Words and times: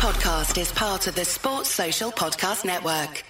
podcast 0.00 0.58
is 0.58 0.72
part 0.72 1.06
of 1.08 1.14
the 1.14 1.26
Sports 1.26 1.68
Social 1.68 2.10
Podcast 2.10 2.64
Network. 2.64 3.22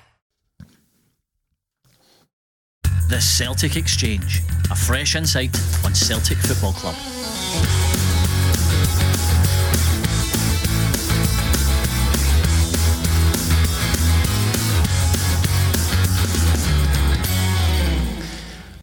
The 3.08 3.20
Celtic 3.20 3.75
Exchange, 3.75 4.42
a 4.70 4.76
fresh 4.76 5.17
insight 5.17 5.50
on 5.84 5.96
Celtic 5.96 6.38
Football 6.38 6.75
Club. 6.75 6.94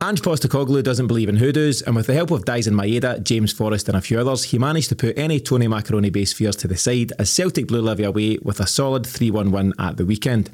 Ange 0.08 0.22
Postecoglou 0.22 0.82
doesn't 0.84 1.08
believe 1.08 1.28
in 1.28 1.36
hoodoos, 1.36 1.82
and 1.82 1.94
with 1.94 2.08
the 2.08 2.14
help 2.14 2.32
of 2.32 2.46
Daizen 2.46 2.74
Maeda, 2.74 3.22
James 3.22 3.52
Forrest, 3.52 3.90
and 3.90 3.98
a 3.98 4.00
few 4.00 4.18
others, 4.18 4.46
he 4.46 4.58
managed 4.58 4.88
to 4.88 4.96
put 4.96 5.18
any 5.18 5.38
Tony 5.38 5.68
Macaroni 5.68 6.10
based 6.10 6.36
fears 6.36 6.56
to 6.58 6.68
the 6.70 6.78
side 6.78 7.12
as 7.20 7.30
Celtic 7.30 7.68
blew 7.68 7.82
Livy 7.82 8.06
away 8.06 8.38
with 8.42 8.62
a 8.62 8.68
solid 8.68 9.06
3 9.06 9.32
1 9.32 9.52
win 9.52 9.74
at 9.78 9.98
the 9.98 10.06
weekend. 10.06 10.50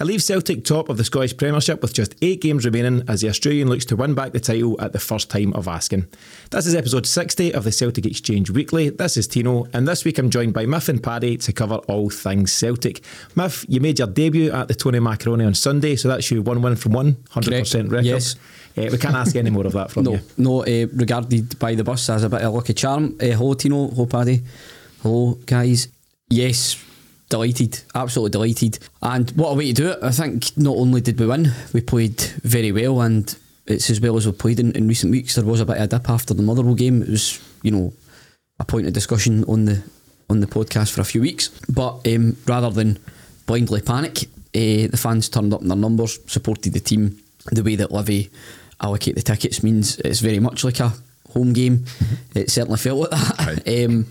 It 0.00 0.06
leaves 0.06 0.24
Celtic 0.24 0.64
top 0.64 0.88
of 0.88 0.96
the 0.96 1.04
Scottish 1.04 1.36
Premiership 1.36 1.82
with 1.82 1.94
just 1.94 2.16
eight 2.20 2.42
games 2.42 2.64
remaining 2.64 3.04
as 3.06 3.20
the 3.20 3.28
Australian 3.28 3.68
looks 3.68 3.84
to 3.84 3.94
win 3.94 4.14
back 4.14 4.32
the 4.32 4.40
title 4.40 4.76
at 4.80 4.92
the 4.92 4.98
first 4.98 5.30
time 5.30 5.52
of 5.52 5.68
asking. 5.68 6.08
This 6.50 6.66
is 6.66 6.74
episode 6.74 7.06
60 7.06 7.54
of 7.54 7.62
the 7.62 7.70
Celtic 7.70 8.06
Exchange 8.06 8.50
Weekly. 8.50 8.88
This 8.88 9.16
is 9.16 9.28
Tino, 9.28 9.68
and 9.72 9.86
this 9.86 10.04
week 10.04 10.18
I'm 10.18 10.30
joined 10.30 10.52
by 10.52 10.66
Miff 10.66 10.88
and 10.88 11.00
Paddy 11.00 11.36
to 11.36 11.52
cover 11.52 11.76
all 11.86 12.10
things 12.10 12.52
Celtic. 12.52 13.04
Miff, 13.36 13.64
you 13.68 13.80
made 13.80 14.00
your 14.00 14.08
debut 14.08 14.50
at 14.50 14.66
the 14.66 14.74
Tony 14.74 14.98
Macaroni 14.98 15.44
on 15.44 15.54
Sunday, 15.54 15.94
so 15.94 16.08
that's 16.08 16.28
you 16.32 16.42
one 16.42 16.60
win 16.60 16.74
from 16.74 16.90
one, 16.90 17.12
100% 17.30 17.44
Correct. 17.44 17.74
record. 17.92 18.04
Yes. 18.04 18.34
Uh, 18.76 18.88
we 18.92 18.98
can't 18.98 19.14
ask 19.16 19.34
any 19.36 19.50
more 19.50 19.66
of 19.66 19.72
that 19.72 19.90
from 19.90 20.04
No, 20.04 20.12
you. 20.12 20.20
no, 20.36 20.60
uh, 20.62 20.86
regarded 20.94 21.58
by 21.58 21.74
the 21.74 21.84
bus 21.84 22.08
as 22.10 22.22
a 22.24 22.28
bit 22.28 22.42
of 22.42 22.52
lucky 22.54 22.74
charm. 22.74 23.16
Uh, 23.20 23.26
hello, 23.26 23.54
Tino. 23.54 23.88
Hello, 23.88 24.06
Paddy. 24.06 24.42
Hello, 25.02 25.38
guys. 25.46 25.88
Yes, 26.28 26.82
delighted. 27.30 27.80
Absolutely 27.94 28.30
delighted. 28.32 28.78
And 29.02 29.30
what 29.30 29.50
a 29.50 29.54
way 29.54 29.68
to 29.68 29.72
do 29.72 29.88
it. 29.90 29.98
I 30.02 30.10
think 30.10 30.56
not 30.58 30.76
only 30.76 31.00
did 31.00 31.18
we 31.18 31.26
win, 31.26 31.52
we 31.72 31.80
played 31.80 32.20
very 32.42 32.70
well, 32.72 33.00
and 33.00 33.34
it's 33.66 33.88
as 33.88 34.00
well 34.00 34.16
as 34.16 34.26
we've 34.26 34.36
played 34.38 34.60
in, 34.60 34.72
in 34.72 34.86
recent 34.88 35.10
weeks. 35.10 35.36
There 35.36 35.44
was 35.44 35.60
a 35.60 35.66
bit 35.66 35.78
of 35.78 35.84
a 35.84 35.86
dip 35.86 36.10
after 36.10 36.34
the 36.34 36.42
Motherwell 36.42 36.74
game. 36.74 37.02
It 37.02 37.08
was, 37.08 37.40
you 37.62 37.70
know, 37.70 37.92
a 38.60 38.64
point 38.64 38.86
of 38.86 38.92
discussion 38.92 39.44
on 39.44 39.64
the 39.64 39.82
on 40.28 40.40
the 40.40 40.46
podcast 40.46 40.90
for 40.92 41.00
a 41.00 41.04
few 41.04 41.20
weeks. 41.22 41.48
But 41.68 42.06
um, 42.08 42.36
rather 42.46 42.68
than 42.70 42.98
blindly 43.46 43.80
panic, 43.80 44.24
uh, 44.54 44.90
the 44.90 44.98
fans 45.00 45.28
turned 45.30 45.54
up 45.54 45.62
in 45.62 45.68
their 45.68 45.76
numbers, 45.78 46.18
supported 46.26 46.74
the 46.74 46.80
team. 46.80 47.18
The 47.52 47.62
way 47.62 47.76
that 47.76 47.92
Livy 47.92 48.28
allocate 48.80 49.14
the 49.14 49.22
tickets 49.22 49.62
means 49.62 49.98
it's 49.98 50.20
very 50.20 50.38
much 50.38 50.64
like 50.64 50.80
a 50.80 50.92
home 51.32 51.52
game. 51.52 51.84
It 52.34 52.50
certainly 52.50 52.78
felt 52.78 53.00
like 53.00 53.10
that. 53.10 53.84
um, 53.84 54.06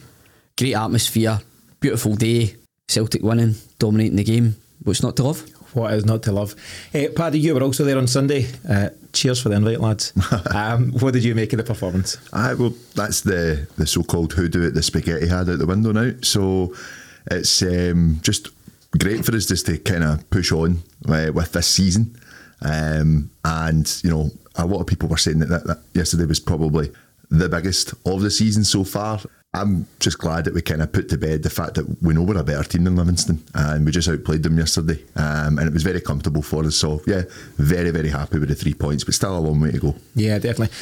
great 0.58 0.75
atmosphere, 0.75 1.39
beautiful 1.80 2.16
day, 2.16 2.55
Celtic 2.88 3.23
winning, 3.23 3.55
dominating 3.80 4.17
the 4.17 4.23
game. 4.23 4.55
What's 4.83 5.03
not 5.03 5.16
to 5.17 5.23
love? 5.23 5.49
What 5.73 5.93
is 5.93 6.05
not 6.05 6.23
to 6.23 6.31
love? 6.31 6.55
Uh, 6.93 7.08
Paddy, 7.16 7.39
you 7.39 7.53
were 7.53 7.63
also 7.63 7.83
there 7.83 7.97
on 7.97 8.08
Sunday. 8.08 8.47
Uh, 8.67 8.89
cheers 9.11 9.41
for 9.41 9.49
the 9.49 9.55
invite, 9.55 9.81
lads. 9.81 10.13
um, 10.55 10.91
what 10.93 11.13
did 11.13 11.23
you 11.23 11.36
make 11.36 11.52
of 11.52 11.58
the 11.58 11.63
performance? 11.63 12.17
Aye, 12.31 12.53
well, 12.53 12.73
that's 12.95 13.21
the 13.21 13.67
the 13.75 13.86
so-called 13.86 14.33
hoodoo 14.33 14.67
at 14.67 14.73
the 14.73 14.83
spaghetti 14.83 15.27
had 15.27 15.49
out 15.49 15.59
the 15.59 15.66
window 15.66 15.91
now. 15.91 16.13
So 16.21 16.73
it's 17.30 17.61
um, 17.61 18.19
just 18.21 18.49
great 18.97 19.25
for 19.25 19.36
us 19.36 19.47
just 19.47 19.66
to 19.66 19.77
kind 19.77 20.03
of 20.03 20.30
push 20.30 20.52
on 20.52 20.81
uh, 21.09 21.31
with 21.33 21.52
this 21.52 21.67
season. 21.67 22.17
Um, 22.61 23.31
and 23.43 24.02
you 24.02 24.09
know, 24.09 24.31
a 24.58 24.66
lot 24.66 24.80
of 24.81 24.88
people 24.88 25.09
were 25.09 25.17
saying 25.17 25.39
that, 25.39 25.50
that, 25.50 25.67
that 25.67 25.80
yesterday 25.94 26.25
was 26.25 26.39
probably 26.39 26.92
the 27.30 27.50
biggest 27.50 27.94
of 28.06 28.22
the 28.22 28.31
season 28.31 28.64
so 28.64 28.84
far. 28.84 29.20
I'm 29.53 29.88
just 30.00 30.17
glad 30.20 30.45
that 30.45 30.53
we 30.53 30.61
kind 30.61 30.81
of 30.81 30.92
put 30.92 31.08
to 31.09 31.17
bed 31.17 31.44
the 31.44 31.50
fact 31.50 31.75
that 31.75 32.02
we 32.02 32.14
know 32.14 32.23
we're 32.23 32.38
a 32.38 32.44
better 32.44 32.64
team 32.64 32.83
than 32.83 32.98
Livingston, 32.98 33.42
and 33.53 33.86
we 33.86 33.92
just 33.92 34.09
outplayed 34.09 34.44
them 34.44 34.58
yesterday, 34.58 35.02
um, 35.16 35.58
and 35.58 35.67
it 35.67 35.73
was 35.73 35.83
very 35.83 36.02
comfortable 36.02 36.42
for 36.42 36.66
us. 36.66 36.76
So 36.76 37.02
yeah, 37.08 37.23
very 37.58 37.89
very 37.92 38.09
happy 38.09 38.38
with 38.38 38.50
the 38.50 38.56
three 38.56 38.73
points, 38.73 39.06
but 39.06 39.14
still 39.14 39.38
a 39.38 39.39
long 39.39 39.61
way 39.61 39.71
to 39.71 39.80
go. 39.80 39.95
Yeah, 40.14 40.39
definitely. 40.39 40.76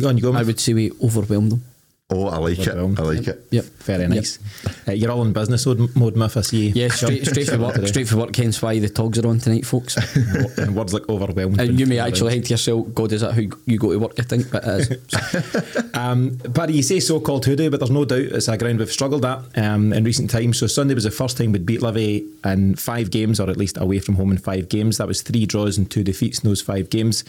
Go 0.00 0.08
on, 0.08 0.16
you 0.16 0.22
go. 0.22 0.32
I 0.32 0.38
Miff. 0.38 0.46
would 0.46 0.60
say 0.60 0.72
we 0.72 0.92
overwhelmed 1.02 1.52
them. 1.52 1.64
Oh, 2.10 2.26
I 2.26 2.36
like 2.36 2.58
it. 2.58 2.68
I 2.68 2.72
Overwhelmed. 2.72 2.98
like 2.98 3.26
it. 3.26 3.46
Yep. 3.52 3.64
Very 3.64 4.06
nice. 4.06 4.38
Uh, 4.86 4.92
you're 4.92 5.10
all 5.10 5.22
in 5.22 5.32
business 5.32 5.64
mode, 5.64 5.96
mode 5.96 6.14
Miff, 6.14 6.36
I 6.36 6.42
see. 6.42 6.68
Yeah, 6.68 6.88
straight, 6.88 7.24
straight 7.26 7.48
for 7.48 7.56
work. 7.58 7.86
Straight 7.86 8.06
for 8.06 8.18
work. 8.18 8.36
Hence 8.36 8.60
why 8.60 8.78
the 8.80 8.90
togs 8.90 9.18
are 9.18 9.26
on 9.26 9.38
tonight, 9.38 9.64
folks. 9.64 9.96
and 10.58 10.76
words 10.76 10.92
like 10.92 11.08
overwhelmed. 11.08 11.58
and 11.58 11.80
you 11.80 11.86
may 11.86 11.98
actually 11.98 12.32
think 12.32 12.44
to 12.46 12.50
yourself, 12.50 12.92
"God, 12.92 13.12
is 13.12 13.22
that 13.22 13.32
how 13.32 13.40
you 13.40 13.78
go 13.78 13.92
to 13.92 13.98
work?" 13.98 14.12
I 14.18 14.22
think, 14.24 14.50
but 14.50 14.62
it 14.66 14.90
is. 14.90 15.78
Um, 15.94 16.38
Paddy, 16.54 16.72
you 16.74 16.82
say 16.82 17.00
so-called 17.00 17.44
hoodoo, 17.44 17.70
but 17.70 17.78
there's 17.78 17.90
no 17.90 18.04
doubt 18.04 18.18
it's 18.18 18.48
a 18.48 18.56
ground 18.56 18.78
we've 18.78 18.90
struggled 18.90 19.24
at 19.24 19.40
um, 19.56 19.92
in 19.92 20.04
recent 20.04 20.30
times. 20.30 20.58
So 20.58 20.66
Sunday 20.66 20.94
was 20.94 21.04
the 21.04 21.10
first 21.10 21.36
time 21.36 21.52
we'd 21.52 21.66
beat 21.66 21.82
Livy 21.82 22.26
in 22.44 22.74
five 22.76 23.10
games, 23.10 23.38
or 23.38 23.48
at 23.50 23.56
least 23.58 23.76
away 23.80 24.00
from 24.00 24.16
home 24.16 24.32
in 24.32 24.38
five 24.38 24.68
games. 24.68 24.98
That 24.98 25.06
was 25.06 25.22
three 25.22 25.46
draws 25.46 25.78
and 25.78 25.88
two 25.90 26.02
defeats 26.02 26.40
in 26.40 26.48
those 26.48 26.60
five 26.62 26.90
games. 26.90 27.24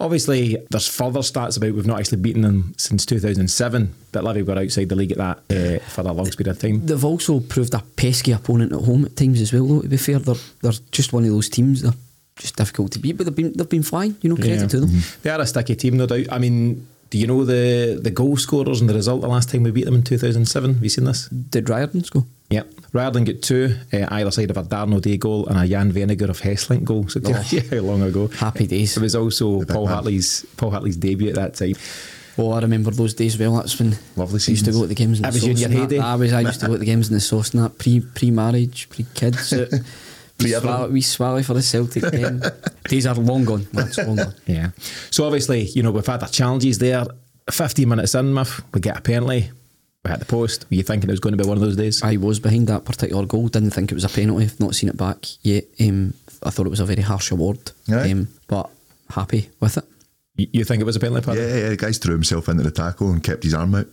Obviously, 0.00 0.56
there's 0.70 0.88
further 0.88 1.20
stats 1.20 1.56
about 1.56 1.74
we've 1.74 1.86
not 1.86 2.00
actually 2.00 2.20
beaten 2.20 2.42
them 2.42 2.74
since 2.76 3.06
2007, 3.06 3.94
but 4.10 4.24
Livy 4.24 4.42
were 4.42 4.58
outside 4.58 4.88
the 4.88 4.96
league 4.96 5.12
at 5.12 5.18
that 5.18 5.38
uh, 5.50 5.84
for 5.90 6.00
a 6.00 6.12
long 6.12 6.28
period 6.30 6.48
of 6.48 6.58
time. 6.58 6.84
They've 6.84 7.04
also 7.04 7.40
proved 7.40 7.74
a 7.74 7.82
pesky 7.96 8.32
opponent 8.32 8.72
at 8.72 8.80
home 8.80 9.04
at 9.04 9.16
times 9.16 9.40
as 9.40 9.52
well. 9.52 9.66
Though 9.66 9.82
to 9.82 9.88
be 9.88 9.96
fair, 9.96 10.18
they're 10.18 10.34
they're 10.60 10.72
just 10.90 11.12
one 11.12 11.24
of 11.24 11.30
those 11.30 11.48
teams. 11.48 11.82
They're 11.82 11.92
just 12.36 12.56
difficult 12.56 12.92
to 12.92 12.98
beat, 12.98 13.16
but 13.16 13.26
they've 13.26 13.34
been 13.36 13.52
they've 13.52 13.68
been 13.68 13.82
flying. 13.84 14.16
You 14.22 14.30
know, 14.30 14.36
credit 14.36 14.60
Yeah. 14.60 14.66
to 14.66 14.80
them. 14.80 15.02
They 15.22 15.30
are 15.30 15.40
a 15.40 15.46
sticky 15.46 15.76
team, 15.76 15.96
no 15.98 16.06
doubt. 16.06 16.26
I 16.32 16.38
mean, 16.38 16.86
do 17.10 17.18
you 17.18 17.26
know 17.28 17.44
the 17.44 18.00
the 18.02 18.10
goal 18.10 18.36
scorers 18.36 18.80
and 18.80 18.90
the 18.90 18.94
result 18.94 19.20
the 19.20 19.28
last 19.28 19.50
time 19.50 19.62
we 19.62 19.70
beat 19.70 19.84
them 19.84 19.94
in 19.94 20.02
2007? 20.02 20.74
Have 20.74 20.82
you 20.82 20.88
seen 20.88 21.04
this? 21.04 21.28
Did 21.28 21.68
Riordan 21.68 22.02
go? 22.10 22.26
Yep. 22.52 22.68
Riordan 22.92 23.24
get 23.24 23.42
two, 23.42 23.76
uh, 23.92 24.06
either 24.10 24.30
side 24.30 24.50
of 24.50 24.56
a 24.58 24.62
Darren 24.64 25.00
Day 25.00 25.16
goal 25.16 25.46
and 25.46 25.58
a 25.58 25.66
Jan 25.66 25.90
Vennegoor 25.92 26.28
of 26.28 26.40
Hesselink 26.40 26.84
goal. 26.84 27.08
So 27.08 27.20
Oh. 27.24 27.44
yeah, 27.50 27.62
how 27.70 27.78
long 27.78 28.02
ago? 28.02 28.28
Happy 28.28 28.66
days. 28.66 28.96
It 28.96 29.00
was 29.02 29.14
also 29.14 29.64
Paul 29.64 29.86
man. 29.86 29.94
Hartley's 29.94 30.44
Paul 30.56 30.70
Hartley's 30.72 30.96
debut 30.96 31.28
at 31.30 31.34
that 31.36 31.54
time. 31.54 31.74
Oh, 32.38 32.52
I 32.52 32.60
remember 32.60 32.90
those 32.90 33.14
days 33.14 33.38
well. 33.38 33.56
That's 33.56 33.78
when 33.78 33.96
Lovely 34.16 34.40
I 34.46 34.50
used 34.50 34.64
to 34.66 34.72
go 34.72 34.82
to 34.82 34.86
the 34.86 34.94
games 34.94 35.18
in 35.18 35.22
That 35.22 35.32
the 35.32 35.36
was 35.36 35.42
sauce 35.44 35.60
your 35.60 35.70
and 35.70 35.78
heyday? 35.78 35.96
that. 35.98 36.04
I 36.04 36.14
was. 36.16 36.32
I 36.32 36.40
used 36.40 36.60
to 36.60 36.66
go 36.66 36.72
to 36.72 36.78
the 36.78 36.86
games 36.86 37.08
in 37.08 37.14
the 37.14 37.20
sauce 37.20 37.52
and 37.54 37.62
that 37.62 37.78
pre 37.78 38.00
pre 38.00 38.30
marriage, 38.30 38.88
pre 38.90 39.04
kids. 39.14 39.52
we 40.40 40.50
swally, 40.52 40.90
we 40.92 41.00
swally 41.02 41.42
for 41.42 41.54
the 41.54 41.62
Celtic 41.62 42.02
game. 42.12 42.42
Days 42.88 43.06
are 43.06 43.14
long 43.14 43.44
gone. 43.44 43.66
That's 43.72 43.98
long 43.98 44.16
gone. 44.16 44.34
Yeah. 44.46 44.70
So 45.10 45.24
obviously, 45.24 45.62
you 45.62 45.82
know, 45.82 45.90
we've 45.90 46.06
had 46.06 46.22
our 46.22 46.28
challenges 46.28 46.78
there. 46.78 47.04
15 47.50 47.88
minutes 47.88 48.14
in, 48.14 48.32
Miff, 48.32 48.62
we 48.72 48.80
get 48.80 48.96
a 48.96 49.00
penalty. 49.02 49.50
We 50.04 50.10
hit 50.10 50.18
the 50.20 50.26
post. 50.26 50.66
Were 50.68 50.74
you 50.76 50.82
thinking 50.82 51.08
it 51.08 51.12
was 51.12 51.20
going 51.20 51.36
to 51.36 51.42
be 51.42 51.48
one 51.48 51.56
of 51.56 51.62
those 51.62 51.76
days? 51.76 52.02
I 52.02 52.16
was 52.16 52.40
behind 52.40 52.66
that 52.66 52.84
particular 52.84 53.24
goal. 53.24 53.46
Didn't 53.48 53.70
think 53.70 53.92
it 53.92 53.94
was 53.94 54.04
a 54.04 54.08
penalty. 54.08 54.44
I've 54.44 54.58
not 54.58 54.74
seen 54.74 54.90
it 54.90 54.96
back 54.96 55.24
yet. 55.42 55.64
Um, 55.80 56.14
I 56.42 56.50
thought 56.50 56.66
it 56.66 56.70
was 56.70 56.80
a 56.80 56.84
very 56.84 57.02
harsh 57.02 57.30
award. 57.30 57.70
Aye. 57.88 58.10
Um, 58.10 58.28
but 58.48 58.68
happy 59.10 59.48
with 59.60 59.76
it. 59.76 59.84
You, 60.34 60.48
you 60.52 60.64
think 60.64 60.80
it 60.80 60.84
was 60.86 60.96
a 60.96 61.00
penalty, 61.00 61.24
Paddy? 61.24 61.40
Yeah, 61.40 61.46
yeah, 61.56 61.68
the 61.68 61.76
guy's 61.76 61.98
threw 61.98 62.14
himself 62.14 62.48
into 62.48 62.64
the 62.64 62.72
tackle 62.72 63.12
and 63.12 63.22
kept 63.22 63.44
his 63.44 63.54
arm 63.54 63.76
out. 63.76 63.86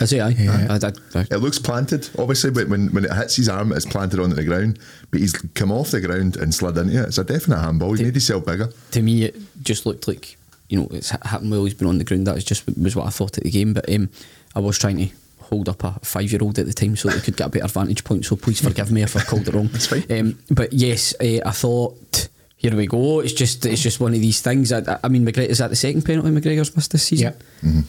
I 0.00 0.04
say 0.04 0.20
aye. 0.20 0.36
I, 0.70 0.74
I 0.74 0.78
did. 0.78 0.98
I- 1.16 1.20
It 1.34 1.38
looks 1.38 1.58
planted, 1.58 2.08
obviously, 2.18 2.50
but 2.52 2.68
when, 2.68 2.88
when 2.92 3.04
it 3.04 3.12
hits 3.12 3.34
his 3.34 3.48
arm, 3.48 3.72
it's 3.72 3.86
planted 3.86 4.20
onto 4.20 4.36
the 4.36 4.44
ground. 4.44 4.78
But 5.10 5.20
he's 5.20 5.32
come 5.32 5.72
off 5.72 5.90
the 5.90 6.00
ground 6.00 6.36
and 6.36 6.54
slid 6.54 6.76
into 6.78 7.02
it. 7.02 7.08
It's 7.08 7.18
a 7.18 7.24
definite 7.24 7.60
handball. 7.60 7.94
He 7.94 8.04
made 8.04 8.14
himself 8.14 8.44
bigger. 8.46 8.70
to 8.92 9.02
me, 9.02 9.24
it 9.24 9.36
just 9.62 9.86
looked 9.86 10.06
like 10.06 10.36
you 10.68 10.78
know 10.78 10.86
it's 10.92 11.10
happened 11.10 11.50
while 11.50 11.64
he's 11.64 11.74
been 11.74 11.88
on 11.88 11.98
the 11.98 12.04
ground. 12.04 12.28
That 12.28 12.36
was 12.36 12.44
just 12.44 12.64
was 12.78 12.94
what 12.94 13.06
I 13.06 13.10
thought 13.10 13.38
at 13.38 13.44
the 13.44 13.50
game. 13.50 13.72
But 13.72 13.92
um, 13.92 14.08
I 14.54 14.60
was 14.60 14.78
trying 14.78 14.98
to 14.98 15.08
hold 15.48 15.68
up 15.68 15.82
a 15.84 15.92
five 16.02 16.30
year 16.32 16.42
old 16.42 16.58
at 16.58 16.66
the 16.66 16.72
time 16.72 16.96
so 16.96 17.08
they 17.08 17.20
could 17.20 17.36
get 17.36 17.46
a 17.46 17.50
better 17.50 17.68
vantage 17.68 18.04
point. 18.04 18.24
So 18.24 18.36
please 18.36 18.60
forgive 18.60 18.90
me 18.92 19.02
if 19.02 19.16
I 19.16 19.20
called 19.22 19.46
it 19.48 19.54
wrong. 19.54 19.68
That's 19.72 19.86
fine. 19.86 20.04
Um, 20.10 20.38
but 20.50 20.72
yes, 20.72 21.14
uh, 21.20 21.40
I 21.46 21.50
thought. 21.52 22.28
Here 22.60 22.74
we 22.74 22.88
go. 22.88 23.20
It's 23.20 23.32
just 23.34 23.64
it's 23.66 23.80
just 23.80 24.00
one 24.00 24.14
of 24.14 24.20
these 24.20 24.40
things. 24.40 24.72
I, 24.72 24.78
I- 24.80 24.98
I 25.04 25.08
mean, 25.08 25.24
McGregor 25.24 25.46
is 25.46 25.58
that 25.58 25.70
the 25.70 25.76
second 25.76 26.02
penalty 26.04 26.30
McGregor's 26.30 26.74
missed 26.74 26.90
this 26.90 27.04
season? 27.04 27.34
Yeah. 27.62 27.82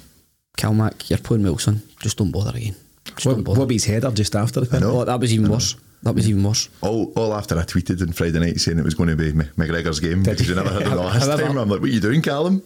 Calmac, 0.58 1.10
you're 1.10 1.18
playing 1.20 1.44
well, 1.44 1.58
son. 1.58 1.82
Just 2.02 2.18
don't 2.18 2.32
bother 2.32 2.56
again. 2.56 2.76
Just 3.06 3.26
What, 3.26 3.34
don't 3.36 3.44
bother. 3.44 3.62
Wobby's 3.66 3.86
header 3.86 4.12
just 4.12 4.36
after 4.36 4.60
the 4.60 4.68
penalty. 4.68 4.96
Oh, 4.96 5.06
that 5.06 5.20
was 5.20 5.34
even 5.34 5.50
worse. 5.50 5.76
That 6.04 6.14
was 6.14 6.30
even 6.30 6.44
worse. 6.44 6.70
All, 6.82 7.12
all 7.16 7.34
after 7.34 7.58
I 7.58 7.64
tweeted 7.64 8.02
on 8.02 8.12
Friday 8.14 8.40
night 8.40 8.60
saying 8.60 8.78
it 8.78 8.86
was 8.86 8.94
going 8.94 9.10
to 9.10 9.16
be 9.16 9.32
McGregor's 9.32 10.00
game 10.00 10.22
Did 10.24 10.32
because 10.38 10.48
you? 10.50 10.56
you 10.56 10.62
never 10.62 10.72
had 10.74 10.84
it 10.84 10.90
the 10.90 10.96
last 11.02 11.26
However- 11.26 11.44
time. 11.44 11.58
I'm 11.58 11.68
like, 11.70 11.82
what 11.82 11.90
are 11.90 11.94
you 11.94 12.00
doing, 12.00 12.22
Callum? 12.22 12.62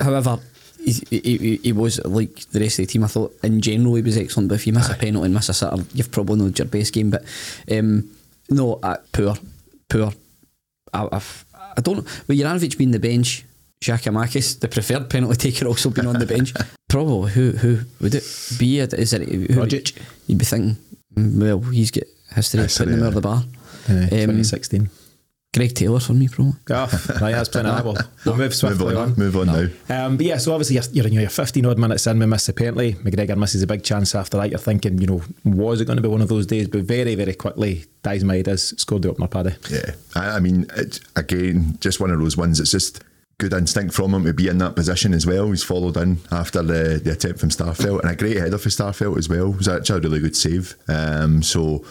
However, 0.00 0.38
he, 0.92 1.56
he, 1.62 1.72
was 1.72 2.04
like 2.04 2.48
the 2.50 2.60
rest 2.60 2.78
of 2.78 2.86
the 2.86 2.92
team. 2.92 3.04
I 3.04 3.08
thought 3.08 3.36
in 3.42 3.60
general 3.60 3.94
he 3.94 4.02
was 4.02 4.16
excellent, 4.16 4.48
but 4.48 4.56
if 4.56 4.66
you 4.66 4.72
miss 4.72 4.90
a 4.90 4.94
penalty 4.94 5.26
and 5.26 5.34
miss 5.34 5.48
a 5.48 5.54
sitter, 5.54 5.76
you've 5.94 6.10
probably 6.10 6.36
not 6.36 6.58
your 6.58 6.66
best 6.66 6.92
game. 6.92 7.10
But 7.10 7.24
um, 7.70 8.10
no, 8.50 8.78
uh, 8.82 8.96
poor, 9.12 9.34
poor. 9.88 10.12
I, 10.92 11.08
I've, 11.12 11.44
I 11.54 11.80
don't 11.80 11.96
know. 11.96 12.04
With 12.26 12.38
Juranovic 12.38 12.76
being 12.78 12.90
the 12.90 12.98
bench, 12.98 13.44
Giakoumakis, 13.80 14.60
the 14.60 14.68
preferred 14.68 15.08
penalty 15.08 15.50
taker, 15.50 15.66
also 15.66 15.90
being 15.90 16.06
on 16.06 16.18
the 16.18 16.26
bench. 16.26 16.52
Probably 16.88 17.32
who 17.32 17.50
who 17.52 17.80
would 18.00 18.14
it 18.14 18.24
be? 18.58 18.80
Is 18.80 19.12
it 19.12 19.28
who, 19.28 19.46
Rogic. 19.48 19.96
You'd 20.26 20.38
be 20.38 20.44
thinking, 20.44 20.76
mm, 21.14 21.40
well, 21.40 21.60
he's 21.60 21.90
got 21.90 22.04
history 22.34 22.60
of 22.60 22.66
History, 22.66 22.86
putting 22.86 22.98
him 22.98 23.00
yeah. 23.00 23.06
over 23.06 23.14
the 23.14 23.20
bar. 23.20 23.44
Uh, 23.88 23.92
Um, 23.92 24.08
2016. 24.08 24.90
Greg 25.54 25.74
Taylor 25.74 25.98
for 25.98 26.12
me, 26.12 26.28
probably. 26.28 26.52
Oh, 26.70 27.04
right, 27.22 27.32
that's 27.32 27.48
plenty 27.48 27.70
of 27.70 27.82
We'll, 27.84 27.96
we'll 28.26 28.36
move 28.36 28.62
Move 28.62 28.82
on, 28.82 28.96
on. 28.96 29.14
move 29.16 29.36
on 29.36 29.46
now. 29.46 29.66
Um, 30.06 30.16
but 30.18 30.26
yeah, 30.26 30.36
so 30.36 30.52
obviously 30.52 30.74
you're, 30.76 30.84
you're 30.92 31.06
in 31.06 31.14
your 31.14 31.30
15 31.30 31.64
odd 31.64 31.78
minutes 31.78 32.06
in, 32.06 32.18
we 32.18 32.26
miss 32.26 32.44
the 32.46 32.52
penalty. 32.52 32.92
McGregor 32.94 33.36
misses 33.36 33.62
a 33.62 33.66
big 33.66 33.82
chance 33.82 34.14
after 34.14 34.36
that. 34.36 34.50
You're 34.50 34.58
thinking, 34.58 34.98
you 34.98 35.06
know, 35.06 35.22
was 35.44 35.80
it 35.80 35.86
going 35.86 35.96
to 35.96 36.02
be 36.02 36.08
one 36.08 36.20
of 36.20 36.28
those 36.28 36.44
days? 36.46 36.68
But 36.68 36.82
very, 36.82 37.14
very 37.14 37.32
quickly, 37.32 37.86
Daizen 38.02 38.24
Maeda's 38.24 38.74
scored 38.76 39.02
the 39.02 39.10
opener, 39.10 39.26
Paddy. 39.26 39.54
Yeah, 39.70 39.92
I, 40.14 40.36
I 40.36 40.40
mean, 40.40 40.66
it's, 40.76 41.00
again, 41.16 41.78
just 41.80 41.98
one 41.98 42.10
of 42.10 42.18
those 42.20 42.36
ones. 42.36 42.60
It's 42.60 42.70
just 42.70 43.02
good 43.38 43.54
instinct 43.54 43.94
from 43.94 44.12
him 44.12 44.24
to 44.24 44.34
be 44.34 44.48
in 44.48 44.58
that 44.58 44.76
position 44.76 45.14
as 45.14 45.24
well. 45.24 45.48
He's 45.48 45.64
followed 45.64 45.96
in 45.96 46.18
after 46.30 46.62
the, 46.62 47.00
the 47.02 47.12
attempt 47.12 47.40
from 47.40 47.48
Starfelt 47.48 48.00
and 48.02 48.10
a 48.10 48.16
great 48.16 48.36
header 48.36 48.58
for 48.58 48.68
Starfelt 48.68 49.16
as 49.16 49.30
well. 49.30 49.52
It 49.52 49.56
was 49.56 49.68
actually 49.68 49.98
a 49.98 50.00
really 50.02 50.20
good 50.20 50.36
save. 50.36 50.74
Um, 50.88 51.42
so 51.42 51.84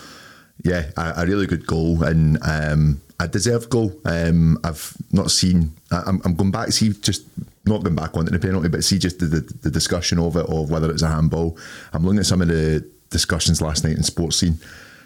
yeah, 0.64 0.92
a, 0.98 1.24
a 1.24 1.26
really 1.26 1.48
good 1.48 1.66
goal 1.66 2.04
and 2.04 2.38
um, 2.44 3.02
a 3.20 3.28
deserved 3.28 3.70
goal. 3.70 3.94
Um, 4.06 4.58
I've 4.64 4.94
not 5.12 5.32
seen. 5.32 5.74
I, 5.92 6.04
I'm, 6.08 6.22
I'm 6.26 6.36
going 6.36 6.52
back 6.52 6.72
see 6.72 6.94
just. 6.94 7.26
Not 7.66 7.84
going 7.84 7.98
back 7.98 8.16
onto 8.16 8.32
the 8.32 8.40
penalty, 8.40 8.70
but 8.70 8.82
see 8.86 8.98
just 8.98 9.20
the, 9.20 9.26
the, 9.26 9.42
the 9.64 9.70
discussion 9.70 10.20
of 10.20 10.38
it, 10.38 10.46
of 10.48 10.72
whether 10.72 10.90
it's 10.90 11.02
a 11.02 11.10
handball. 11.10 11.58
I'm 11.92 12.06
looking 12.06 12.20
at 12.20 12.26
some 12.26 12.42
of 12.42 12.48
the 12.48 12.90
discussions 13.10 13.62
last 13.62 13.84
night 13.84 13.98
in 13.98 14.04
Sportscene. 14.04 14.56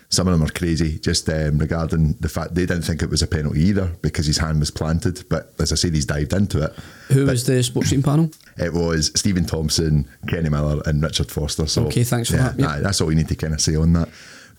Some 0.10 0.28
of 0.28 0.38
them 0.38 0.48
are 0.48 0.52
crazy, 0.52 1.00
just 1.00 1.28
um, 1.30 1.58
regarding 1.58 2.14
the 2.20 2.30
fact 2.30 2.54
they 2.54 2.68
didn't 2.68 2.84
think 2.84 3.02
it 3.02 3.10
was 3.10 3.24
a 3.24 3.28
penalty 3.28 3.62
either 3.62 3.88
because 4.04 4.28
his 4.28 4.38
hand 4.38 4.60
was 4.60 4.70
planted. 4.70 5.24
But 5.28 5.56
as 5.58 5.72
I 5.72 5.76
said, 5.76 5.96
he's 5.96 6.06
dived 6.06 6.34
into 6.34 6.64
it. 6.64 6.74
Who 7.08 7.26
was 7.26 7.48
the 7.48 7.54
Sportscene 7.54 8.06
panel? 8.06 8.30
It 8.58 8.74
was 8.74 9.12
Steven 9.16 9.46
Thompson, 9.46 10.08
Kenny 10.28 10.50
Miller, 10.50 10.84
and 10.86 11.02
Richard 11.02 11.32
Foster. 11.32 11.66
So 11.66 11.88
Okay, 11.88 12.04
thanks 12.04 12.30
for 12.30 12.36
yeah, 12.36 12.50
that, 12.50 12.70
aye, 12.70 12.80
that's 12.82 13.02
all 13.02 13.08
we 13.08 13.16
need 13.16 13.30
to 13.30 13.36
kind 13.36 13.56
of 13.56 13.62
say 13.62 13.76
on 13.76 13.94
that. 13.94 14.10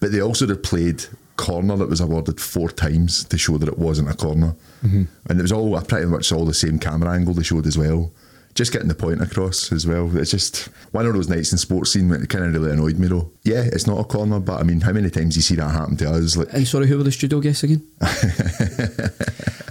But 0.02 0.10
they 0.12 0.20
also 0.20 0.46
had 0.48 0.62
played 0.64 1.04
corner 1.36 1.76
that 1.76 1.88
was 1.88 2.00
awarded 2.00 2.40
four 2.40 2.68
times 2.70 3.22
to 3.24 3.38
show 3.38 3.56
that 3.56 3.68
it 3.68 3.78
wasn't 3.78 4.10
a 4.10 4.14
corner, 4.14 4.54
Mm-hmm. 4.84 5.04
and 5.30 5.38
it 5.38 5.42
was 5.42 5.52
all 5.52 5.80
pretty 5.82 6.06
much 6.06 6.32
all 6.32 6.44
the 6.44 6.52
same 6.52 6.78
camera 6.80 7.12
angle 7.14 7.34
they 7.34 7.44
showed 7.44 7.66
as 7.68 7.78
well. 7.78 8.10
Just 8.54 8.72
getting 8.72 8.88
the 8.88 8.94
point 8.94 9.22
across 9.22 9.72
as 9.72 9.86
well. 9.86 10.14
It's 10.18 10.30
just 10.32 10.64
one 10.90 11.06
of 11.06 11.14
those 11.14 11.28
nights 11.28 11.52
in 11.52 11.58
Sportscene 11.58 12.10
that 12.10 12.28
kind 12.28 12.44
of 12.44 12.52
really 12.52 12.72
annoyed 12.72 12.98
me 12.98 13.06
though. 13.06 13.30
Yeah, 13.44 13.62
it's 13.62 13.86
not 13.86 13.98
a 14.00 14.04
corner, 14.04 14.40
but 14.40 14.60
I 14.60 14.64
mean, 14.64 14.80
how 14.82 14.92
many 14.92 15.08
times 15.08 15.34
do 15.34 15.38
you 15.38 15.42
see 15.42 15.54
that 15.54 15.70
happen 15.70 15.96
to 15.98 16.10
us? 16.10 16.36
Like, 16.36 16.52
And 16.52 16.66
sorry, 16.68 16.86
who 16.88 16.98
were 16.98 17.04
the 17.04 17.12
studio 17.12 17.40
guests 17.40 17.62
again? 17.62 17.82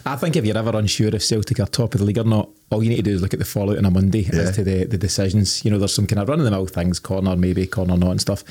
I 0.04 0.16
think 0.16 0.36
if 0.36 0.46
you're 0.46 0.58
ever 0.58 0.76
unsure 0.78 1.14
if 1.14 1.24
Celtic 1.24 1.60
are 1.60 1.68
top 1.68 1.94
of 1.94 2.00
the 2.00 2.06
league 2.06 2.18
or 2.18 2.24
not, 2.24 2.50
all 2.72 2.82
you 2.84 2.90
need 2.90 2.96
to 2.98 3.02
do 3.04 3.12
is 3.12 3.22
look 3.22 3.34
at 3.34 3.40
the 3.40 3.46
fallout 3.46 3.78
on 3.78 3.86
a 3.86 3.92
Monday 3.92 4.22
Yeah. 4.34 4.42
as 4.42 4.56
to 4.56 4.64
the, 4.64 4.86
the 4.86 4.98
decisions. 4.98 5.64
You 5.64 5.72
know, 5.72 5.78
there's 5.78 5.94
some 5.94 6.08
kind 6.08 6.20
of 6.20 6.28
run 6.30 6.40
of 6.40 6.46
the 6.46 6.52
mill 6.52 6.66
things, 6.66 7.00
corner 7.00 7.36
maybe, 7.36 7.68
corner 7.68 7.96
not, 7.98 8.12
and 8.12 8.22
stuff. 8.22 8.44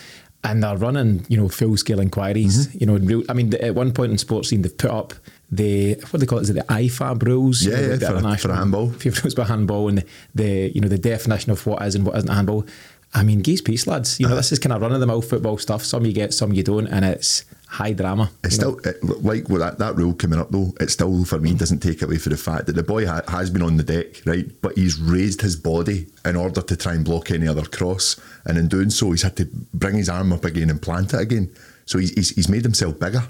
And 0.42 0.62
they're 0.62 0.76
running, 0.76 1.26
you 1.28 1.36
know, 1.36 1.48
full 1.50 1.76
scale 1.76 2.00
inquiries. 2.00 2.68
Mm-hmm. 2.68 2.78
You 2.80 2.86
know, 2.86 2.94
in 2.96 3.06
real, 3.06 3.22
I 3.28 3.34
mean, 3.34 3.52
at 3.54 3.74
one 3.74 3.92
point 3.92 4.10
in 4.10 4.16
Sportscene, 4.16 4.62
they've 4.62 4.76
put 4.76 4.90
up 4.90 5.12
the 5.52 5.94
what 5.94 6.12
do 6.12 6.18
they 6.18 6.26
call 6.26 6.38
it? 6.38 6.42
Is 6.42 6.50
it 6.50 6.54
the 6.54 6.62
IFAB 6.72 7.22
rules? 7.24 7.62
Yeah, 7.62 7.72
You 7.72 7.76
know, 7.76 7.82
yeah, 7.82 7.96
the 7.96 8.06
for- 8.06 8.12
international- 8.12 8.54
for 8.54 8.58
handball. 8.58 8.88
FIFA 9.02 9.22
rules 9.22 9.34
for 9.34 9.44
handball 9.44 9.88
and 9.88 10.04
the, 10.34 10.70
you 10.74 10.80
know 10.80 10.88
the 10.88 10.98
definition 10.98 11.52
of 11.52 11.66
what 11.66 11.82
is 11.82 11.94
and 11.94 12.06
what 12.06 12.16
isn't 12.16 12.30
handball. 12.30 12.64
I 13.12 13.22
mean, 13.22 13.42
geez, 13.42 13.60
peace, 13.60 13.86
lads. 13.86 14.18
You 14.20 14.26
know, 14.26 14.32
uh-huh. 14.32 14.36
this 14.36 14.52
is 14.52 14.58
kind 14.60 14.72
of 14.72 14.80
run 14.80 14.92
of 14.92 15.00
the 15.00 15.06
mill 15.06 15.20
football 15.20 15.58
stuff. 15.58 15.84
Some 15.84 16.06
you 16.06 16.12
get, 16.12 16.32
some 16.32 16.52
you 16.52 16.62
don't, 16.62 16.86
and 16.86 17.04
it's 17.04 17.44
high 17.70 17.92
drama. 17.92 18.30
It's 18.42 18.56
still 18.56 18.78
it, 18.84 18.96
like 19.02 19.48
with 19.48 19.60
that, 19.60 19.78
that 19.78 19.94
rule 19.96 20.12
coming 20.12 20.38
up 20.40 20.50
though. 20.50 20.72
It 20.80 20.90
still 20.90 21.24
for 21.24 21.38
me 21.38 21.54
doesn't 21.54 21.78
take 21.80 22.02
away 22.02 22.18
for 22.18 22.28
the 22.28 22.36
fact 22.36 22.66
that 22.66 22.74
the 22.74 22.82
boy 22.82 23.06
ha- 23.06 23.22
has 23.28 23.48
been 23.48 23.62
on 23.62 23.76
the 23.76 23.84
deck, 23.84 24.26
right? 24.26 24.46
But 24.60 24.76
he's 24.76 24.98
raised 24.98 25.40
his 25.40 25.54
body 25.56 26.06
in 26.24 26.34
order 26.36 26.62
to 26.62 26.76
try 26.76 26.94
and 26.94 27.04
block 27.04 27.30
any 27.30 27.46
other 27.46 27.62
cross, 27.64 28.20
and 28.44 28.58
in 28.58 28.66
doing 28.68 28.90
so, 28.90 29.10
he's 29.12 29.22
had 29.22 29.36
to 29.36 29.48
bring 29.72 29.94
his 29.96 30.08
arm 30.08 30.32
up 30.32 30.44
again 30.44 30.68
and 30.70 30.82
plant 30.82 31.14
it 31.14 31.20
again. 31.20 31.48
So 31.86 31.98
he's 31.98 32.10
he's, 32.14 32.30
he's 32.30 32.48
made 32.48 32.62
himself 32.64 32.98
bigger. 32.98 33.22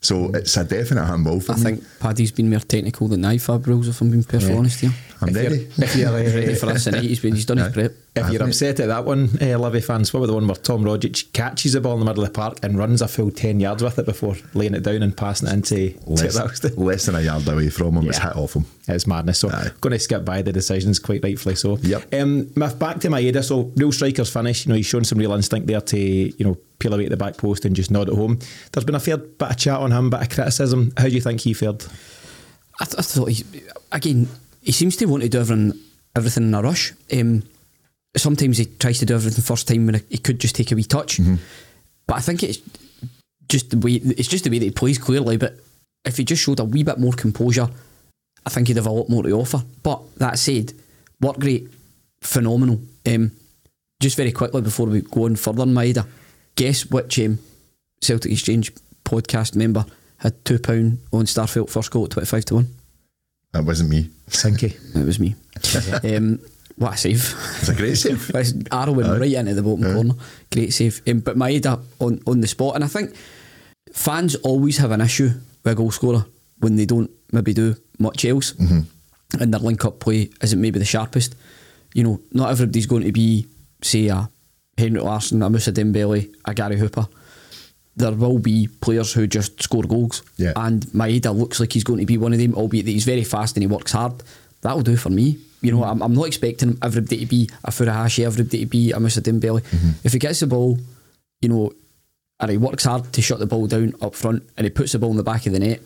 So 0.00 0.30
it's 0.32 0.56
a 0.56 0.62
definite 0.62 1.06
handball 1.06 1.40
for 1.40 1.52
I 1.52 1.56
me. 1.56 1.62
think 1.62 1.84
Paddy's 1.98 2.30
been 2.30 2.48
more 2.50 2.60
technical 2.60 3.08
than 3.08 3.22
the 3.22 3.28
IFAB 3.30 3.66
rules, 3.66 3.88
if 3.88 4.00
I'm 4.00 4.10
being 4.10 4.22
perfectly 4.22 4.52
Yeah. 4.52 4.58
honest 4.58 4.80
here. 4.80 4.92
I'm 5.20 5.28
If 5.30 5.34
you're- 5.34 5.48
ready. 5.48 5.68
If 5.78 5.96
you're, 5.96 6.08
uh, 6.08 6.12
Ready 6.12 6.54
for 6.54 6.66
us 6.66 6.84
tonight, 6.84 7.02
he's, 7.02 7.18
been, 7.18 7.34
he's 7.34 7.46
done 7.46 7.56
his 7.58 7.72
prep. 7.72 7.92
If 8.16 8.30
you're 8.32 8.42
upset 8.42 8.80
at 8.80 8.88
that 8.88 9.04
one, 9.04 9.28
uh, 9.40 9.56
Livy 9.58 9.80
fans, 9.80 10.12
what 10.12 10.18
about 10.18 10.26
the 10.26 10.34
one 10.34 10.46
where 10.48 10.56
Tom 10.56 10.82
Rogic 10.82 11.32
catches 11.32 11.74
the 11.74 11.80
ball 11.80 11.94
in 11.94 12.00
the 12.00 12.06
middle 12.06 12.24
of 12.24 12.30
the 12.30 12.34
park 12.34 12.58
and 12.64 12.76
runs 12.76 13.00
a 13.00 13.06
full 13.06 13.30
10 13.30 13.60
yards 13.60 13.80
with 13.80 13.96
it 13.98 14.06
before 14.06 14.34
laying 14.54 14.74
it 14.74 14.80
down 14.82 15.04
and 15.04 15.16
passing 15.16 15.46
it 15.48 15.52
into 15.54 15.94
less, 16.06 16.34
Less, 16.36 16.76
less 16.76 17.06
than 17.06 17.14
a 17.14 17.20
yard 17.20 17.46
away 17.46 17.68
from 17.70 17.96
him, 17.96 18.08
it's 18.08 18.18
Yeah. 18.18 18.28
hit 18.28 18.36
off 18.36 18.54
him. 18.54 18.64
It's 18.88 19.06
madness. 19.06 19.38
So, 19.38 19.50
Aye. 19.50 19.70
going 19.80 19.92
to 19.92 19.98
skip 20.00 20.24
by 20.24 20.42
the 20.42 20.52
decisions, 20.52 20.98
quite 20.98 21.22
rightfully 21.22 21.54
so. 21.54 21.76
Yep. 21.78 22.12
Um, 22.14 22.44
back 22.56 22.98
to 23.00 23.08
Maeda. 23.08 23.44
So, 23.44 23.70
real 23.76 23.92
strikers 23.92 24.30
finish. 24.32 24.66
You 24.66 24.70
know, 24.70 24.76
he's 24.76 24.86
shown 24.86 25.04
some 25.04 25.18
real 25.18 25.32
instinct 25.34 25.68
there 25.68 25.80
to, 25.80 25.98
you 25.98 26.44
know, 26.44 26.56
peel 26.80 26.94
away 26.94 27.04
at 27.04 27.10
the 27.10 27.16
back 27.16 27.36
post 27.36 27.64
and 27.66 27.76
just 27.76 27.90
nod 27.92 28.08
at 28.08 28.16
home. 28.16 28.40
There's 28.72 28.84
been 28.84 28.94
a 28.96 29.00
fair 29.00 29.18
bit 29.18 29.50
of 29.50 29.56
chat 29.56 29.78
on 29.78 29.92
him, 29.92 30.10
bit 30.10 30.22
of 30.22 30.28
criticism. 30.30 30.92
How 30.96 31.04
do 31.04 31.10
you 31.10 31.20
think 31.20 31.40
he 31.42 31.52
fared? 31.52 31.84
I, 32.80 32.84
th- 32.84 32.98
I 32.98 33.02
thought 33.02 33.28
he, 33.30 33.44
again, 33.92 34.28
he 34.62 34.72
seems 34.72 34.96
to 34.96 35.06
want 35.06 35.22
to 35.22 35.28
do 35.28 35.38
everything, 35.38 35.78
everything 36.16 36.44
in 36.44 36.54
a 36.54 36.62
rush. 36.62 36.92
Um, 37.12 37.44
sometimes 38.20 38.58
he 38.58 38.66
tries 38.66 38.98
to 38.98 39.06
do 39.06 39.14
everything 39.14 39.42
first 39.42 39.68
time 39.68 39.86
when 39.86 40.02
he 40.08 40.18
could 40.18 40.40
just 40.40 40.54
take 40.54 40.72
a 40.72 40.74
wee 40.74 40.84
touch. 40.84 41.20
But 42.06 42.16
I 42.16 42.20
think 42.20 42.42
it's 42.42 42.58
just 43.48 43.70
the 43.70 43.78
way 43.78 43.94
it's 43.94 44.28
just 44.28 44.44
the 44.44 44.50
way 44.50 44.58
that 44.58 44.64
he 44.64 44.70
plays 44.70 44.98
clearly. 44.98 45.36
But 45.36 45.58
if 46.04 46.16
he 46.16 46.24
just 46.24 46.42
showed 46.42 46.60
a 46.60 46.64
wee 46.64 46.82
bit 46.82 46.98
more 46.98 47.12
composure, 47.12 47.68
I 48.46 48.50
think 48.50 48.68
he'd 48.68 48.76
have 48.76 48.86
a 48.86 48.90
lot 48.90 49.08
more 49.08 49.22
to 49.22 49.32
offer. 49.32 49.62
But 49.82 50.16
that 50.16 50.38
said, 50.38 50.72
work 51.20 51.38
great, 51.38 51.68
phenomenal. 52.20 52.80
Um, 53.06 53.32
just 54.00 54.16
very 54.16 54.32
quickly 54.32 54.62
before 54.62 54.86
we 54.86 55.02
go 55.02 55.24
on 55.24 55.36
further 55.36 55.64
in 55.64 55.74
Maeda, 55.74 56.06
guess 56.54 56.86
which 56.86 57.18
um, 57.18 57.38
Celtic 58.00 58.32
Exchange 58.32 58.72
podcast 59.04 59.56
member 59.56 59.84
had 60.18 60.44
two 60.44 60.58
pound 60.58 60.98
on 61.12 61.24
Starfelt 61.24 61.70
first 61.70 61.90
goal 61.90 62.04
at 62.04 62.10
twenty 62.10 62.26
five 62.26 62.44
to 62.46 62.54
one. 62.54 62.68
That 63.52 63.64
wasn't 63.64 63.90
me. 63.90 64.10
Sinky. 64.28 64.76
It 64.94 65.06
was 65.06 65.18
me. 65.18 65.34
um, 66.16 66.38
what 66.78 66.94
a 66.94 66.96
save! 66.96 67.34
It's 67.58 67.68
a 67.68 67.74
great 67.74 67.96
save. 67.96 68.30
It's 68.34 68.54
arrowing 68.70 69.20
right 69.20 69.32
into 69.32 69.54
the 69.54 69.62
bottom 69.62 69.92
corner. 69.92 70.14
Great 70.52 70.72
save. 70.72 71.02
Um, 71.08 71.20
but 71.20 71.36
Maeda 71.36 71.80
on, 71.98 72.20
on 72.26 72.40
the 72.40 72.46
spot. 72.46 72.76
And 72.76 72.84
I 72.84 72.86
think 72.86 73.14
fans 73.92 74.36
always 74.36 74.78
have 74.78 74.92
an 74.92 75.00
issue 75.00 75.30
with 75.64 75.72
a 75.72 75.74
goal 75.74 75.90
scorer 75.90 76.24
when 76.58 76.76
they 76.76 76.86
don't 76.86 77.10
maybe 77.32 77.52
do 77.52 77.76
much 77.98 78.24
else. 78.24 78.52
And 79.38 79.52
their 79.52 79.60
link 79.60 79.84
up 79.84 80.00
play 80.00 80.30
isn't 80.40 80.60
maybe 80.60 80.78
the 80.78 80.84
sharpest. 80.84 81.34
You 81.94 82.04
know, 82.04 82.20
not 82.32 82.50
everybody's 82.50 82.86
going 82.86 83.04
to 83.04 83.12
be, 83.12 83.46
say, 83.82 84.08
a 84.08 84.30
Henrik 84.78 85.02
Larsson, 85.04 85.42
a 85.42 85.50
Musa 85.50 85.72
Dembele, 85.72 86.32
a 86.44 86.54
Gary 86.54 86.78
Hooper. 86.78 87.06
There 87.96 88.12
will 88.12 88.38
be 88.38 88.68
players 88.80 89.12
who 89.12 89.26
just 89.26 89.60
score 89.62 89.82
goals. 89.82 90.22
Yeah. 90.36 90.52
And 90.54 90.86
Maeda 90.86 91.36
looks 91.36 91.58
like 91.58 91.72
he's 91.72 91.84
going 91.84 91.98
to 91.98 92.06
be 92.06 92.16
one 92.16 92.32
of 92.32 92.38
them, 92.38 92.54
albeit 92.54 92.84
that 92.84 92.92
he's 92.92 93.04
very 93.04 93.24
fast 93.24 93.56
and 93.56 93.62
he 93.62 93.66
works 93.66 93.92
hard. 93.92 94.22
That'll 94.60 94.82
do 94.82 94.96
for 94.96 95.10
me. 95.10 95.38
You 95.60 95.72
know, 95.72 95.82
I'm, 95.84 96.00
I'm 96.02 96.14
not 96.14 96.24
expecting 96.28 96.78
everybody 96.82 97.18
to 97.20 97.26
be 97.26 97.50
a 97.64 97.70
Furuhashi, 97.70 98.24
everybody 98.24 98.60
to 98.60 98.66
be 98.66 98.92
a 98.92 99.00
Musa 99.00 99.20
Dembele. 99.20 99.60
Mm-hmm. 99.62 99.90
If 100.04 100.12
he 100.12 100.18
gets 100.18 100.40
the 100.40 100.46
ball, 100.46 100.78
you 101.40 101.48
know, 101.48 101.72
and 102.40 102.50
he 102.50 102.56
works 102.56 102.84
hard 102.84 103.12
to 103.12 103.20
shut 103.22 103.40
the 103.40 103.46
ball 103.46 103.66
down 103.66 103.94
up 104.00 104.14
front 104.14 104.44
and 104.56 104.64
he 104.64 104.70
puts 104.70 104.92
the 104.92 104.98
ball 105.00 105.10
in 105.10 105.16
the 105.16 105.22
back 105.24 105.46
of 105.46 105.52
the 105.52 105.58
net, 105.58 105.80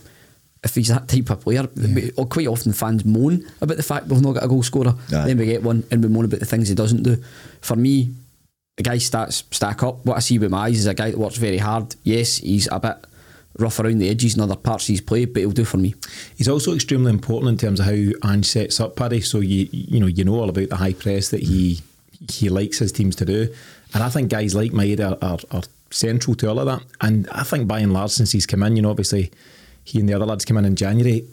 if 0.63 0.75
he's 0.75 0.89
that 0.89 1.09
type 1.09 1.31
of 1.31 1.41
player, 1.41 1.67
we- 1.77 2.11
or 2.17 2.27
quite 2.27 2.47
often 2.47 2.73
fans 2.73 3.05
moan 3.05 3.45
about 3.63 3.77
the 3.79 3.83
fact 3.83 4.07
we've 4.09 4.21
not 4.21 4.35
got 4.35 4.45
a 4.45 4.49
goal 4.49 4.63
scorer. 4.63 4.95
Aye. 5.13 5.27
Then 5.27 5.39
we 5.39 5.47
get 5.47 5.63
one 5.63 5.85
and 5.91 6.03
we 6.03 6.09
moan 6.11 6.27
about 6.27 6.41
the 6.41 6.47
things 6.47 6.69
he 6.69 6.75
doesn't 6.75 7.03
do. 7.03 7.17
For 7.63 7.75
me, 7.75 8.13
the 8.77 8.83
guy 8.83 8.97
stats 8.97 9.43
stack 9.53 9.83
up. 9.83 10.05
What 10.05 10.17
I 10.17 10.21
see 10.21 10.39
with 10.39 10.51
my 10.51 10.67
eyes 10.67 10.79
is 10.79 10.87
a 10.87 10.95
guy 10.95 11.11
that 11.11 11.19
works 11.19 11.37
very 11.37 11.59
hard. 11.59 11.95
Yes, 12.05 12.37
he's 12.39 12.69
a 12.71 12.79
bit 12.79 12.97
rough 13.59 13.79
around 13.79 13.99
the 13.99 14.09
edges 14.09 14.35
in 14.35 14.41
other 14.41 14.57
parts 14.57 14.85
of 14.85 14.89
his 14.89 15.01
play, 15.01 15.25
but 15.25 15.41
he'll 15.41 15.51
do 15.51 15.65
for 15.65 15.77
me. 15.77 15.95
He's 16.37 16.49
also 16.49 16.75
extremely 16.75 17.11
important 17.11 17.51
in 17.51 17.59
terms 17.59 17.81
of 17.81 17.87
how 17.87 18.31
Ange 18.31 18.47
sets 18.47 18.81
up 18.81 18.97
Paddy. 18.97 19.21
So 19.21 19.41
you 19.41 19.69
you 19.71 20.01
know 20.01 20.07
you 20.07 20.25
know 20.25 20.35
all 20.35 20.49
about 20.49 20.69
the 20.69 20.77
high 20.77 20.95
press 20.95 21.31
that 21.31 21.43
he 21.43 21.81
he 22.31 22.49
likes 22.49 22.79
his 22.79 22.93
teams 22.93 23.17
to 23.17 23.25
do, 23.25 23.53
and 23.95 24.03
I 24.03 24.09
think 24.09 24.31
guys 24.31 24.55
like 24.55 24.73
Maeda 24.73 25.13
are, 25.23 25.29
are, 25.33 25.39
are 25.51 25.63
central 25.91 26.35
to 26.37 26.49
all 26.49 26.59
of 26.59 26.67
that. 26.67 26.83
And 27.01 27.29
I 27.31 27.43
think 27.43 27.69
by 27.69 27.81
and 27.81 27.93
large, 27.93 28.13
since 28.13 28.33
he's 28.33 28.47
come 28.47 28.63
in, 28.63 28.77
you 28.77 28.83
know, 28.83 28.91
obviously 28.91 29.31
he 29.85 30.01
and 30.01 30.09
the 30.09 30.15
other 30.15 30.27
lads 30.27 30.45
come 30.45 30.57
in 30.57 30.65
in 30.65 30.77
January. 30.77 31.27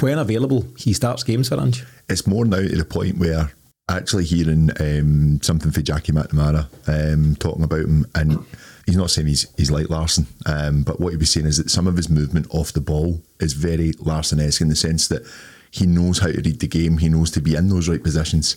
When 0.00 0.18
available, 0.18 0.66
he 0.76 0.92
starts 0.92 1.22
games 1.22 1.48
for 1.48 1.60
Ange. 1.60 1.84
it's 2.08 2.26
more 2.26 2.44
now 2.44 2.58
to 2.58 2.76
the 2.76 2.84
point 2.84 3.18
where 3.18 3.52
actually 3.88 4.24
hearing 4.24 4.70
um, 4.80 5.40
something 5.42 5.70
for 5.70 5.82
Jackie 5.82 6.12
McNamara 6.12 6.66
um, 6.88 7.36
talking 7.36 7.64
about 7.64 7.80
him, 7.80 8.06
and 8.14 8.44
he's 8.86 8.96
not 8.96 9.10
saying 9.10 9.26
he's 9.28 9.46
he's 9.56 9.70
like 9.70 9.90
Larsson, 9.90 10.26
um, 10.46 10.82
but 10.82 11.00
what 11.00 11.10
he 11.12 11.16
was 11.16 11.30
saying 11.30 11.46
is 11.46 11.56
that 11.58 11.70
some 11.70 11.86
of 11.86 11.96
his 11.96 12.08
movement 12.08 12.46
off 12.50 12.72
the 12.72 12.80
ball 12.80 13.20
is 13.40 13.52
very 13.54 13.92
Larsson-esque 13.98 14.60
in 14.60 14.68
the 14.68 14.76
sense 14.76 15.08
that 15.08 15.22
he 15.70 15.86
knows 15.86 16.18
how 16.20 16.28
to 16.30 16.40
read 16.40 16.60
the 16.60 16.68
game, 16.68 16.98
he 16.98 17.08
knows 17.08 17.30
to 17.32 17.40
be 17.40 17.54
in 17.56 17.68
those 17.68 17.88
right 17.88 18.02
positions, 18.02 18.56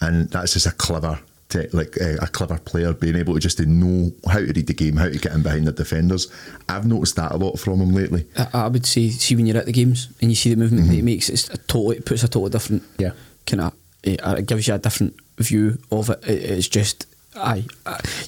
and 0.00 0.28
that's 0.30 0.52
just 0.54 0.66
a 0.66 0.70
clever. 0.72 1.18
te- 1.48 1.68
Like 1.72 2.00
uh, 2.00 2.16
a 2.20 2.26
clever 2.26 2.58
player 2.58 2.92
being 2.92 3.16
able 3.16 3.34
to 3.34 3.40
just 3.40 3.56
to 3.58 3.66
know 3.66 4.12
how 4.28 4.38
to 4.38 4.46
read 4.46 4.66
the 4.66 4.74
game, 4.74 4.96
how 4.96 5.08
to 5.08 5.18
get 5.18 5.32
in 5.32 5.42
behind 5.42 5.66
the 5.66 5.72
defenders. 5.72 6.28
I've 6.68 6.86
noticed 6.86 7.16
that 7.16 7.32
a 7.32 7.36
lot 7.36 7.58
from 7.58 7.80
him 7.80 7.92
lately. 7.94 8.26
I, 8.36 8.46
I 8.54 8.68
would 8.68 8.86
say, 8.86 9.08
see 9.10 9.34
when 9.36 9.46
you're 9.46 9.56
at 9.56 9.66
the 9.66 9.72
games 9.72 10.08
and 10.20 10.30
you 10.30 10.36
see 10.36 10.50
the 10.50 10.56
movement 10.56 10.86
that 10.88 10.94
he 10.94 11.02
makes, 11.02 11.28
it's 11.28 11.48
a 11.50 11.56
totally 11.58 11.96
it 11.96 12.04
puts 12.06 12.22
a 12.22 12.28
totally 12.28 12.50
different 12.50 12.82
Yeah. 12.98 13.12
kind 13.46 13.62
of. 13.62 13.72
It, 14.02 14.20
it 14.24 14.46
gives 14.46 14.66
you 14.68 14.74
a 14.74 14.78
different 14.78 15.14
view 15.38 15.78
of 15.90 16.08
it. 16.10 16.24
it. 16.26 16.42
It's 16.58 16.68
just 16.68 17.06
Aye, 17.36 17.64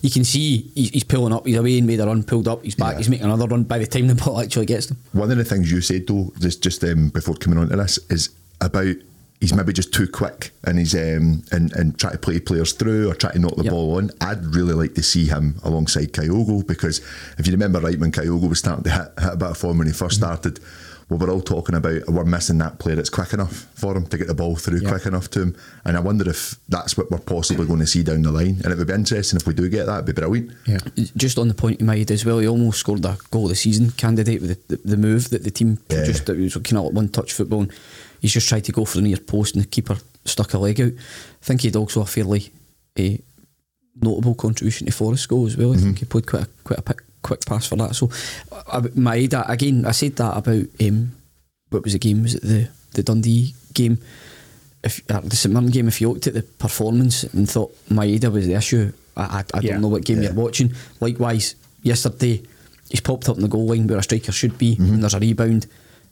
you 0.01 0.11
can 0.11 0.25
see 0.25 0.71
he's, 0.75 1.03
pulling 1.05 1.33
up. 1.33 1.45
He's 1.47 1.57
away 1.57 1.79
and 1.79 1.87
made 1.87 1.99
a 2.01 2.07
run, 2.07 2.23
pulled 2.23 2.47
up. 2.47 2.63
He's 2.63 2.77
back. 2.77 2.93
Yeah. 2.93 2.99
He's 2.99 3.09
making 3.09 3.27
another 3.27 3.47
run. 3.49 3.65
By 3.65 3.79
the 3.79 3.87
time 3.87 4.07
the 4.07 4.15
ball 4.15 4.41
actually 4.41 4.67
gets 4.67 4.87
them, 4.87 4.97
One 5.13 5.31
of 5.31 5.37
the 5.37 5.45
things 5.45 5.71
you 5.73 5.81
said 5.81 6.07
though, 6.07 6.33
just 6.39 6.63
just 6.63 6.85
um, 6.85 7.09
before 7.09 7.35
coming 7.35 7.59
on 7.59 7.69
to 7.71 7.77
this, 7.77 7.99
is 8.11 8.31
about 8.61 8.95
he's 9.41 9.53
maybe 9.53 9.73
just 9.73 9.93
too 9.93 10.07
quick 10.07 10.53
and 10.63 10.79
he's 10.79 10.95
um, 10.95 11.43
and 11.51 11.73
and 11.73 11.99
try 11.99 12.13
to 12.13 12.19
play 12.19 12.39
players 12.39 12.73
through 12.75 13.11
or 13.11 13.15
try 13.15 13.33
to 13.33 13.39
knock 13.41 13.57
the 13.57 13.65
Yep. 13.65 13.73
ball 13.73 13.97
on. 13.97 14.11
I'd 14.21 14.45
really 14.55 14.75
like 14.75 14.95
to 14.95 15.03
see 15.03 15.27
him 15.27 15.57
alongside 15.65 16.13
Kyogo 16.13 16.65
because 16.65 17.01
if 17.39 17.47
you 17.49 17.53
remember 17.53 17.81
right 17.81 17.99
when 17.99 18.13
Kyogo 18.13 18.49
was 18.49 18.61
starting 18.61 18.85
to 18.85 18.91
hit, 18.91 19.09
hit 19.21 19.33
a 19.33 19.37
bit 19.37 19.49
of 19.51 19.59
form 19.59 19.79
when 19.79 19.89
he 19.89 19.93
1st 19.93 20.13
started, 20.13 20.61
we 21.13 21.25
were 21.27 21.31
all 21.33 21.41
talking 21.41 21.75
about 21.75 22.07
we're 22.09 22.25
missing 22.25 22.59
that 22.59 22.79
player 22.79 22.97
that's 22.97 23.11
quick 23.11 23.33
enough 23.33 23.67
for 23.75 23.97
him 23.97 24.07
to 24.07 24.19
get 24.19 24.27
the 24.27 24.35
ball 24.35 24.57
through 24.57 24.81
Yeah. 24.81 24.89
quick 24.91 25.07
enough 25.07 25.31
to 25.31 25.43
him. 25.43 25.57
And 25.85 25.97
I 25.97 26.01
wonder 26.01 26.29
if 26.29 26.57
that's 26.69 26.97
what 26.97 27.11
we're 27.11 27.19
possibly 27.19 27.67
going 27.67 27.81
to 27.81 27.87
see 27.87 28.03
down 28.03 28.23
the 28.23 28.33
line. 28.33 28.61
And 28.65 28.73
it 28.73 28.79
would 28.79 28.87
be 28.87 28.93
interesting 28.95 29.37
if 29.39 29.47
we 29.47 29.55
do 29.55 29.69
get 29.69 29.87
that. 29.87 29.95
It'd 30.03 30.07
be 30.07 30.13
brilliant. 30.13 30.53
Yeah. 30.67 30.79
just 31.17 31.39
on 31.39 31.49
the 31.49 31.55
point 31.55 31.81
you 31.81 31.87
made 31.87 32.11
as 32.11 32.25
well, 32.25 32.39
he 32.39 32.49
almost 32.49 32.81
scored 32.81 33.05
a 33.05 33.17
goal 33.31 33.45
of 33.45 33.51
the 33.51 33.57
season 33.57 33.91
candidate 33.93 34.41
with 34.41 34.67
the, 34.69 34.77
the, 34.77 34.89
the 34.91 34.97
move 34.97 35.31
that 35.31 35.45
the 35.45 35.51
team 35.51 35.79
Yeah. 35.91 35.99
produced. 35.99 36.29
It 36.29 36.39
was 36.39 36.55
kind 36.55 36.79
of 36.79 36.85
like 36.85 36.93
one 36.95 37.09
touch 37.09 37.33
football. 37.33 37.63
And 37.63 37.73
he's 38.21 38.33
just 38.33 38.49
tried 38.49 38.65
to 38.65 38.73
go 38.73 38.85
for 38.85 38.97
the 38.99 39.03
near 39.03 39.17
post 39.19 39.55
and 39.55 39.65
the 39.65 39.69
keeper 39.69 39.97
stuck 40.25 40.55
a 40.55 40.59
leg 40.59 40.81
out. 40.81 40.93
I 40.93 41.45
think 41.45 41.63
he 41.63 41.69
had 41.69 41.77
also 41.77 42.01
a 42.03 42.07
fairly 42.07 42.51
eh, 42.97 43.19
notable 44.01 44.35
contribution 44.35 44.87
to 44.87 44.93
Forrest 44.93 45.29
goal 45.29 45.47
as 45.47 45.57
well. 45.57 45.73
I 45.75 45.77
think 45.77 45.99
he 45.99 46.05
played 46.05 46.27
quite 46.27 46.45
a, 46.45 46.49
quite 46.65 46.79
a 46.79 46.83
pick, 46.83 47.03
quick 47.23 47.45
pass 47.47 47.67
for 47.67 47.77
that. 47.77 47.95
So, 47.95 48.07
uh, 48.53 48.81
Maeda, 48.97 49.49
again, 49.49 49.87
I 49.87 49.93
said 49.93 50.17
that 50.17 50.37
about 50.37 50.65
um, 50.81 51.13
what 51.71 51.85
was 51.85 51.93
the 51.93 51.99
game? 51.99 52.23
Was 52.23 52.35
it 52.35 52.43
the, 52.43 52.69
the 52.95 53.03
Dundee 53.03 53.55
game? 53.75 53.99
If 54.85 55.01
uh, 55.11 55.21
the 55.21 55.37
St 55.37 55.53
Mirren 55.55 55.71
game, 55.71 55.87
if 55.89 56.01
you 56.01 56.09
looked 56.11 56.27
at 56.27 56.35
the 56.35 56.43
performance 56.43 57.23
and 57.25 57.49
thought 57.49 57.73
Maeda 57.89 58.33
was 58.33 58.47
the 58.47 58.55
issue, 58.55 58.93
I, 59.17 59.23
I, 59.23 59.45
I 59.55 59.61
Yeah. 59.61 59.73
don't 59.73 59.83
know 59.83 59.89
what 59.89 60.05
game 60.05 60.19
Yeah. 60.19 60.31
you're 60.31 60.35
watching. 60.35 60.73
Likewise, 61.01 61.55
yesterday 61.83 62.43
he's 62.91 63.01
popped 63.01 63.29
up 63.29 63.37
in 63.37 63.43
the 63.43 63.49
goal 63.49 63.67
line 63.67 63.87
where 63.87 63.99
a 63.99 64.03
striker 64.03 64.33
should 64.33 64.59
be, 64.59 64.77
and 64.79 65.01
there's 65.03 65.15
a 65.15 65.21
rebound. 65.21 65.67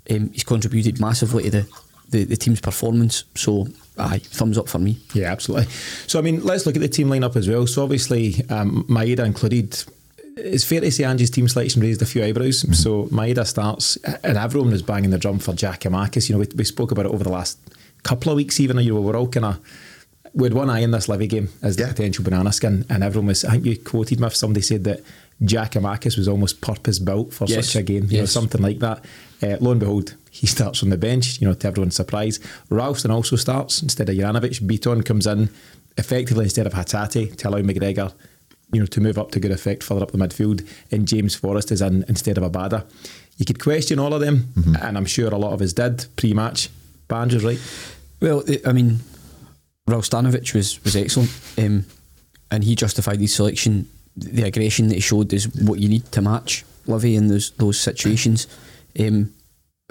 Um, 0.08 0.30
he's 0.32 0.44
contributed 0.44 1.00
massively 1.00 1.44
to 1.44 1.50
the, 1.50 1.66
the, 2.10 2.24
the 2.24 2.36
team's 2.36 2.60
performance. 2.60 3.24
So, 3.34 3.66
aye, 3.98 4.18
thumbs 4.22 4.56
up 4.56 4.68
for 4.68 4.78
me. 4.78 4.98
Yeah, 5.14 5.32
absolutely. 5.32 5.66
So, 6.06 6.18
I 6.20 6.22
mean, 6.22 6.42
let's 6.44 6.64
look 6.64 6.76
at 6.76 6.80
the 6.82 6.88
team 6.88 7.08
lineup 7.08 7.34
as 7.36 7.48
well. 7.48 7.66
So, 7.66 7.82
obviously, 7.82 8.36
um, 8.50 8.84
Maeda 8.88 9.26
included. 9.26 9.82
It's 10.42 10.64
fair 10.64 10.80
to 10.80 10.90
say 10.90 11.04
Angie's 11.04 11.30
team 11.30 11.48
selection 11.48 11.82
raised 11.82 12.02
a 12.02 12.06
few 12.06 12.24
eyebrows. 12.24 12.60
So, 12.78 13.04
Maeda 13.06 13.46
starts, 13.46 13.96
and 14.24 14.36
everyone 14.38 14.70
was 14.70 14.82
banging 14.82 15.10
the 15.10 15.18
drum 15.18 15.38
for 15.38 15.52
Giakoumakis. 15.52 16.28
You 16.28 16.34
know, 16.36 16.40
we, 16.40 16.48
we 16.56 16.64
spoke 16.64 16.90
about 16.92 17.06
it 17.06 17.12
over 17.12 17.24
the 17.24 17.30
last 17.32 17.58
couple 18.02 18.30
of 18.32 18.36
weeks, 18.36 18.58
even. 18.60 18.78
You 18.78 18.94
know, 18.94 19.00
we're 19.00 19.16
all 19.16 19.28
kind 19.28 19.46
of. 19.46 19.60
We 20.32 20.44
had 20.44 20.54
one 20.54 20.70
eye 20.70 20.78
in 20.80 20.92
this 20.92 21.08
Livy 21.08 21.26
game 21.26 21.48
as 21.60 21.74
the 21.76 21.82
Yeah. 21.82 21.88
potential 21.88 22.24
banana 22.24 22.52
skin, 22.52 22.84
and 22.88 23.02
everyone 23.02 23.26
was. 23.28 23.44
I 23.44 23.52
think 23.52 23.66
you 23.66 23.76
quoted 23.76 24.20
me 24.20 24.26
if 24.28 24.36
somebody 24.36 24.62
said 24.62 24.84
that 24.84 25.00
Jack 25.44 25.72
Giakoumakis 25.72 26.16
was 26.16 26.28
almost 26.28 26.60
purpose 26.60 26.98
built 26.98 27.32
for 27.34 27.46
Yes. 27.46 27.66
such 27.66 27.76
a 27.76 27.82
game. 27.82 28.06
You 28.10 28.18
know, 28.18 28.26
something 28.26 28.62
like 28.62 28.78
that. 28.78 29.04
Uh, 29.42 29.56
lo 29.60 29.70
and 29.72 29.80
behold, 29.80 30.14
he 30.30 30.46
starts 30.46 30.82
on 30.82 30.90
the 30.90 30.96
bench, 30.96 31.40
you 31.40 31.48
know, 31.48 31.54
to 31.54 31.66
everyone's 31.66 31.96
surprise. 31.96 32.38
Ralston 32.68 33.10
also 33.10 33.36
starts 33.36 33.82
instead 33.82 34.08
of 34.08 34.14
Juranovic. 34.16 34.64
Beaton 34.66 35.02
comes 35.02 35.26
in 35.26 35.48
effectively 35.96 36.44
instead 36.44 36.66
of 36.66 36.74
Hatate 36.74 37.34
to 37.36 37.48
allow 37.48 37.58
McGregor, 37.60 38.12
you 38.72 38.80
know, 38.80 38.86
to 38.86 39.00
move 39.00 39.18
up 39.18 39.30
to 39.32 39.40
good 39.40 39.50
effect 39.50 39.82
further 39.82 40.02
up 40.02 40.10
the 40.12 40.18
midfield. 40.18 40.66
And 40.90 41.06
James 41.08 41.34
Forrest 41.34 41.72
is 41.72 41.80
in 41.82 42.04
instead 42.08 42.38
of 42.38 42.44
Abada. 42.44 42.84
You 43.38 43.44
could 43.46 43.58
question 43.62 43.98
all 43.98 44.12
of 44.14 44.20
them, 44.20 44.48
and 44.80 44.96
I'm 44.98 45.06
sure 45.06 45.28
a 45.32 45.38
lot 45.38 45.52
of 45.52 45.62
us 45.62 45.72
did 45.72 46.06
pre 46.16 46.34
match. 46.34 46.68
Banjo's 47.08 47.42
right. 47.44 47.58
Well, 48.20 48.44
I- 48.48 48.60
I 48.66 48.72
mean, 48.72 49.00
Ralstanovic 49.88 50.54
was 50.54 50.82
was 50.84 50.94
excellent, 50.96 51.30
um, 51.58 51.84
and 52.50 52.64
he 52.64 52.74
justified 52.74 53.20
his 53.20 53.34
selection. 53.34 53.88
The 54.16 54.42
aggression 54.42 54.88
that 54.88 54.94
he 54.96 55.00
showed 55.00 55.32
is 55.32 55.48
what 55.54 55.78
you 55.78 55.88
need 55.88 56.10
to 56.12 56.20
match 56.22 56.64
Livy 56.86 57.16
in 57.16 57.28
those 57.28 57.50
those 57.52 57.78
situations. 57.80 58.46
Um, 58.98 59.32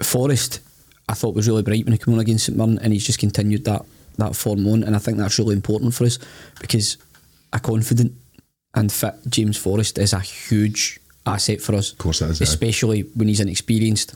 Forrest, 0.02 0.60
I 1.08 1.14
thought 1.14 1.34
was 1.34 1.48
really 1.48 1.62
bright 1.62 1.84
when 1.84 1.92
he 1.92 1.98
came 1.98 2.14
on 2.14 2.20
against 2.20 2.46
St 2.46 2.56
Mirren, 2.56 2.78
and 2.78 2.92
he's 2.92 3.04
just 3.04 3.18
continued 3.18 3.64
that 3.64 3.84
that 4.16 4.36
form 4.36 4.66
on, 4.68 4.82
and 4.84 4.94
I 4.94 4.98
think 4.98 5.18
that's 5.18 5.38
really 5.38 5.54
important 5.54 5.94
for 5.94 6.04
us 6.04 6.18
because 6.60 6.96
a 7.52 7.58
confident 7.60 8.12
and 8.74 8.92
fit 8.92 9.14
James 9.28 9.56
Forrest 9.56 9.98
is 9.98 10.12
a 10.12 10.20
huge 10.20 11.00
asset 11.26 11.60
for 11.60 11.74
us. 11.74 11.92
Of 11.92 11.98
course 11.98 12.22
it 12.22 12.30
is, 12.30 12.40
aye. 12.40 12.44
especially 12.44 13.00
when 13.14 13.28
he's 13.28 13.40
an 13.40 13.48
experienced 13.48 14.14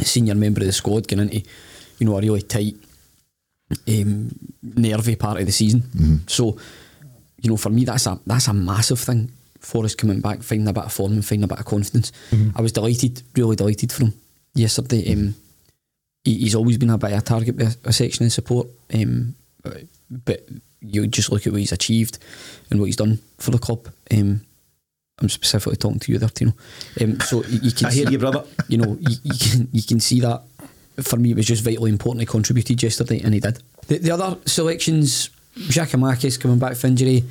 senior 0.00 0.34
member 0.34 0.60
of 0.60 0.66
the 0.66 0.72
squad, 0.72 1.08
getting 1.08 1.28
into 1.28 1.48
you 1.98 2.06
know 2.06 2.16
a 2.16 2.20
really 2.20 2.42
tight 2.42 2.76
um, 3.88 4.30
nervy 4.62 5.16
part 5.16 5.40
of 5.40 5.46
the 5.46 5.52
season. 5.52 5.82
So, 6.26 6.56
you 7.40 7.50
know, 7.50 7.56
for 7.56 7.70
me, 7.70 7.84
that's 7.84 8.06
a 8.06 8.18
that's 8.26 8.48
a 8.48 8.54
massive 8.54 9.00
thing. 9.00 9.30
Forrest 9.60 9.98
coming 9.98 10.20
back, 10.20 10.42
finding 10.42 10.68
a 10.68 10.72
bit 10.72 10.84
of 10.84 10.92
form 10.92 11.12
and 11.12 11.24
finding 11.24 11.44
a 11.44 11.48
bit 11.48 11.60
of 11.60 11.64
confidence. 11.64 12.12
I 12.56 12.62
was 12.62 12.72
delighted, 12.72 13.22
really 13.36 13.56
delighted 13.56 13.92
for 13.92 14.04
him 14.04 14.14
yesterday. 14.54 15.12
Um, 15.12 15.34
he, 16.24 16.38
he's 16.38 16.54
always 16.54 16.78
been 16.78 16.90
a 16.90 16.98
bit 16.98 17.12
of 17.12 17.18
a 17.18 17.22
target 17.22 17.60
a, 17.60 17.76
a 17.84 17.92
section 17.92 18.26
of 18.26 18.32
support, 18.32 18.68
um, 18.94 19.34
but 20.10 20.48
you 20.82 21.06
just 21.06 21.30
look 21.30 21.46
at 21.46 21.52
what 21.52 21.60
he's 21.60 21.72
achieved 21.72 22.18
and 22.70 22.80
what 22.80 22.86
he's 22.86 22.96
done 22.96 23.18
for 23.38 23.50
the 23.50 23.58
club. 23.58 23.88
Um, 24.10 24.42
I'm 25.20 25.28
specifically 25.28 25.76
talking 25.76 26.00
to 26.00 26.12
you 26.12 26.18
there, 26.18 26.28
Tino. 26.28 26.52
Um, 27.00 27.20
so 27.20 27.44
you, 27.44 27.60
you 27.62 27.72
can 27.72 27.86
I 27.86 27.92
hear 27.92 28.06
see- 28.06 28.12
you, 28.12 28.18
brother. 28.18 28.44
you 28.68 28.78
know, 28.78 28.96
you, 29.00 29.16
you 29.22 29.34
can 29.38 29.68
you 29.72 29.82
can 29.82 30.00
see 30.00 30.20
that. 30.20 30.42
For 31.02 31.16
me, 31.16 31.30
it 31.30 31.36
was 31.36 31.46
just 31.46 31.64
vitally 31.64 31.90
important. 31.90 32.20
He 32.20 32.26
contributed 32.26 32.82
yesterday, 32.82 33.20
and 33.20 33.32
he 33.32 33.40
did. 33.40 33.62
The, 33.86 33.98
the 33.98 34.10
other 34.10 34.36
selections, 34.44 35.30
Giakoumakis 35.56 36.38
coming 36.38 36.58
back 36.58 36.76
from 36.76 36.90
injury, 36.90 37.24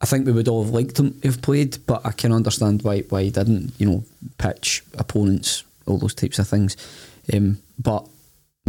I 0.00 0.06
think 0.06 0.24
we 0.26 0.32
would 0.32 0.46
all 0.48 0.62
have 0.64 0.72
liked 0.72 0.98
him 1.00 1.18
to 1.20 1.28
have 1.28 1.42
played, 1.42 1.78
but 1.86 2.04
I 2.06 2.12
can 2.12 2.32
understand 2.32 2.82
why 2.82 3.00
why 3.08 3.24
he 3.24 3.30
didn't. 3.30 3.72
You 3.78 3.86
know, 3.90 4.04
pitch 4.38 4.82
opponents, 4.98 5.64
all 5.86 5.98
those 5.98 6.14
types 6.14 6.38
of 6.38 6.46
things. 6.48 6.76
Um, 7.32 7.58
but 7.78 8.06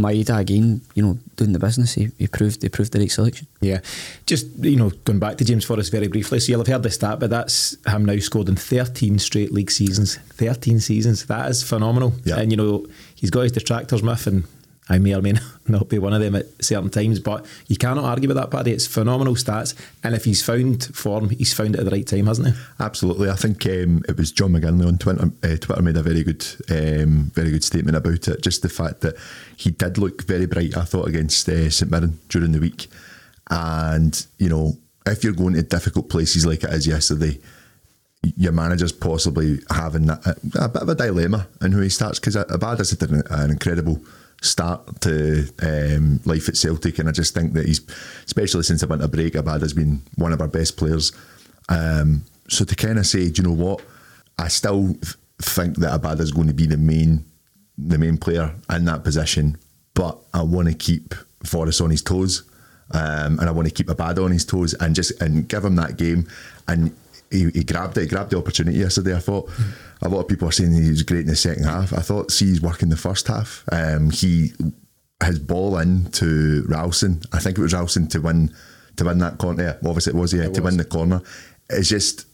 Maeda 0.00 0.40
again, 0.40 0.80
you 0.96 1.04
know, 1.04 1.18
doing 1.36 1.52
the 1.52 1.58
business, 1.60 1.94
he, 1.94 2.10
he 2.18 2.26
proved 2.26 2.62
he 2.62 2.68
proved 2.68 2.92
the 2.92 2.98
right 2.98 3.10
selection. 3.10 3.46
Yeah. 3.60 3.80
Just, 4.26 4.46
you 4.58 4.76
know, 4.76 4.90
going 4.90 5.20
back 5.20 5.38
to 5.38 5.44
James 5.44 5.64
Forrest 5.64 5.92
very 5.92 6.08
briefly. 6.08 6.40
So 6.40 6.50
you'll 6.50 6.60
have 6.60 6.66
heard 6.66 6.82
the 6.82 6.90
stat, 6.90 7.20
but 7.20 7.30
that's 7.30 7.76
him 7.86 8.04
now 8.04 8.18
scored 8.18 8.48
in 8.48 8.56
13 8.56 9.20
straight 9.20 9.52
league 9.52 9.70
seasons. 9.70 10.16
13 10.16 10.80
seasons. 10.80 11.26
That 11.26 11.48
is 11.48 11.62
phenomenal. 11.62 12.12
Yeah. 12.24 12.38
And, 12.38 12.50
you 12.50 12.56
know, 12.56 12.86
he's 13.14 13.30
got 13.30 13.42
his 13.42 13.52
detractors, 13.52 14.02
Miff, 14.02 14.26
and 14.26 14.44
I 14.88 14.98
may 14.98 15.14
or 15.14 15.22
may 15.22 15.34
not 15.68 15.88
be 15.88 15.98
one 15.98 16.12
of 16.12 16.20
them 16.20 16.34
at 16.34 16.46
certain 16.62 16.90
times, 16.90 17.18
but 17.20 17.46
you 17.68 17.76
cannot 17.76 18.04
argue 18.04 18.28
with 18.28 18.36
that, 18.36 18.50
Paddy. 18.50 18.72
It's 18.72 18.86
phenomenal 18.86 19.34
stats. 19.34 19.74
And 20.02 20.14
if 20.14 20.24
he's 20.24 20.42
found 20.42 20.84
form, 20.94 21.30
he's 21.30 21.54
found 21.54 21.74
it 21.74 21.78
at 21.78 21.84
the 21.84 21.90
right 21.90 22.06
time, 22.06 22.26
hasn't 22.26 22.48
he? 22.48 22.62
Absolutely, 22.78 23.30
I 23.30 23.36
think 23.36 23.64
um, 23.66 24.02
it 24.08 24.16
was 24.16 24.32
John 24.32 24.52
McGinley 24.52 24.86
on 24.86 24.98
Twitter. 24.98 25.30
Uh, 25.42 25.56
Twitter 25.56 25.82
made 25.82 25.96
a 25.96 26.02
very 26.02 26.22
good, 26.22 26.44
um, 26.70 27.30
very 27.34 27.50
good 27.50 27.64
statement 27.64 27.96
about 27.96 28.28
it. 28.28 28.42
Just 28.42 28.62
the 28.62 28.68
fact 28.68 29.00
that 29.00 29.16
he 29.56 29.70
did 29.70 29.98
look 29.98 30.24
very 30.24 30.46
bright. 30.46 30.76
I 30.76 30.84
thought 30.84 31.08
against 31.08 31.48
uh, 31.48 31.70
St 31.70 31.90
Mirren 31.90 32.18
during 32.28 32.52
the 32.52 32.60
week, 32.60 32.88
and 33.50 34.26
you 34.38 34.50
know, 34.50 34.76
if 35.06 35.24
you're 35.24 35.32
going 35.32 35.54
to 35.54 35.62
difficult 35.62 36.10
places 36.10 36.44
like 36.44 36.62
it 36.64 36.70
is 36.70 36.86
yesterday, 36.86 37.38
your 38.36 38.52
manager's 38.52 38.92
possibly 38.92 39.60
having 39.70 40.08
a, 40.10 40.20
a 40.58 40.68
bit 40.68 40.82
of 40.82 40.88
a 40.88 40.94
dilemma 40.94 41.46
in 41.60 41.72
who 41.72 41.80
he 41.80 41.88
starts 41.88 42.18
because 42.18 42.34
had 42.34 42.50
an, 43.10 43.22
an 43.30 43.50
incredible 43.50 44.02
start 44.44 45.00
to 45.00 45.48
um, 45.62 46.20
life 46.24 46.48
at 46.48 46.56
Celtic, 46.56 46.98
and 46.98 47.08
I 47.08 47.12
just 47.12 47.34
think 47.34 47.54
that 47.54 47.66
he's, 47.66 47.80
especially 48.26 48.62
since 48.62 48.80
the 48.80 48.86
winter 48.86 49.08
break, 49.08 49.34
Abada's 49.34 49.72
been 49.72 50.02
one 50.16 50.32
of 50.32 50.40
our 50.40 50.48
best 50.48 50.76
players. 50.76 51.12
Um, 51.68 52.24
so 52.48 52.64
to 52.64 52.76
kind 52.76 52.98
of 52.98 53.06
say, 53.06 53.30
do 53.30 53.42
you 53.42 53.48
know 53.48 53.54
what? 53.54 53.82
I 54.38 54.48
still 54.48 54.94
think 55.40 55.76
that 55.78 55.94
Abad 55.94 56.20
is 56.20 56.32
going 56.32 56.48
to 56.48 56.54
be 56.54 56.66
the 56.66 56.76
main, 56.76 57.24
the 57.78 57.98
main 57.98 58.18
player 58.18 58.54
in 58.70 58.84
that 58.84 59.04
position, 59.04 59.56
but 59.94 60.18
I 60.32 60.42
want 60.42 60.68
to 60.68 60.74
keep 60.74 61.14
Forrest 61.44 61.80
on 61.80 61.90
his 61.90 62.02
toes, 62.02 62.42
um, 62.90 63.38
and 63.38 63.48
I 63.48 63.50
want 63.50 63.68
to 63.68 63.74
keep 63.74 63.88
Abada 63.88 64.24
on 64.24 64.30
his 64.30 64.44
toes, 64.44 64.74
and 64.74 64.94
just 64.94 65.20
and 65.20 65.48
give 65.48 65.64
him 65.64 65.76
that 65.76 65.96
game. 65.96 66.28
And 66.68 66.94
he, 67.34 67.50
he 67.50 67.64
grabbed 67.64 67.98
it, 67.98 68.02
he 68.02 68.06
grabbed 68.06 68.30
the 68.30 68.38
opportunity 68.38 68.78
yesterday. 68.78 69.14
I 69.14 69.20
thought 69.20 69.50
a 70.02 70.08
lot 70.08 70.20
of 70.20 70.28
people 70.28 70.48
are 70.48 70.52
saying 70.52 70.72
he 70.72 70.90
was 70.90 71.02
great 71.02 71.22
in 71.22 71.26
the 71.26 71.36
second 71.36 71.64
half. 71.64 71.92
I 71.92 72.00
thought 72.00 72.30
see 72.30 72.46
his 72.46 72.62
work 72.62 72.82
in 72.82 72.88
the 72.88 72.96
first 72.96 73.26
half. 73.28 73.64
Um, 73.72 74.10
he 74.10 74.52
his 75.22 75.38
ball 75.38 75.78
in 75.78 76.10
to 76.12 76.64
Ralston. 76.68 77.22
I 77.32 77.38
think 77.38 77.58
it 77.58 77.62
was 77.62 77.72
Ralston 77.72 78.08
to 78.08 78.20
win 78.20 78.54
to 78.96 79.04
win 79.04 79.18
that 79.18 79.38
corner. 79.38 79.62
Yeah, 79.62 79.88
obviously 79.88 80.12
it 80.12 80.16
was 80.16 80.32
yeah 80.32 80.48
to 80.48 80.62
win 80.62 80.76
the 80.76 80.84
corner. 80.84 81.20
It's 81.70 81.88
just 81.88 82.26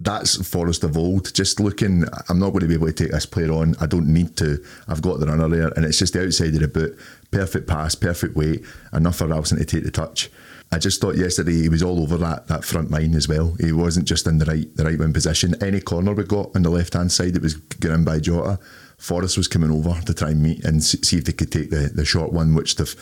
that's 0.00 0.46
Forrest 0.46 0.84
of 0.84 0.96
old. 0.96 1.32
Just 1.34 1.60
looking, 1.60 2.04
I'm 2.28 2.38
not 2.38 2.50
going 2.50 2.60
to 2.60 2.66
be 2.66 2.74
able 2.74 2.88
to 2.88 2.92
take 2.92 3.12
this 3.12 3.26
player 3.26 3.52
on. 3.52 3.74
I 3.80 3.86
don't 3.86 4.08
need 4.08 4.36
to. 4.38 4.62
I've 4.88 5.02
got 5.02 5.20
the 5.20 5.26
runner 5.26 5.48
there, 5.48 5.68
and 5.68 5.84
it's 5.84 5.98
just 5.98 6.12
the 6.12 6.24
outside 6.24 6.54
of 6.54 6.60
the 6.60 6.68
boot. 6.68 6.98
Perfect 7.30 7.66
pass, 7.66 7.94
perfect 7.94 8.36
weight, 8.36 8.64
enough 8.92 9.16
for 9.16 9.26
Ralston 9.26 9.58
to 9.58 9.64
take 9.64 9.84
the 9.84 9.90
touch. 9.90 10.30
I 10.74 10.78
just 10.78 11.00
thought 11.00 11.16
yesterday 11.16 11.62
he 11.62 11.68
was 11.68 11.82
all 11.82 12.00
over 12.02 12.16
that 12.18 12.48
that 12.48 12.64
front 12.64 12.90
line 12.90 13.14
as 13.14 13.28
well. 13.28 13.54
He 13.60 13.72
wasn't 13.72 14.06
just 14.08 14.26
in 14.26 14.38
the 14.38 14.44
right 14.46 14.76
the 14.76 14.84
right 14.84 14.98
wing 14.98 15.12
position. 15.12 15.54
Any 15.62 15.80
corner 15.80 16.12
we 16.12 16.24
got 16.24 16.54
on 16.56 16.62
the 16.62 16.70
left 16.70 16.94
hand 16.94 17.12
side 17.12 17.34
that 17.34 17.42
was 17.42 17.54
going 17.54 18.04
by 18.04 18.18
Jota, 18.18 18.58
Forrest 18.98 19.36
was 19.36 19.48
coming 19.48 19.70
over 19.70 20.00
to 20.06 20.14
try 20.14 20.30
and 20.30 20.42
meet 20.42 20.64
and 20.64 20.82
see 20.82 21.18
if 21.18 21.24
they 21.24 21.32
could 21.32 21.52
take 21.52 21.70
the, 21.70 21.90
the 21.94 22.04
short 22.04 22.32
one, 22.32 22.54
which 22.54 22.74
they've 22.76 22.94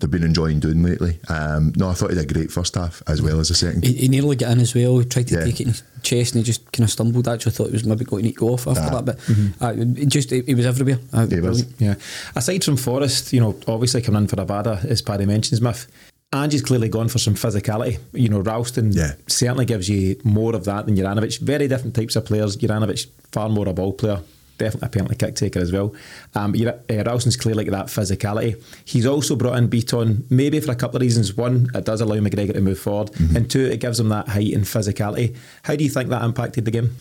they've 0.00 0.10
been 0.10 0.24
enjoying 0.24 0.58
doing 0.60 0.82
lately. 0.82 1.18
Um, 1.28 1.72
no, 1.76 1.90
I 1.90 1.94
thought 1.94 2.10
he 2.10 2.16
had 2.16 2.28
a 2.30 2.32
great 2.34 2.50
first 2.50 2.74
half 2.74 3.02
as 3.06 3.20
well 3.22 3.38
as 3.38 3.48
the 3.48 3.54
second. 3.54 3.84
He, 3.84 3.92
he 3.94 4.08
nearly 4.08 4.34
got 4.36 4.50
in 4.52 4.60
as 4.60 4.74
well. 4.74 4.98
He 4.98 5.04
tried 5.04 5.28
to 5.28 5.34
Yeah. 5.38 5.44
take 5.44 5.60
it 5.60 5.66
in 5.66 5.68
his 5.68 5.82
chest 6.02 6.34
and 6.34 6.40
he 6.44 6.46
just 6.52 6.64
kind 6.72 6.84
of 6.84 6.90
stumbled. 6.90 7.28
Actually, 7.28 7.52
thought 7.52 7.66
he 7.68 7.72
was 7.74 7.84
maybe 7.84 8.04
going 8.04 8.24
to 8.24 8.32
go 8.32 8.48
off 8.54 8.66
after 8.66 8.80
Ah. 8.82 9.00
that, 9.00 9.04
but 9.04 9.18
uh, 9.62 9.74
it 10.02 10.06
just 10.08 10.30
he, 10.30 10.40
he 10.42 10.54
was 10.54 10.66
everywhere. 10.66 10.98
Uh, 11.12 11.26
He 11.26 11.40
was. 11.40 11.64
Yeah. 11.78 11.94
Aside 12.34 12.64
from 12.64 12.76
Forrest, 12.76 13.32
you 13.32 13.40
know, 13.40 13.54
obviously 13.68 14.00
coming 14.02 14.22
in 14.22 14.28
for 14.28 14.36
Abada, 14.36 14.82
as 14.86 15.02
Paddy 15.02 15.26
mentions, 15.26 15.58
Smith, 15.60 15.86
Angie's 16.32 16.62
clearly 16.62 16.88
gone 16.88 17.08
for 17.08 17.18
some 17.18 17.34
physicality. 17.34 17.98
You 18.12 18.28
know, 18.28 18.38
Ralston 18.38 18.92
Yeah. 18.92 19.14
certainly 19.26 19.64
gives 19.64 19.88
you 19.88 20.16
more 20.22 20.54
of 20.54 20.64
that 20.64 20.86
than 20.86 20.94
Juranovic. 20.96 21.40
Very 21.40 21.66
different 21.66 21.94
types 21.96 22.14
of 22.14 22.24
players. 22.24 22.56
Juranovic, 22.56 23.06
far 23.32 23.48
more 23.48 23.66
a 23.68 23.72
ball 23.72 23.92
player. 23.92 24.20
Definitely 24.56 24.86
a 24.86 24.90
penalty 24.90 25.14
kick 25.16 25.34
taker 25.34 25.58
as 25.58 25.72
well. 25.72 25.92
Um, 26.36 26.54
uh, 26.54 27.02
Ralston's 27.04 27.36
clearly 27.36 27.64
got 27.64 27.72
that 27.72 27.86
physicality. 27.86 28.62
He's 28.84 29.06
also 29.06 29.34
brought 29.34 29.56
in 29.58 29.66
Beaton, 29.68 30.24
maybe 30.30 30.60
for 30.60 30.70
a 30.70 30.76
couple 30.76 30.96
of 30.98 31.02
reasons. 31.02 31.36
One, 31.36 31.68
it 31.74 31.84
does 31.84 32.00
allow 32.00 32.16
McGregor 32.16 32.52
to 32.52 32.60
move 32.60 32.78
forward. 32.78 33.10
And 33.34 33.50
two, 33.50 33.64
it 33.66 33.80
gives 33.80 33.98
him 33.98 34.10
that 34.10 34.28
height 34.28 34.52
and 34.52 34.64
physicality. 34.64 35.34
How 35.64 35.74
do 35.74 35.82
you 35.82 35.90
think 35.90 36.10
that 36.10 36.22
impacted 36.22 36.64
the 36.64 36.70
game? 36.70 36.96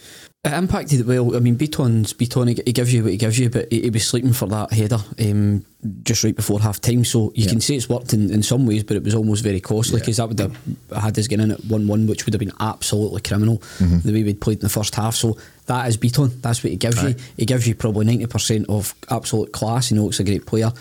It 0.45 0.53
impacted 0.53 1.05
well. 1.05 1.35
I 1.35 1.39
mean, 1.39 1.55
Beaton's 1.55 2.13
Beaton. 2.13 2.47
He, 2.47 2.53
gives 2.71 2.93
you 2.93 3.03
what 3.03 3.11
he 3.11 3.17
gives 3.17 3.37
you, 3.37 3.49
but 3.49 3.69
he, 3.69 3.81
he 3.81 3.89
was 3.89 4.07
sleeping 4.07 4.31
for 4.31 4.47
that 4.47 4.71
header 4.71 4.99
um, 5.19 5.65
just 6.03 6.23
right 6.23 6.33
before 6.33 6.61
half 6.61 6.79
time. 6.79 7.03
So 7.03 7.33
you 7.35 7.43
Yeah. 7.43 7.49
can 7.49 7.59
say 7.59 7.75
it's 7.75 7.89
worked 7.89 8.13
in, 8.13 8.31
in 8.31 8.41
some 8.41 8.65
ways, 8.65 8.83
but 8.85 8.95
it 8.95 9.03
was 9.03 9.13
almost 9.15 9.43
very 9.43 9.59
costly 9.59 9.97
Yeah. 9.97 9.99
because 10.05 10.15
that 10.15 10.29
would 10.29 10.39
have 10.39 10.55
had 11.03 11.19
us 11.19 11.27
getting 11.27 11.43
in 11.47 11.51
at 11.51 11.65
one 11.65 11.87
one, 11.87 12.07
which 12.07 12.25
would 12.25 12.33
have 12.33 12.39
been 12.39 12.53
absolutely 12.61 13.19
criminal 13.19 13.61
the 13.79 14.13
way 14.13 14.23
we'd 14.23 14.39
played 14.39 14.59
in 14.59 14.61
the 14.61 14.69
first 14.69 14.95
half. 14.95 15.13
So 15.13 15.37
that 15.65 15.89
is 15.89 15.97
Beaton. 15.97 16.39
That's 16.39 16.63
what 16.63 16.71
he 16.71 16.77
gives 16.77 17.03
you. 17.03 17.15
He 17.35 17.45
gives 17.45 17.67
you 17.67 17.75
probably 17.75 18.05
ninety 18.05 18.25
percent 18.25 18.67
of 18.69 18.95
absolute 19.09 19.51
class. 19.51 19.91
You 19.91 19.97
know, 19.97 20.07
it's 20.07 20.21
a 20.21 20.23
great 20.23 20.45
player. 20.45 20.71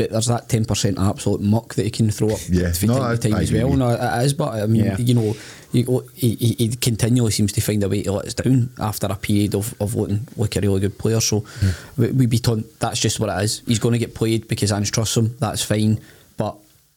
But 0.00 0.12
there's 0.12 0.28
that 0.28 0.48
ten 0.48 0.64
percent 0.64 0.98
absolute 0.98 1.42
muck 1.42 1.74
that 1.74 1.82
he 1.84 1.90
can 1.90 2.10
throw 2.10 2.30
up 2.30 2.40
Yeah. 2.48 2.72
from 2.72 2.88
No, 2.88 2.94
time 2.94 3.02
I- 3.02 3.16
to 3.16 3.20
time 3.20 3.34
I 3.34 3.42
as 3.42 3.52
well. 3.52 3.76
No, 3.76 3.90
it 3.90 4.24
is, 4.24 4.32
but 4.32 4.54
I 4.54 4.66
mean, 4.66 4.86
Yeah. 4.86 4.96
you 4.96 5.12
know, 5.12 5.36
you, 5.72 5.84
oh, 5.90 6.04
he, 6.14 6.36
he 6.36 6.54
he 6.56 6.68
continually 6.68 7.32
seems 7.32 7.52
to 7.52 7.60
find 7.60 7.84
a 7.84 7.88
way 7.90 8.02
to 8.04 8.12
let 8.12 8.24
us 8.24 8.32
down 8.32 8.70
after 8.78 9.08
a 9.08 9.16
period 9.16 9.54
of, 9.54 9.74
of 9.78 9.94
looking 9.94 10.26
like 10.38 10.56
a 10.56 10.60
really 10.62 10.80
good 10.80 10.96
player. 10.96 11.20
So 11.20 11.40
hmm. 11.40 11.70
we, 11.98 12.12
we 12.12 12.26
beat 12.26 12.48
on. 12.48 12.64
That's 12.78 12.98
just 12.98 13.20
what 13.20 13.28
it 13.28 13.44
is. 13.44 13.60
He's 13.66 13.78
going 13.78 13.92
to 13.92 13.98
get 13.98 14.14
played 14.14 14.48
because 14.48 14.72
Ange 14.72 14.90
trusts 14.90 15.18
him. 15.18 15.36
That's 15.38 15.62
fine. 15.62 16.00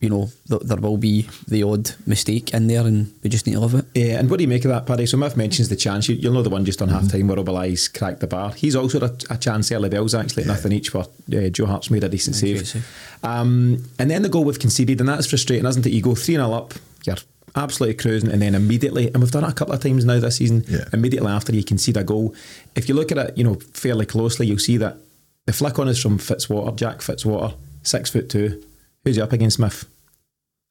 But 0.03 0.10
you 0.10 0.10
know, 0.10 0.29
th- 0.50 0.62
there 0.63 0.77
will 0.77 0.98
be 0.98 1.27
the 1.48 1.63
odd 1.63 1.91
mistake 2.05 2.53
in 2.53 2.67
there, 2.67 2.81
and 2.86 3.13
we 3.24 3.29
just 3.29 3.48
need 3.48 3.53
to 3.53 3.60
love 3.62 3.74
it. 3.75 3.86
Yeah, 3.93 4.19
and 4.19 4.29
what 4.29 4.38
do 4.38 4.43
you 4.43 4.48
make 4.50 4.65
of 4.65 4.69
that, 4.72 4.86
Paddy? 4.86 5.05
So 5.05 5.15
Miff 5.17 5.38
mentions 5.38 5.69
the 5.69 5.75
chance. 5.77 6.10
You, 6.10 6.15
you'll 6.15 6.33
know 6.33 6.41
the 6.41 6.50
one 6.50 6.65
just 6.65 6.81
on 6.81 6.89
half 6.89 7.10
time 7.10 7.27
where 7.27 7.38
Obileye's 7.38 7.88
cracked 7.88 8.19
the 8.19 8.27
bar. 8.27 8.51
He's 8.51 8.75
also 8.75 9.00
had 9.00 9.10
a, 9.29 9.33
a 9.33 9.38
chance 9.38 9.72
early 9.72 9.89
bells, 9.89 10.13
actually, 10.13 10.43
nothing 10.45 10.74
each 10.74 10.93
where 10.93 11.05
uh, 11.33 11.50
Joe 11.50 11.65
Hart's 11.67 11.89
made 11.89 12.03
a 12.03 12.10
decent 12.10 12.38
Great 12.39 12.57
save. 12.65 12.67
save. 12.67 13.17
Um, 13.24 13.83
and 13.98 14.12
then 14.12 14.22
the 14.24 14.29
goal 14.29 14.43
we've 14.43 14.60
conceded, 14.60 15.00
and 15.00 15.07
that's 15.07 15.27
frustrating, 15.27 15.65
isn't 15.65 15.86
it? 15.86 15.93
You 15.93 16.01
go 16.01 16.15
3 16.15 16.36
0 16.36 16.51
up, 16.51 16.74
you're 17.05 17.15
absolutely 17.55 17.95
cruising, 17.95 18.31
and 18.31 18.41
then 18.41 18.55
immediately, 18.55 19.07
and 19.07 19.19
we've 19.22 19.31
done 19.31 19.43
it 19.45 19.50
a 19.51 19.53
couple 19.53 19.74
of 19.74 19.81
times 19.81 20.03
now 20.05 20.19
this 20.19 20.36
season, 20.38 20.65
Yeah. 20.67 20.86
immediately 20.91 21.31
after 21.31 21.53
you 21.55 21.63
concede 21.63 21.98
a 21.98 22.03
goal, 22.03 22.36
if 22.75 22.89
you 22.89 22.95
look 22.95 23.12
at 23.12 23.17
it, 23.17 23.38
you 23.38 23.43
know, 23.43 23.55
fairly 23.74 24.05
closely, 24.05 24.48
you'll 24.48 24.60
see 24.60 24.77
that 24.77 24.98
the 25.45 25.53
flick 25.53 25.79
on 25.79 25.88
is 25.88 26.01
from 26.01 26.17
Fitzwater, 26.17 26.75
Jack 26.75 26.98
Fitzwater, 27.00 27.53
six 27.83 28.10
foot 28.10 28.29
two. 28.29 28.63
Who's 29.05 29.17
he 29.17 29.22
up 29.22 29.33
against, 29.33 29.57
Smith? 29.57 29.86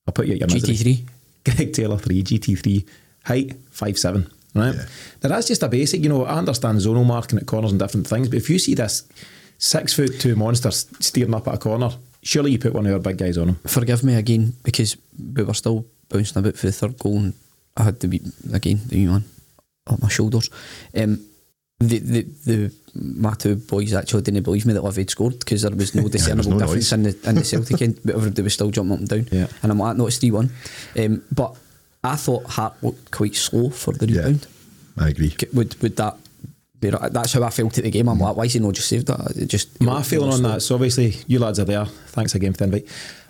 I'll 0.06 0.12
put 0.12 0.26
you 0.26 0.34
at 0.34 0.40
your 0.40 0.48
misery. 0.48 0.74
GT 0.74 0.82
three. 0.82 1.06
Greg 1.44 1.72
Taylor 1.72 1.98
three, 1.98 2.22
GT 2.22 2.58
three, 2.58 2.84
height 3.24 3.54
five 3.70 3.98
seven. 3.98 4.30
Right. 4.54 4.74
Yeah. 4.74 4.84
Now 5.22 5.28
that's 5.30 5.48
just 5.48 5.62
a 5.62 5.68
basic. 5.68 6.02
You 6.02 6.08
know, 6.08 6.24
I 6.24 6.36
understand 6.36 6.78
zonal 6.78 7.06
marking 7.06 7.38
at 7.38 7.46
corners 7.46 7.70
and 7.70 7.80
different 7.80 8.06
things, 8.06 8.28
but 8.28 8.36
if 8.36 8.50
you 8.50 8.58
see 8.58 8.74
this 8.74 9.08
six 9.58 9.94
foot 9.94 10.20
two 10.20 10.36
monster 10.36 10.70
steering 10.70 11.34
up 11.34 11.48
at 11.48 11.54
a 11.54 11.58
corner, 11.58 11.90
surely 12.22 12.52
you 12.52 12.58
put 12.58 12.74
one 12.74 12.86
of 12.86 12.92
our 12.92 12.98
big 12.98 13.18
guys 13.18 13.38
on 13.38 13.50
him. 13.50 13.54
Forgive 13.66 14.04
me 14.04 14.14
again 14.14 14.52
because 14.62 14.96
we 15.34 15.42
were 15.42 15.54
still 15.54 15.86
bouncing 16.08 16.38
about 16.38 16.56
for 16.56 16.66
the 16.66 16.72
third 16.72 16.98
goal, 16.98 17.18
and 17.18 17.34
I 17.76 17.84
had 17.84 18.00
to 18.00 18.08
be 18.08 18.20
again 18.52 18.80
the 18.86 18.96
wee 18.96 19.06
man 19.06 19.24
on 19.86 19.98
my 20.02 20.08
shoulders. 20.08 20.50
Um, 20.94 21.24
the 21.88 21.98
the 21.98 22.22
the 22.46 22.72
my 22.94 23.32
two 23.34 23.56
boys 23.56 23.94
actually 23.94 24.22
didn't 24.22 24.42
believe 24.42 24.66
me 24.66 24.72
that 24.74 24.84
Liv 24.84 24.96
had 24.96 25.08
scored 25.10 25.38
because 25.38 25.62
there 25.62 25.70
was 25.74 25.94
no 25.94 26.08
discernible 26.16 26.50
no 26.52 26.58
difference 26.58 26.92
noise. 26.92 26.92
in 26.92 27.02
the 27.02 27.28
in 27.28 27.34
the 27.36 27.44
Celtic 27.44 27.80
end, 27.82 27.98
but 28.04 28.14
everybody 28.14 28.42
was 28.42 28.54
still 28.54 28.70
jumping 28.70 28.92
up 28.94 28.98
and 29.00 29.08
down. 29.08 29.28
Yeah. 29.32 29.46
And 29.62 29.72
I'm 29.72 29.78
like, 29.78 29.96
no, 29.96 30.06
it's 30.06 30.18
three 30.18 30.30
one. 30.30 30.50
Um, 30.98 31.22
but 31.34 31.56
I 32.04 32.16
thought 32.16 32.44
Hart 32.46 32.74
looked 32.82 33.10
quite 33.10 33.34
slow 33.34 33.70
for 33.70 33.92
the 33.94 34.08
Yeah. 34.08 34.18
rebound. 34.22 34.46
I 34.98 35.08
agree. 35.08 35.34
Would 35.54 35.80
would 35.82 35.96
that 35.96 36.16
be 36.80 36.90
right? 36.90 37.12
That's 37.12 37.32
how 37.32 37.42
I 37.44 37.50
felt 37.50 37.78
at 37.78 37.84
the 37.84 37.90
game. 37.90 38.08
I'm 38.08 38.18
like, 38.18 38.36
why 38.36 38.44
is 38.44 38.52
he 38.52 38.58
not 38.58 38.74
just 38.74 38.88
saved 38.88 39.06
that? 39.06 39.36
It 39.36 39.46
just 39.46 39.80
My 39.80 40.00
it 40.00 40.06
feeling 40.06 40.30
on 40.32 40.38
slow. 40.40 40.48
that, 40.50 40.60
so 40.60 40.74
obviously 40.74 41.14
you 41.28 41.38
lads 41.38 41.58
are 41.60 41.64
there. 41.64 41.86
Thanks 42.08 42.34
again 42.34 42.52
for 42.52 42.58
the 42.58 42.64
invite. 42.64 42.86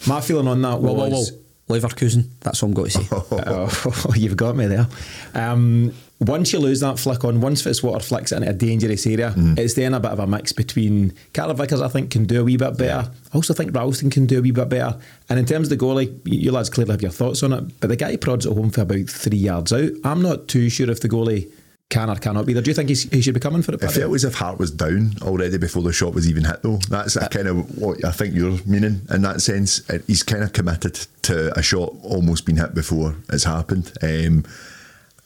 My 0.08 0.20
feeling 0.20 0.48
on 0.48 0.60
that 0.62 0.80
Whoa, 0.80 0.92
whoa, 0.94 1.08
was. 1.08 1.30
whoa. 1.30 1.38
Leverkusen. 1.68 2.24
That's 2.40 2.62
all 2.62 2.68
I'm 2.70 2.74
going 2.74 2.90
to 2.90 2.98
say. 2.98 3.06
Oh, 3.10 4.12
you've 4.16 4.36
got 4.36 4.56
me 4.56 4.66
there. 4.66 4.86
Um, 5.34 5.94
once 6.28 6.52
you 6.52 6.58
lose 6.58 6.80
that 6.80 6.98
flick 6.98 7.24
on, 7.24 7.40
once 7.40 7.62
Fitzwater 7.62 8.02
flicks 8.02 8.32
it 8.32 8.36
into 8.36 8.50
a 8.50 8.52
dangerous 8.52 9.06
area, 9.06 9.34
it's 9.36 9.74
then 9.74 9.94
a 9.94 10.00
bit 10.00 10.10
of 10.12 10.18
a 10.18 10.26
mix 10.26 10.52
between 10.52 11.12
Carter 11.34 11.54
Vickers, 11.54 11.80
I 11.80 11.88
think, 11.88 12.10
can 12.10 12.24
do 12.24 12.40
a 12.40 12.44
wee 12.44 12.56
bit 12.56 12.76
better. 12.76 13.10
I 13.32 13.34
also 13.34 13.54
think 13.54 13.74
Ralston 13.74 14.10
can 14.10 14.26
do 14.26 14.38
a 14.38 14.42
wee 14.42 14.50
bit 14.50 14.68
better. 14.68 14.98
And 15.28 15.38
in 15.38 15.46
terms 15.46 15.70
of 15.70 15.78
the 15.78 15.84
goalie, 15.84 16.18
you 16.24 16.52
lads 16.52 16.70
clearly 16.70 16.92
have 16.92 17.02
your 17.02 17.10
thoughts 17.10 17.42
on 17.42 17.52
it, 17.52 17.80
but 17.80 17.88
the 17.88 17.96
guy 17.96 18.16
prods 18.16 18.46
it 18.46 18.52
home 18.52 18.70
for 18.70 18.82
about 18.82 19.08
three 19.08 19.38
yards 19.38 19.72
out. 19.72 19.90
I'm 20.04 20.22
not 20.22 20.48
too 20.48 20.68
sure 20.68 20.90
if 20.90 21.00
the 21.00 21.08
goalie 21.08 21.50
can 21.92 22.08
or 22.08 22.16
cannot 22.16 22.46
be 22.46 22.54
there. 22.54 22.62
Do 22.62 22.70
you 22.70 22.74
think 22.74 22.88
he's, 22.88 23.02
he 23.10 23.20
should 23.20 23.34
be 23.34 23.40
coming 23.40 23.60
for 23.62 23.74
it? 23.74 23.80
Paddy? 23.80 24.00
felt 24.00 24.14
as 24.14 24.24
if 24.24 24.34
Hart 24.34 24.58
was 24.58 24.70
down 24.70 25.12
already 25.20 25.58
before 25.58 25.82
the 25.82 25.92
shot 25.92 26.14
was 26.14 26.28
even 26.28 26.44
hit, 26.44 26.62
though. 26.62 26.78
That's 26.88 27.16
kind 27.28 27.48
of 27.48 27.78
what 27.78 28.02
I 28.04 28.12
think 28.12 28.34
you're 28.34 28.58
meaning 28.64 29.02
in 29.10 29.22
that 29.22 29.42
sense. 29.42 29.88
Uh, 29.90 29.98
He's 30.06 30.22
kind 30.22 30.42
of 30.42 30.52
committed 30.54 30.94
to 31.22 31.56
a 31.56 31.62
shot 31.62 31.94
almost 32.02 32.46
being 32.46 32.56
hit 32.58 32.74
before 32.74 33.16
it's 33.30 33.44
happened. 33.44 33.92
Um, 34.02 34.44
uh, 34.46 34.50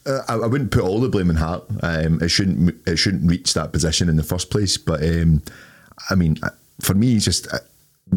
I, 0.06 0.34
I 0.34 0.46
wouldn't 0.46 0.70
put 0.70 0.82
all 0.82 1.00
the 1.00 1.08
blame 1.08 1.30
on 1.30 1.36
Hart. 1.36 1.64
Um, 1.82 2.22
it 2.22 2.28
shouldn't 2.28 2.74
it 2.86 2.96
shouldn't 2.96 3.28
reach 3.28 3.54
that 3.54 3.72
position 3.72 4.08
in 4.08 4.16
the 4.16 4.22
first 4.22 4.50
place. 4.50 4.76
But 4.76 5.02
um, 5.02 5.42
I 6.10 6.14
mean, 6.14 6.38
for 6.80 6.94
me, 6.94 7.18
just 7.18 7.52
uh, 7.52 7.58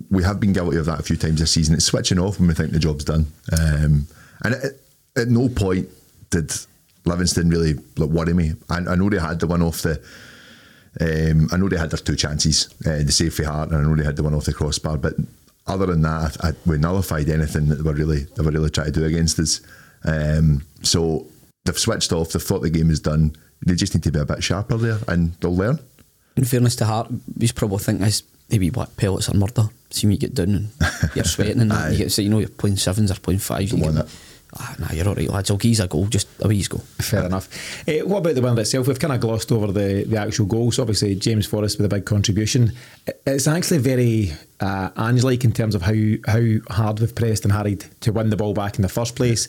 we 0.09 0.23
have 0.23 0.39
been 0.39 0.53
guilty 0.53 0.77
of 0.77 0.85
that 0.85 0.99
a 0.99 1.03
few 1.03 1.17
times 1.17 1.39
this 1.39 1.51
season. 1.51 1.75
It's 1.75 1.85
switching 1.85 2.19
off 2.19 2.39
when 2.39 2.47
we 2.47 2.53
think 2.53 2.71
the 2.71 2.79
job's 2.79 3.05
done. 3.05 3.27
Um, 3.51 4.07
and 4.43 4.55
at, 4.55 4.73
at 5.15 5.27
no 5.27 5.49
point 5.49 5.89
did 6.29 6.51
Livingston 7.05 7.49
really 7.49 7.73
like, 7.97 8.09
worry 8.09 8.33
me. 8.33 8.53
I, 8.69 8.77
I 8.77 8.95
know 8.95 9.09
they 9.09 9.19
had 9.19 9.39
the 9.39 9.47
one 9.47 9.61
off 9.61 9.81
the. 9.81 10.01
Um, 10.99 11.47
I 11.51 11.57
know 11.57 11.69
they 11.69 11.77
had 11.77 11.91
their 11.91 11.99
two 11.99 12.15
chances, 12.15 12.67
uh, 12.85 13.03
the 13.03 13.11
save 13.11 13.35
for 13.35 13.45
Hart, 13.45 13.69
and 13.69 13.77
I 13.77 13.81
know 13.81 13.95
they 13.95 14.03
had 14.03 14.15
the 14.15 14.23
one 14.23 14.33
off 14.33 14.45
the 14.45 14.53
crossbar. 14.53 14.97
But 14.97 15.13
other 15.67 15.85
than 15.85 16.01
that, 16.01 16.37
I, 16.43 16.51
we 16.65 16.77
nullified 16.77 17.29
anything 17.29 17.67
that 17.67 17.75
they 17.75 17.83
were 17.83 17.93
really 17.93 18.25
they 18.35 18.43
were 18.43 18.51
really 18.51 18.69
trying 18.69 18.91
to 18.91 18.99
do 18.99 19.05
against 19.05 19.39
us. 19.39 19.61
Um, 20.03 20.65
so 20.81 21.27
they've 21.69 21.79
switched 21.79 22.11
off. 22.11 22.31
They've 22.31 22.41
thought 22.41 22.61
the 22.61 22.69
game 22.69 22.89
is 22.89 22.99
done. 22.99 23.35
They 23.65 23.75
just 23.75 23.93
need 23.93 24.03
to 24.03 24.11
be 24.11 24.19
a 24.19 24.25
bit 24.25 24.43
sharper 24.43 24.77
there, 24.77 24.97
and 25.07 25.33
they'll 25.41 25.55
learn. 25.55 25.79
in 26.35 26.45
fairness 26.45 26.75
to 26.77 26.85
Hart, 26.85 27.07
he's 27.39 27.51
probably 27.51 27.77
thinking 27.79 28.05
this 28.05 28.23
maybe 28.49 28.69
black 28.69 28.95
pellets 28.97 29.29
are 29.29 29.35
murder. 29.35 29.69
See 29.91 30.07
me 30.07 30.17
get 30.17 30.33
down 30.33 30.49
and 30.55 30.69
you're 31.15 31.25
sweating 31.25 31.61
and 31.61 31.71
that. 31.71 31.91
You 31.91 31.97
get 31.99 32.11
so 32.11 32.21
you 32.21 32.29
know 32.29 32.39
you're 32.39 32.49
playing 32.49 32.77
sevens 32.77 33.11
or 33.11 33.15
playing 33.19 33.39
fives. 33.39 33.71
Don't 33.71 33.79
you 33.79 33.85
want 33.85 33.97
get, 33.97 34.05
it. 34.05 34.11
ah, 34.57 34.75
nah, 34.79 34.91
you're 34.93 35.07
all 35.07 35.15
right, 35.15 35.29
lads. 35.29 35.51
I'll 35.51 35.57
give 35.57 35.77
you 35.77 35.83
a 35.83 35.87
goal. 35.87 36.07
Just 36.07 36.27
a 36.41 36.47
wee 36.47 36.63
go. 36.63 36.77
Fair 36.77 37.25
enough. 37.25 37.49
Eh, 37.87 38.01
what 38.01 38.19
about 38.19 38.35
the 38.35 38.41
win 38.41 38.57
itself? 38.57 38.87
We've 38.87 38.99
kind 38.99 39.13
of 39.13 39.19
glossed 39.19 39.51
over 39.51 39.67
the, 39.71 40.05
the 40.05 40.17
actual 40.17 40.45
goals. 40.45 40.79
Obviously, 40.79 41.15
James 41.15 41.45
Forrest 41.47 41.77
with 41.77 41.85
a 41.91 41.95
big 41.95 42.05
contribution. 42.05 42.71
It's 43.27 43.47
actually 43.47 43.79
very 43.79 44.31
uh, 44.59 44.89
Ange-like 44.97 45.43
in 45.43 45.51
terms 45.51 45.75
of 45.75 45.81
how 45.81 45.93
how 46.27 46.41
hard 46.73 46.99
we've 46.99 47.13
pressed 47.15 47.43
and 47.43 47.51
harried 47.51 47.85
to 48.01 48.11
win 48.11 48.29
the 48.29 48.37
ball 48.37 48.53
back 48.53 48.77
in 48.77 48.83
the 48.83 48.89
first 48.89 49.15
place. 49.15 49.47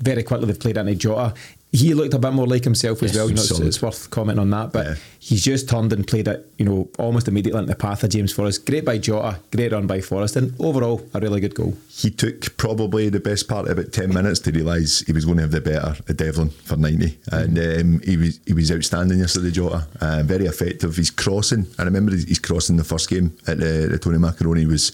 Very 0.00 0.22
quickly 0.22 0.46
they've 0.46 0.60
played 0.60 0.76
into 0.76 0.94
Jota. 0.94 1.34
He 1.70 1.92
looked 1.92 2.14
a 2.14 2.18
bit 2.18 2.32
more 2.32 2.46
like 2.46 2.64
himself 2.64 3.02
as 3.02 3.10
Yes, 3.10 3.16
well. 3.16 3.28
You 3.28 3.34
know, 3.34 3.42
it's, 3.42 3.58
it's 3.60 3.82
worth 3.82 4.08
commenting 4.08 4.40
on 4.40 4.48
that. 4.50 4.72
But 4.72 4.86
Yeah. 4.86 4.94
he's 5.18 5.44
just 5.44 5.68
turned 5.68 5.92
and 5.92 6.06
played 6.06 6.26
it, 6.26 6.50
you 6.56 6.64
know, 6.64 6.88
almost 6.98 7.28
immediately 7.28 7.60
into 7.60 7.70
the 7.72 7.78
path 7.78 8.02
of 8.02 8.08
James 8.08 8.32
Forrest. 8.32 8.64
Great 8.64 8.86
by 8.86 8.96
Jota, 8.96 9.38
great 9.52 9.72
run 9.72 9.86
by 9.86 10.00
Forrest, 10.00 10.36
and 10.36 10.54
overall 10.58 11.06
a 11.12 11.20
really 11.20 11.40
good 11.42 11.54
goal. 11.54 11.76
He 11.90 12.10
took 12.10 12.56
probably 12.56 13.10
the 13.10 13.20
best 13.20 13.48
part 13.48 13.66
of 13.66 13.78
about 13.78 13.92
ten 13.92 14.14
minutes 14.14 14.40
to 14.40 14.50
realise 14.50 15.00
he 15.00 15.12
was 15.12 15.26
going 15.26 15.36
to 15.36 15.42
have 15.42 15.50
the 15.50 15.60
better 15.60 15.94
at 16.08 16.16
Devlin 16.16 16.48
for 16.64 16.76
ninety, 16.76 17.18
and 17.30 17.58
um, 17.58 18.00
he 18.00 18.16
was 18.16 18.40
he 18.46 18.54
was 18.54 18.72
outstanding 18.72 19.18
yesterday. 19.18 19.50
Jota, 19.50 19.86
uh, 20.00 20.22
very 20.24 20.46
effective. 20.46 20.96
He's 20.96 21.10
crossing. 21.10 21.66
I 21.78 21.82
remember 21.82 22.12
his, 22.12 22.24
his 22.24 22.38
crossing 22.38 22.78
the 22.78 22.84
first 22.84 23.10
game 23.10 23.36
at 23.46 23.58
the, 23.58 23.88
the 23.90 23.98
Tony 23.98 24.16
Macaroni 24.16 24.64
was 24.64 24.92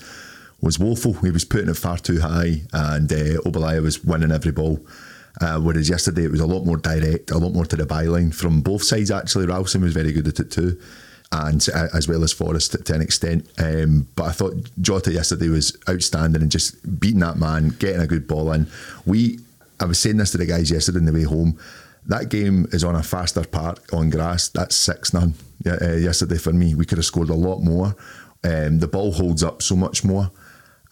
was 0.61 0.79
woeful. 0.81 1.13
He 1.13 1.31
was 1.31 1.45
putting 1.45 1.69
it 1.69 1.77
far 1.77 1.99
too 1.99 2.21
high, 2.21 2.63
and 2.73 3.13
uh, 3.13 3.41
Obileye 3.47 3.81
was 3.81 4.03
winning 4.03 4.33
every 4.33 4.51
ball. 4.51 4.81
Uh, 5.41 5.59
whereas 5.61 5.89
yesterday 5.89 6.25
it 6.25 6.31
was 6.31 6.41
a 6.41 6.47
lot 6.47 6.65
more 6.65 6.77
direct, 6.77 7.31
a 7.33 7.39
lot 7.39 7.53
more 7.53 7.67
to 7.67 7.77
the 7.77 7.85
byline 7.85 8.33
from 8.33 8.61
both 8.61 8.83
sides. 8.83 9.11
Actually, 9.11 9.47
Ralston 9.47 9.83
was 9.83 9.93
very 9.93 10.13
good 10.13 10.29
at 10.29 10.39
it 10.39 10.51
too, 10.51 10.81
and 11.33 11.67
uh, 11.75 11.89
as 11.93 12.07
well 12.07 12.23
as 12.23 12.33
Forrest 12.33 12.73
to, 12.73 12.79
to 12.79 12.95
an 12.95 13.03
extent. 13.03 13.49
Um, 13.59 14.07
but 14.15 14.25
I 14.25 14.33
thought 14.33 14.55
Jota 14.81 15.13
yesterday 15.13 15.49
was 15.49 15.77
outstanding 15.89 16.43
and 16.43 16.53
just 16.53 17.01
beating 17.01 17.21
that 17.21 17.37
man, 17.37 17.71
getting 17.81 18.01
a 18.01 18.07
good 18.07 18.29
ball 18.29 18.53
in. 18.53 18.69
We, 19.07 19.41
I 19.81 19.87
was 19.87 19.99
saying 19.99 20.19
this 20.19 20.31
to 20.33 20.39
the 20.39 20.47
guys 20.47 20.71
yesterday 20.71 20.99
on 20.99 21.07
the 21.07 21.13
way 21.13 21.25
home. 21.25 21.59
that 22.07 22.29
game 22.29 22.67
is 22.73 22.85
on 22.85 22.95
a 22.95 23.03
faster 23.03 23.45
park 23.45 23.93
on 23.93 24.11
grass. 24.11 24.49
That's 24.49 24.77
six 24.77 25.13
none. 25.13 25.35
Uh, 25.67 25.95
yesterday 25.95 26.37
for 26.37 26.53
me, 26.53 26.75
we 26.75 26.85
could 26.85 26.99
have 26.99 27.05
scored 27.07 27.31
a 27.31 27.35
lot 27.35 27.61
more. 27.61 27.97
Um, 28.45 28.79
the 28.79 28.89
ball 28.89 29.13
holds 29.13 29.43
up 29.43 29.63
so 29.63 29.75
much 29.75 30.05
more, 30.05 30.31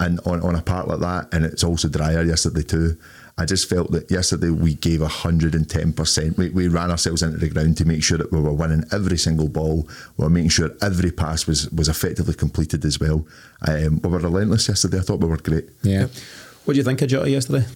and 0.00 0.18
on, 0.24 0.40
on 0.40 0.54
a 0.56 0.62
park 0.62 0.86
like 0.86 1.00
that, 1.00 1.32
and 1.32 1.44
it's 1.44 1.62
also 1.62 1.88
drier 1.88 2.22
yesterday 2.22 2.62
too. 2.62 2.96
I 3.38 3.44
just 3.46 3.68
felt 3.68 3.90
that 3.92 4.10
yesterday 4.10 4.50
we 4.50 4.74
gave 4.74 5.00
110%. 5.00 6.36
We, 6.36 6.50
we 6.50 6.68
ran 6.68 6.90
ourselves 6.90 7.22
into 7.22 7.38
the 7.38 7.48
ground 7.48 7.76
to 7.78 7.84
make 7.84 8.02
sure 8.02 8.18
that 8.18 8.30
we 8.30 8.40
were 8.40 8.52
winning 8.52 8.84
every 8.92 9.16
single 9.16 9.48
ball. 9.48 9.88
We 10.16 10.24
were 10.24 10.30
making 10.30 10.50
sure 10.50 10.70
every 10.82 11.10
pass 11.10 11.46
was, 11.46 11.70
was 11.70 11.88
effectively 11.88 12.34
completed 12.34 12.84
as 12.84 13.00
well. 13.00 13.26
Um, 13.66 14.00
we 14.02 14.10
were 14.10 14.18
relentless 14.18 14.68
yesterday. 14.68 14.98
I 14.98 15.02
thought 15.02 15.20
we 15.20 15.28
were 15.28 15.38
great. 15.38 15.68
Yeah. 15.82 16.08
What 16.64 16.74
do 16.74 16.78
you 16.78 16.84
think 16.84 17.00
of 17.02 17.08
Jota 17.08 17.30
yesterday? 17.30 17.66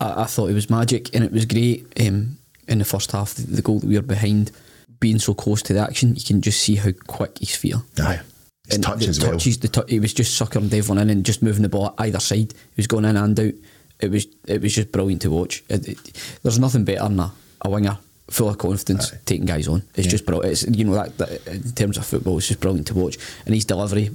I, 0.00 0.22
I 0.22 0.24
thought 0.26 0.50
it 0.50 0.54
was 0.54 0.70
magic 0.70 1.14
and 1.14 1.24
it 1.24 1.32
was 1.32 1.46
great 1.46 1.86
um, 2.00 2.36
in 2.68 2.78
the 2.78 2.84
first 2.84 3.12
half. 3.12 3.34
The, 3.34 3.42
the 3.42 3.62
goal 3.62 3.80
that 3.80 3.86
we 3.86 3.96
were 3.96 4.02
behind, 4.02 4.52
being 5.00 5.18
so 5.18 5.32
close 5.32 5.62
to 5.62 5.72
the 5.72 5.80
action, 5.80 6.16
you 6.16 6.22
can 6.22 6.40
just 6.42 6.60
see 6.62 6.76
how 6.76 6.90
quick 7.06 7.38
his 7.38 7.56
feet 7.56 7.74
are. 7.74 7.82
Aye. 8.00 8.20
His 8.66 8.74
And 8.74 8.84
touch 8.84 9.00
the 9.00 9.08
as 9.08 9.20
well. 9.20 9.38
the 9.38 9.68
tou- 9.72 9.84
he 9.88 10.00
was 10.00 10.12
just 10.12 10.36
suckering 10.36 10.66
everyone 10.66 10.98
in 10.98 11.08
and 11.08 11.24
just 11.24 11.42
moving 11.42 11.62
the 11.62 11.68
ball 11.70 11.94
either 11.98 12.20
side. 12.20 12.52
He 12.52 12.76
was 12.76 12.86
going 12.86 13.06
in 13.06 13.16
and 13.16 13.40
out. 13.40 13.54
It 14.00 14.10
was 14.10 14.26
it 14.46 14.62
was 14.62 14.74
just 14.74 14.92
brilliant 14.92 15.22
to 15.22 15.30
watch. 15.30 15.62
It, 15.68 15.88
it- 15.88 16.38
there's 16.42 16.58
nothing 16.58 16.84
better 16.84 17.02
than 17.08 17.20
a, 17.20 17.32
a 17.62 17.70
winger 17.70 17.98
full 18.30 18.50
of 18.50 18.58
confidence 18.58 19.10
taking 19.24 19.46
guys 19.46 19.66
on. 19.68 19.82
It's 19.94 20.06
just 20.06 20.26
brilliant. 20.26 20.52
It's 20.52 20.66
you 20.78 20.84
know 20.84 20.94
that, 20.94 21.16
that 21.18 21.46
in 21.48 21.72
terms 21.72 21.96
of 21.96 22.06
football, 22.06 22.38
it's 22.38 22.48
just 22.48 22.60
brilliant 22.60 22.86
to 22.88 22.94
watch. 22.94 23.16
And 23.46 23.54
his 23.54 23.64
delivery 23.64 24.10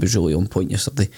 was 0.00 0.14
really 0.16 0.34
on 0.34 0.46
point 0.46 0.70
yesterday. 0.70 1.08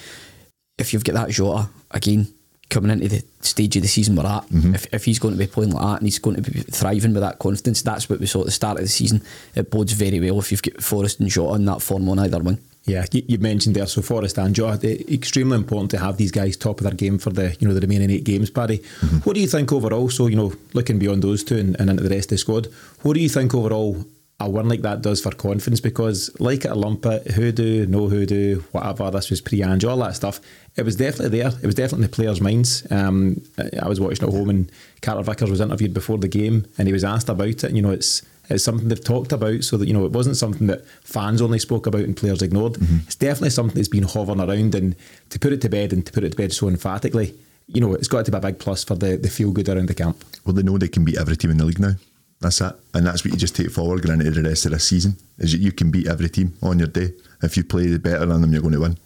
If 0.79 0.93
you've 0.93 1.05
got 1.05 1.15
that 1.15 1.31
Jota 1.31 1.69
again 1.91 2.29
coming 2.69 2.91
into 2.91 3.09
the 3.09 3.23
stage 3.41 3.77
of 3.77 3.83
the 3.83 3.89
season 3.89 4.17
we're 4.17 4.27
at, 4.27 4.43
Mm-hmm. 4.49 4.75
if, 4.75 4.87
if 4.95 5.05
he's 5.05 5.19
going 5.19 5.35
to 5.35 5.39
be 5.39 5.47
playing 5.47 5.71
like 5.73 5.83
that 5.83 5.99
and 6.01 6.07
he's 6.07 6.19
going 6.19 6.37
to 6.37 6.51
be 6.51 6.61
thriving 6.61 7.13
with 7.15 7.23
that 7.23 7.39
confidence, 7.39 7.83
that's 7.83 8.09
what 8.11 8.21
we 8.21 8.27
saw 8.27 8.41
at 8.41 8.47
the 8.47 8.51
start 8.53 8.77
of 8.79 8.85
the 8.85 8.89
season. 8.89 9.23
It 9.55 9.71
bodes 9.71 9.93
very 9.93 10.19
well 10.21 10.39
if 10.39 10.51
you've 10.51 10.63
got 10.63 10.83
Forrest 10.83 11.21
and 11.21 11.29
Jota 11.29 11.55
in 11.55 11.65
that 11.67 11.81
form 11.83 12.09
on 12.09 12.19
either 12.19 12.39
wing. 12.41 12.59
Yeah, 12.87 13.05
you, 13.11 13.23
you 13.27 13.39
mentioned 13.39 13.75
there, 13.75 13.87
so 13.87 14.01
Forrest 14.01 14.39
and 14.39 14.55
Jota, 14.55 14.89
eh, 14.89 15.03
extremely 15.13 15.57
important 15.57 15.91
to 15.91 15.99
have 15.99 16.17
these 16.19 16.31
guys 16.31 16.57
top 16.57 16.81
of 16.81 16.85
their 16.85 16.95
game 16.95 17.19
for 17.19 17.31
the 17.31 17.57
you 17.59 17.67
know 17.67 17.75
the 17.75 17.81
remaining 17.81 18.11
eight 18.11 18.25
games, 18.25 18.49
Paddy. 18.49 18.79
What 19.25 19.35
do 19.35 19.41
you 19.41 19.49
think 19.49 19.73
overall? 19.73 20.09
So 20.09 20.29
you 20.29 20.37
know, 20.37 20.53
looking 20.73 20.99
beyond 20.99 21.23
those 21.23 21.43
two 21.43 21.59
and, 21.59 21.79
and 21.81 21.91
into 21.91 22.05
the 22.05 22.15
rest 22.15 22.27
of 22.27 22.31
the 22.31 22.39
squad, 22.39 22.69
what 23.03 23.15
do 23.15 23.21
you 23.21 23.29
think 23.29 23.55
overall 23.55 24.05
a 24.39 24.49
win 24.49 24.69
like 24.69 24.83
that 24.83 25.03
does 25.03 25.21
for 25.21 25.33
confidence? 25.33 25.81
Because 25.81 26.31
like 26.39 26.65
at 26.65 26.73
a 26.73 26.75
Lumpet, 26.75 27.27
hoodoo, 27.33 27.87
no 27.87 28.09
hoodoo, 28.09 28.61
whatever, 28.71 29.11
this 29.11 29.31
was 29.31 29.41
pre-Ange, 29.41 29.85
all 29.85 29.97
that 29.99 30.15
stuff. 30.15 30.41
It 30.77 30.85
was 30.85 30.95
definitely 30.95 31.39
there. 31.39 31.53
It 31.61 31.67
was 31.67 31.75
definitely 31.75 32.05
in 32.05 32.11
the 32.11 32.15
players' 32.15 32.41
minds. 32.41 32.87
Um, 32.93 33.43
I 33.59 33.71
I 33.83 33.89
was 33.89 33.99
watching 33.99 34.29
at 34.29 34.35
home 34.35 34.51
and 34.51 34.71
Carter 35.01 35.23
Vickers 35.23 35.51
was 35.51 35.61
interviewed 35.61 35.95
before 35.95 36.19
the 36.19 36.29
game 36.29 36.67
and 36.79 36.87
he 36.87 36.93
was 36.93 37.03
asked 37.03 37.31
about 37.31 37.49
it. 37.49 37.65
And, 37.65 37.77
you 37.77 37.83
know, 37.83 37.91
it's 37.91 38.23
it's 38.49 38.65
something 38.65 38.89
they've 38.89 39.03
talked 39.03 39.33
about 39.33 39.65
so 39.65 39.77
that, 39.77 39.87
you 39.89 39.95
know, 39.95 40.05
it 40.05 40.13
wasn't 40.13 40.37
something 40.37 40.67
that 40.69 40.87
fans 41.03 41.43
only 41.43 41.59
spoke 41.59 41.87
about 41.87 42.03
and 42.03 42.17
players 42.17 42.43
ignored. 42.43 42.75
Mm-hmm. 42.75 42.99
It's 43.07 43.15
definitely 43.17 43.51
something 43.51 43.75
that's 43.75 43.89
been 43.89 44.05
hovering 44.05 44.41
around 44.41 44.75
and 44.75 44.95
to 45.31 45.39
put 45.39 45.53
it 45.53 45.61
to 45.63 45.69
bed 45.69 45.93
and 45.93 46.05
to 46.07 46.13
put 46.13 46.25
it 46.25 46.31
to 46.31 46.37
bed 46.37 46.53
so 46.53 46.69
emphatically, 46.69 47.35
you 47.67 47.81
know, 47.81 47.95
it's 47.95 48.09
got 48.09 48.25
to 48.25 48.31
be 48.31 48.39
a 48.39 48.41
big 48.41 48.59
plus 48.59 48.85
for 48.85 48.95
the, 48.95 49.17
the 49.17 49.29
feel 49.29 49.51
good 49.51 49.69
around 49.69 49.89
the 49.89 49.95
camp. 49.95 50.25
Well, 50.45 50.55
they 50.55 50.63
know 50.63 50.79
they 50.79 50.89
can 50.89 51.05
beat 51.05 51.19
every 51.19 51.37
team 51.37 51.51
in 51.51 51.59
the 51.59 51.65
league 51.65 51.81
now. 51.81 51.95
That's 52.39 52.61
it, 52.61 52.75
and 52.93 53.07
that's 53.07 53.25
what 53.25 53.33
you 53.33 53.39
just 53.39 53.57
take 53.57 53.71
forward 53.71 54.03
going 54.03 54.21
into 54.21 54.43
the 54.43 54.49
rest 54.49 54.67
of 54.67 54.73
the 54.73 54.79
season. 54.79 55.17
Is 55.39 55.53
that 55.53 55.59
you 55.59 55.73
can 55.73 55.91
beat 55.91 56.07
every 56.07 56.29
team 56.29 56.53
on 56.63 56.79
your 56.79 56.89
day. 56.89 57.15
If 57.43 57.57
you 57.57 57.65
play 57.65 57.97
better 57.97 58.27
than 58.27 58.43
them, 58.43 58.53
you're 58.53 58.61
going 58.61 58.75
to 58.75 58.81
win. 58.81 58.99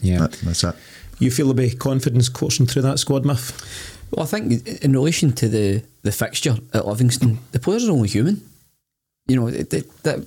Yeah. 0.00 0.20
That- 0.20 0.32
that's 0.42 0.64
it. 0.64 0.74
You 1.18 1.30
feel 1.30 1.52
there'll 1.52 1.70
be 1.70 1.76
confidence 1.76 2.28
coursing 2.28 2.66
through 2.66 2.82
that 2.82 2.98
squad, 2.98 3.24
Muff? 3.26 3.52
Well, 4.10 4.24
I 4.24 4.26
think 4.26 4.66
in 4.82 4.92
relation 4.92 5.32
to 5.32 5.48
the, 5.48 5.82
the 6.02 6.12
fixture 6.12 6.56
at 6.72 6.86
Livingston, 6.86 7.40
the 7.52 7.58
players 7.58 7.86
are 7.86 7.92
only 7.92 8.08
human. 8.08 8.47
You 9.28 9.36
know, 9.36 9.46
it, 9.48 9.72
it, 9.72 10.02
that 10.02 10.26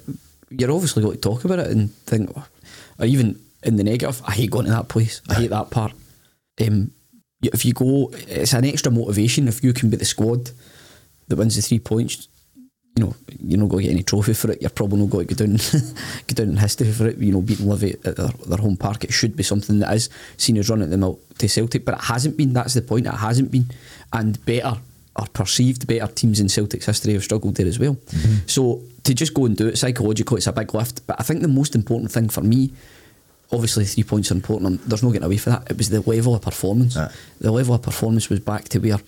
you're 0.49 0.71
obviously 0.71 1.01
going 1.03 1.15
to 1.15 1.21
talk 1.21 1.43
about 1.43 1.59
it 1.59 1.67
and 1.67 1.91
think, 2.05 2.35
or 2.35 3.05
even 3.05 3.39
in 3.63 3.75
the 3.75 3.83
negative, 3.83 4.21
I 4.25 4.31
hate 4.31 4.51
going 4.51 4.65
to 4.65 4.71
that 4.71 4.89
place. 4.89 5.21
I 5.29 5.35
hate 5.35 5.49
that 5.49 5.69
part. 5.69 5.93
Um, 6.59 6.91
if 7.41 7.65
you 7.65 7.73
go, 7.73 8.11
it's 8.13 8.53
an 8.53 8.65
extra 8.65 8.91
motivation 8.91 9.47
if 9.47 9.63
you 9.63 9.73
can 9.73 9.89
be 9.89 9.97
the 9.97 10.05
squad 10.05 10.51
that 11.27 11.35
wins 11.37 11.55
the 11.55 11.61
three 11.61 11.79
points. 11.79 12.27
You 12.97 13.05
know, 13.05 13.15
you're 13.39 13.59
not 13.59 13.69
going 13.69 13.83
to 13.83 13.87
get 13.87 13.93
any 13.93 14.03
trophy 14.03 14.33
for 14.33 14.51
it. 14.51 14.61
You're 14.61 14.69
probably 14.69 14.99
not 14.99 15.09
going 15.09 15.27
to 15.27 15.33
go 15.33 15.45
down, 15.45 15.57
go 16.27 16.33
down 16.33 16.49
in 16.49 16.57
history 16.57 16.91
for 16.91 17.07
it. 17.07 17.17
You 17.17 17.31
know, 17.31 17.41
beating 17.41 17.69
Livy 17.69 17.93
at 18.03 18.17
their, 18.17 18.27
their 18.27 18.57
home 18.57 18.75
park, 18.75 19.05
it 19.05 19.13
should 19.13 19.35
be 19.35 19.43
something 19.43 19.79
that 19.79 19.93
is 19.93 20.09
seen 20.37 20.57
as 20.57 20.69
running 20.69 20.89
the 20.89 20.97
mill 20.97 21.19
to 21.37 21.47
Celtic, 21.47 21.85
but 21.85 21.95
it 21.95 22.03
hasn't 22.03 22.35
been. 22.35 22.53
That's 22.53 22.73
the 22.73 22.81
point. 22.81 23.07
It 23.07 23.13
hasn't 23.13 23.49
been, 23.49 23.65
and 24.11 24.43
better 24.45 24.77
or 25.17 25.25
perceived 25.33 25.87
better 25.87 26.07
teams 26.07 26.39
in 26.39 26.47
Celtic's 26.49 26.85
history 26.85 27.13
have 27.13 27.23
struggled 27.23 27.55
there 27.55 27.67
as 27.67 27.79
well. 27.79 27.97
So 28.45 28.81
to 29.03 29.13
just 29.13 29.33
go 29.33 29.45
and 29.45 29.57
do 29.57 29.67
it 29.67 29.77
psychologically, 29.77 30.37
it's 30.37 30.47
a 30.47 30.53
big 30.53 30.73
lift. 30.73 31.05
But 31.05 31.19
I 31.19 31.23
think 31.23 31.41
the 31.41 31.47
most 31.47 31.75
important 31.75 32.11
thing 32.11 32.29
for 32.29 32.41
me 32.41 32.71
obviously 33.51 33.85
three 33.85 34.03
points 34.03 34.31
are 34.31 34.35
important. 34.35 34.69
and 34.69 34.79
There's 34.89 35.03
no 35.03 35.11
getting 35.11 35.25
away 35.25 35.37
from 35.37 35.53
that. 35.53 35.69
It 35.71 35.77
was 35.77 35.89
the 35.89 36.01
level 36.01 36.35
of 36.35 36.41
performance. 36.41 36.95
Aye. 36.97 37.11
The 37.39 37.51
level 37.51 37.75
of 37.75 37.81
performance 37.81 38.29
was 38.29 38.39
back 38.39 38.69
to 38.69 38.79
where 38.79 38.99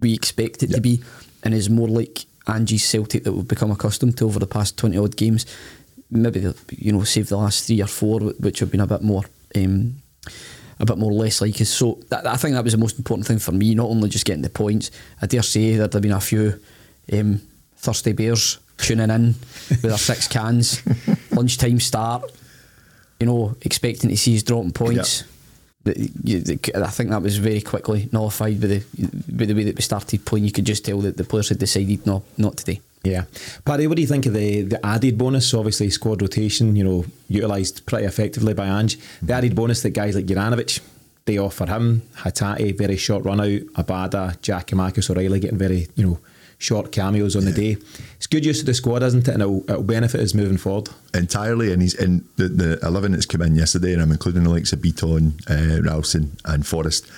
we 0.00 0.14
expect 0.14 0.62
it 0.62 0.70
to 0.72 0.80
be, 0.80 1.02
and 1.42 1.54
is 1.54 1.70
more 1.70 1.88
like 1.88 2.26
Angie's 2.46 2.84
Celtic 2.84 3.24
that 3.24 3.32
we've 3.32 3.48
become 3.48 3.70
accustomed 3.70 4.18
to 4.18 4.26
over 4.26 4.38
the 4.38 4.46
past 4.46 4.76
twenty 4.76 4.98
odd 4.98 5.16
games. 5.16 5.46
Maybe 6.10 6.52
you 6.76 6.92
know 6.92 7.04
save 7.04 7.28
the 7.28 7.38
last 7.38 7.66
three 7.66 7.80
or 7.80 7.86
four, 7.86 8.20
which 8.20 8.58
have 8.60 8.70
been 8.70 8.80
a 8.80 8.86
bit 8.86 9.02
more. 9.02 9.24
Um, 9.56 9.96
a 10.82 10.86
bit 10.86 10.98
more 10.98 11.12
less 11.12 11.40
like 11.40 11.60
us. 11.60 11.70
So 11.70 12.00
that, 12.08 12.26
I 12.26 12.36
think 12.36 12.54
that 12.54 12.64
was 12.64 12.72
the 12.72 12.78
most 12.78 12.98
important 12.98 13.26
thing 13.26 13.38
for 13.38 13.52
me, 13.52 13.74
not 13.74 13.88
only 13.88 14.08
just 14.08 14.26
getting 14.26 14.42
the 14.42 14.50
points. 14.50 14.90
I 15.22 15.26
dare 15.26 15.42
say 15.42 15.76
that 15.76 15.92
there'd 15.92 15.94
have 15.94 16.02
been 16.02 16.12
a 16.12 16.20
few 16.20 16.60
um, 17.12 17.40
thirsty 17.76 18.12
bears 18.12 18.58
tuning 18.78 19.10
in 19.10 19.26
with 19.70 19.82
their 19.82 19.96
six 19.96 20.26
cans, 20.26 20.82
lunchtime 21.30 21.78
start, 21.78 22.30
you 23.20 23.26
know, 23.26 23.54
expecting 23.62 24.10
to 24.10 24.16
see 24.16 24.36
us 24.36 24.42
dropping 24.42 24.72
points. 24.72 25.22
I 25.86 26.90
think 26.90 27.10
that 27.10 27.22
was 27.22 27.38
very 27.38 27.60
quickly 27.60 28.08
nullified 28.12 28.60
by 28.60 28.66
the 28.68 28.84
by 29.28 29.46
the 29.46 29.54
way 29.54 29.64
that 29.64 29.76
we 29.76 29.82
started 29.82 30.24
playing. 30.24 30.44
You 30.44 30.52
could 30.52 30.64
just 30.64 30.84
tell 30.84 30.98
that 30.98 31.16
the 31.16 31.24
players 31.24 31.48
had 31.48 31.58
decided 31.58 32.06
no, 32.06 32.22
not 32.38 32.56
today. 32.56 32.80
Yeah. 33.04 33.24
Paddy, 33.64 33.86
what 33.86 33.96
do 33.96 34.02
you 34.02 34.08
think 34.08 34.26
of 34.26 34.34
the, 34.34 34.62
the 34.62 34.84
added 34.86 35.18
bonus? 35.18 35.52
Obviously, 35.54 35.90
squad 35.90 36.22
rotation, 36.22 36.76
you 36.76 36.84
know, 36.84 37.04
utilised 37.28 37.84
pretty 37.86 38.06
effectively 38.06 38.54
by 38.54 38.66
Ange. 38.66 38.98
The 39.20 39.32
added 39.32 39.56
bonus 39.56 39.82
that 39.82 39.90
guys 39.90 40.14
like 40.14 40.26
Juranovic, 40.26 40.80
they 41.24 41.38
offer 41.38 41.66
him, 41.66 42.02
Hatate, 42.18 42.78
very 42.78 42.96
short 42.96 43.24
run 43.24 43.40
out, 43.40 43.60
Abada, 43.74 44.40
Jack 44.40 44.72
and 44.72 44.78
Marcus 44.78 45.10
O'Riley 45.10 45.40
getting 45.40 45.58
very, 45.58 45.88
you 45.96 46.06
know, 46.06 46.18
short 46.58 46.92
cameos 46.92 47.34
on 47.34 47.44
the 47.44 47.52
day. 47.52 47.76
It's 48.16 48.28
good 48.28 48.44
use 48.46 48.60
of 48.60 48.66
the 48.66 48.74
squad, 48.74 49.02
isn't 49.02 49.26
it? 49.26 49.32
And 49.34 49.42
it'll, 49.42 49.68
it'll 49.68 49.82
benefit 49.82 50.20
us 50.20 50.32
moving 50.32 50.56
forward. 50.58 50.90
entirely. 51.12 51.72
And 51.72 51.82
he's 51.82 51.94
in 51.94 52.24
the, 52.36 52.46
the 52.46 52.78
11 52.86 53.10
that's 53.12 53.26
come 53.26 53.42
in 53.42 53.56
yesterday, 53.56 53.92
and 53.92 54.00
I'm 54.00 54.12
including 54.12 54.44
the 54.44 54.50
likes 54.50 54.72
of 54.72 54.80
Beaton, 54.80 55.34
uh, 55.50 55.80
Ralston, 55.82 56.36
and 56.44 56.64
Forrest. 56.64 57.10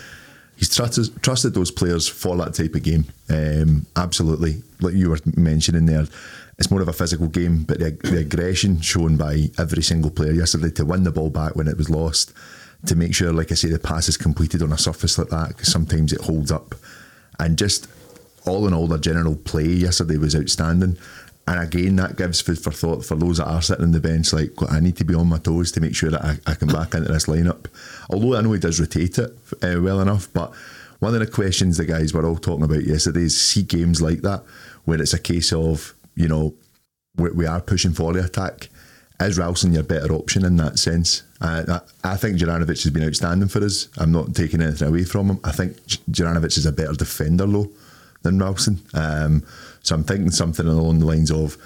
He's 0.57 0.75
trusted, 0.75 1.23
trusted 1.23 1.55
those 1.55 1.71
players 1.71 2.09
for 2.09 2.37
that 2.37 2.55
type 2.55 2.75
of 2.75 2.83
game. 2.83 3.07
Um, 3.29 3.87
absolutely. 3.97 4.63
Like 4.81 4.95
you 4.95 5.11
were 5.11 5.19
mentioning 5.37 5.87
there, 5.87 6.07
it's 6.59 6.71
more 6.71 6.81
of 6.81 6.89
a 6.89 6.93
physical 6.93 7.27
game, 7.27 7.65
but 7.65 7.81
the, 7.81 7.91
the 7.91 8.19
aggression 8.19 8.81
shown 8.81 9.17
by 9.17 9.51
every 9.59 9.83
single 9.83 10.11
player 10.11 10.33
yesterday 10.33 10.71
to 10.71 10.85
win 10.85 11.03
the 11.03 11.11
ball 11.11 11.31
back 11.31 11.57
when 11.57 11.67
it 11.67 11.77
was 11.77 11.91
lost, 11.91 12.33
to 12.87 12.95
make 12.95 13.15
sure, 13.15 13.33
like 13.33 13.51
I 13.51 13.57
say, 13.57 13.69
the 13.69 13.79
pass 13.79 14.09
is 14.09 14.17
completed 14.17 14.63
on 14.63 14.73
a 14.73 14.79
surface 14.79 15.19
like 15.19 15.31
that, 15.31 15.49
because 15.49 15.73
sometimes 15.73 16.13
it 16.13 16.21
holds 16.21 16.53
up. 16.53 16.77
And 17.41 17.59
just 17.59 17.89
all 18.47 18.69
in 18.69 18.75
all, 18.75 18.87
the 18.87 18.99
general 18.99 19.35
play 19.35 19.67
yesterday 19.67 20.19
was 20.19 20.37
outstanding. 20.37 20.97
And 21.47 21.61
again, 21.61 21.97
that 21.97 22.17
gives 22.17 22.41
food 22.41 22.59
for 22.59 22.71
thought 22.71 23.05
for 23.05 23.17
those 23.17 23.37
that 23.37 23.47
are 23.47 23.61
sitting 23.61 23.85
on 23.85 23.93
the 23.93 24.01
bench. 24.01 24.33
Like, 24.33 24.53
I 24.71 24.81
need 24.81 24.97
to 24.97 25.05
be 25.05 25.15
on 25.15 25.29
my 25.29 25.39
toes 25.39 25.73
to 25.73 25.81
make 25.81 25.95
sure 25.95 26.11
that 26.11 26.25
I, 26.25 26.39
I 26.47 26.55
can 26.55 26.69
back 26.69 26.95
into 26.95 27.13
this 27.13 27.27
lineup. 27.27 27.67
Although 28.09 28.37
I 28.37 28.41
know 28.41 28.53
he 28.53 28.61
does 28.61 28.81
rotate 28.81 29.19
it 29.19 29.37
uh, 29.63 29.81
well 29.83 30.01
enough, 30.01 30.33
but 30.33 30.55
one 31.01 31.13
of 31.13 31.21
the 31.21 31.27
questions 31.27 31.77
the 31.77 31.85
guys 31.85 32.15
were 32.15 32.25
all 32.25 32.37
talking 32.37 32.65
about 32.65 32.85
yesterday 32.85 33.23
is 33.23 33.39
see 33.39 33.63
games 33.63 34.01
like 34.01 34.23
that 34.23 34.43
where 34.85 35.01
it's 35.01 35.13
a 35.13 35.19
case 35.19 35.53
of 35.53 35.95
you 36.15 36.29
know 36.29 36.55
we, 37.17 37.31
we 37.31 37.47
are 37.47 37.61
pushing 37.61 37.93
for 37.93 38.13
the 38.13 38.25
attack. 38.25 38.69
Is 39.21 39.39
Ralston 39.39 39.73
your 39.73 39.85
better 39.85 40.13
option 40.13 40.45
in 40.45 40.57
that 40.57 40.79
sense? 40.79 41.23
I, 41.41 41.81
I 42.03 42.17
think 42.17 42.39
Juranovic 42.39 42.83
has 42.83 42.91
been 42.91 43.05
outstanding 43.05 43.49
for 43.49 43.63
us. 43.63 43.89
I'm 43.97 44.13
not 44.13 44.35
taking 44.35 44.61
anything 44.61 44.89
away 44.89 45.05
from 45.05 45.29
him. 45.31 45.41
I 45.45 45.53
think 45.53 45.77
Juranovic 46.11 46.59
is 46.59 46.67
a 46.67 46.73
better 46.73 46.95
defender 46.95 47.47
though 47.47 47.71
than 48.23 48.39
Ralston. 48.39 48.81
Um, 48.93 49.45
so 49.85 49.95
I'm 49.95 50.03
thinking 50.05 50.31
something 50.33 50.67
along 50.67 50.99
the 50.99 51.07
lines 51.07 51.31
of, 51.31 51.57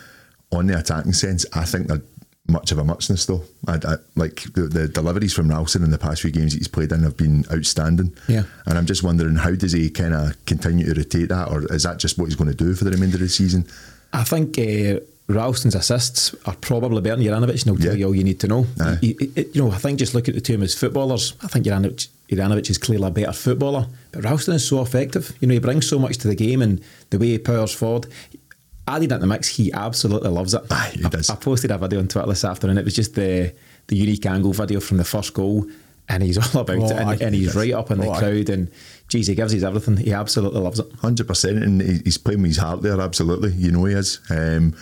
on 0.53 0.67
the 0.67 0.79
attacking 0.79 1.15
sense, 1.15 1.47
I 1.55 1.65
think 1.65 1.87
they're 1.87 2.03
much 2.51 2.73
of 2.73 2.79
a 2.79 2.85
muchness 2.85 3.27
though. 3.27 3.43
I, 3.67 3.75
I, 3.75 3.95
like 4.17 4.45
the, 4.55 4.63
the 4.63 4.89
deliveries 4.89 5.35
from 5.35 5.49
Ralston 5.49 5.83
in 5.85 5.91
the 5.91 5.99
past 5.99 6.23
few 6.23 6.31
games 6.31 6.53
that 6.53 6.59
he's 6.59 6.69
played 6.69 6.93
in 6.93 7.03
have 7.03 7.17
been 7.17 7.45
outstanding. 7.53 8.15
Yeah. 8.29 8.43
And 8.67 8.79
I'm 8.79 8.87
just 8.87 9.03
wondering, 9.03 9.37
how 9.37 9.55
does 9.55 9.73
he 9.73 9.91
kind 9.91 10.15
of 10.15 10.45
continue 10.47 10.87
to 10.87 10.95
rotate 11.01 11.29
that, 11.31 11.49
or 11.51 11.65
is 11.73 11.83
that 11.85 11.99
just 11.99 12.19
what 12.19 12.27
he's 12.27 12.37
going 12.37 12.51
to 12.51 12.57
do 12.57 12.75
for 12.75 12.85
the 12.85 12.91
remainder 12.91 13.17
of 13.17 13.21
the 13.21 13.29
season? 13.29 13.67
I 14.15 14.25
think 14.25 14.59
uh, 14.59 15.01
Ralston's 15.29 15.75
assists 15.75 16.35
are 16.47 16.57
probably 16.57 17.03
better 17.03 17.17
than 17.17 17.27
Juranovic, 17.27 17.51
and 17.51 17.65
he'll 17.65 17.77
tell 17.77 17.93
Yeah. 17.93 17.99
you 17.99 18.07
all 18.07 18.15
you 18.17 18.25
need 18.25 18.41
to 18.41 18.49
know. 18.49 18.63
He- 19.03 19.17
he- 19.21 19.47
you 19.53 19.63
know, 19.65 19.71
I 19.71 19.77
think 19.77 19.99
just 19.99 20.15
looking 20.15 20.33
at 20.33 20.37
the 20.37 20.41
two 20.41 20.55
of 20.55 20.61
them 20.61 20.65
as 20.65 20.75
footballers, 20.75 21.35
I 21.43 21.49
think 21.49 21.67
Juranovic, 21.67 22.09
Juranovic 22.31 22.71
is 22.71 22.79
clearly 22.79 23.09
a 23.09 23.11
better 23.11 23.33
footballer, 23.33 23.87
but 24.13 24.25
Ralston 24.25 24.55
is 24.55 24.67
so 24.67 24.81
effective. 24.83 25.37
You 25.41 25.49
know, 25.49 25.55
he 25.55 25.61
brings 25.61 25.87
so 25.89 25.99
much 25.99 26.19
to 26.19 26.29
the 26.29 26.35
game 26.35 26.63
and 26.63 26.81
the 27.11 27.19
way 27.19 27.29
he 27.29 27.39
powers 27.39 27.73
forward. 27.75 28.07
added 28.87 29.13
at 29.13 29.21
the 29.21 29.27
mix, 29.27 29.49
he 29.49 29.73
absolutely 29.73 30.31
loves 30.31 30.55
it. 30.55 30.63
Aye, 30.71 30.93
he 30.95 31.05
I, 31.05 31.09
does. 31.09 31.29
I 31.31 31.37
posted 31.37 31.71
a 31.71 31.79
video 31.79 32.01
on 32.01 32.09
Twitter 32.09 32.29
this 32.29 32.45
afternoon. 32.45 32.79
It 32.79 32.85
was 32.85 32.95
just 32.95 33.15
the 33.15 33.53
the 33.89 33.97
unique 33.97 34.27
angle 34.27 34.53
video 34.53 34.81
from 34.81 34.99
the 34.99 35.05
first 35.05 35.33
goal, 35.35 35.67
and 36.09 36.23
he's 36.23 36.39
all 36.55 36.63
about 36.63 36.79
Oh, 36.79 36.85
it, 36.87 36.93
and, 36.93 37.23
and 37.23 37.35
he 37.35 37.43
he's 37.43 37.55
right 37.55 37.73
up 37.73 37.91
in 37.91 37.99
the 37.99 38.09
Oh, 38.09 38.19
crowd, 38.19 38.49
and 38.51 38.71
geez, 39.09 39.27
he 39.27 39.35
gives 39.35 39.53
his 39.53 39.65
everything. 39.65 39.97
He 39.97 40.13
absolutely 40.13 40.61
loves 40.61 40.79
it. 40.79 40.91
Hundred 41.01 41.27
percent, 41.27 41.63
and 41.63 41.81
he's 41.83 42.19
playing 42.19 42.43
with 42.43 42.51
his 42.53 42.59
heart 42.59 42.83
there. 42.83 43.01
Absolutely, 43.01 43.53
you 43.53 43.71
know 43.73 43.85
he 43.85 43.95
is. 43.95 44.21
Um, 44.31 44.75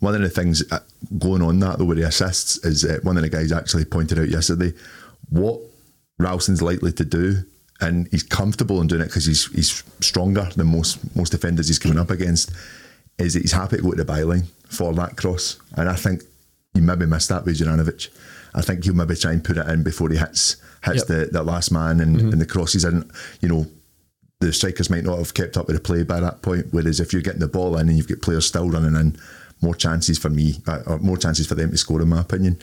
one 0.00 0.16
of 0.16 0.20
the 0.22 0.28
things 0.30 0.64
uh, 0.72 0.80
going 1.18 1.42
on 1.42 1.60
that 1.60 1.78
though 1.78 1.84
with 1.84 1.98
the 1.98 2.04
assists 2.08 2.64
is 2.64 2.84
uh, 2.84 2.98
one 3.04 3.16
of 3.16 3.22
the 3.22 3.28
guys 3.28 3.52
actually 3.52 3.84
pointed 3.84 4.18
out 4.18 4.28
yesterday 4.28 4.72
what 5.30 5.60
Ralston's 6.18 6.60
likely 6.62 6.90
to 6.92 7.04
do, 7.04 7.44
and 7.82 8.08
he's 8.10 8.22
comfortable 8.22 8.80
in 8.80 8.86
doing 8.86 9.02
it 9.02 9.06
because 9.08 9.26
he's 9.26 9.46
he's 9.52 9.82
stronger 10.00 10.48
than 10.56 10.68
most 10.68 10.98
most 11.16 11.30
defenders 11.30 11.68
he's 11.68 11.78
coming 11.78 11.98
up 11.98 12.10
against. 12.10 12.50
Is 13.18 13.34
that 13.34 13.42
he's 13.42 13.52
happy 13.52 13.76
to 13.76 13.82
go 13.82 13.90
to 13.90 14.02
the 14.04 14.10
byline 14.10 14.44
for 14.68 14.94
that 14.94 15.16
cross, 15.16 15.58
and 15.76 15.88
I 15.88 15.96
think 15.96 16.22
he 16.74 16.80
maybe 16.80 17.04
missed 17.06 17.28
that 17.28 17.44
with 17.44 17.58
Juranovic. 17.58 18.08
I 18.54 18.62
think 18.62 18.84
he'll 18.84 18.94
maybe 18.94 19.16
try 19.16 19.32
and 19.32 19.44
put 19.44 19.56
it 19.58 19.66
in 19.68 19.82
before 19.82 20.08
he 20.08 20.16
hits 20.16 20.56
hits 20.84 20.98
Yep. 20.98 21.06
the, 21.06 21.28
the 21.32 21.42
last 21.42 21.70
man 21.70 22.00
and, 22.00 22.18
and 22.20 22.40
the 22.40 22.46
crosses 22.46 22.84
in. 22.84 23.10
You 23.40 23.48
know, 23.48 23.66
the 24.40 24.52
strikers 24.52 24.90
might 24.90 25.04
not 25.04 25.18
have 25.18 25.34
kept 25.34 25.56
up 25.56 25.66
with 25.68 25.76
the 25.76 25.82
play 25.82 26.02
by 26.02 26.20
that 26.20 26.42
point. 26.42 26.66
Whereas 26.70 27.00
if 27.00 27.12
you're 27.12 27.22
getting 27.22 27.40
the 27.40 27.48
ball 27.48 27.76
in 27.78 27.88
and 27.88 27.96
you've 27.96 28.08
got 28.08 28.20
players 28.20 28.46
still 28.46 28.68
running 28.68 28.96
in, 28.96 29.16
more 29.60 29.74
chances 29.74 30.18
for 30.18 30.28
me, 30.28 30.56
uh, 30.66 30.80
or 30.86 30.98
more 30.98 31.16
chances 31.16 31.46
for 31.46 31.54
them 31.54 31.70
to 31.70 31.76
score, 31.78 32.02
in 32.02 32.08
my 32.08 32.20
opinion. 32.20 32.58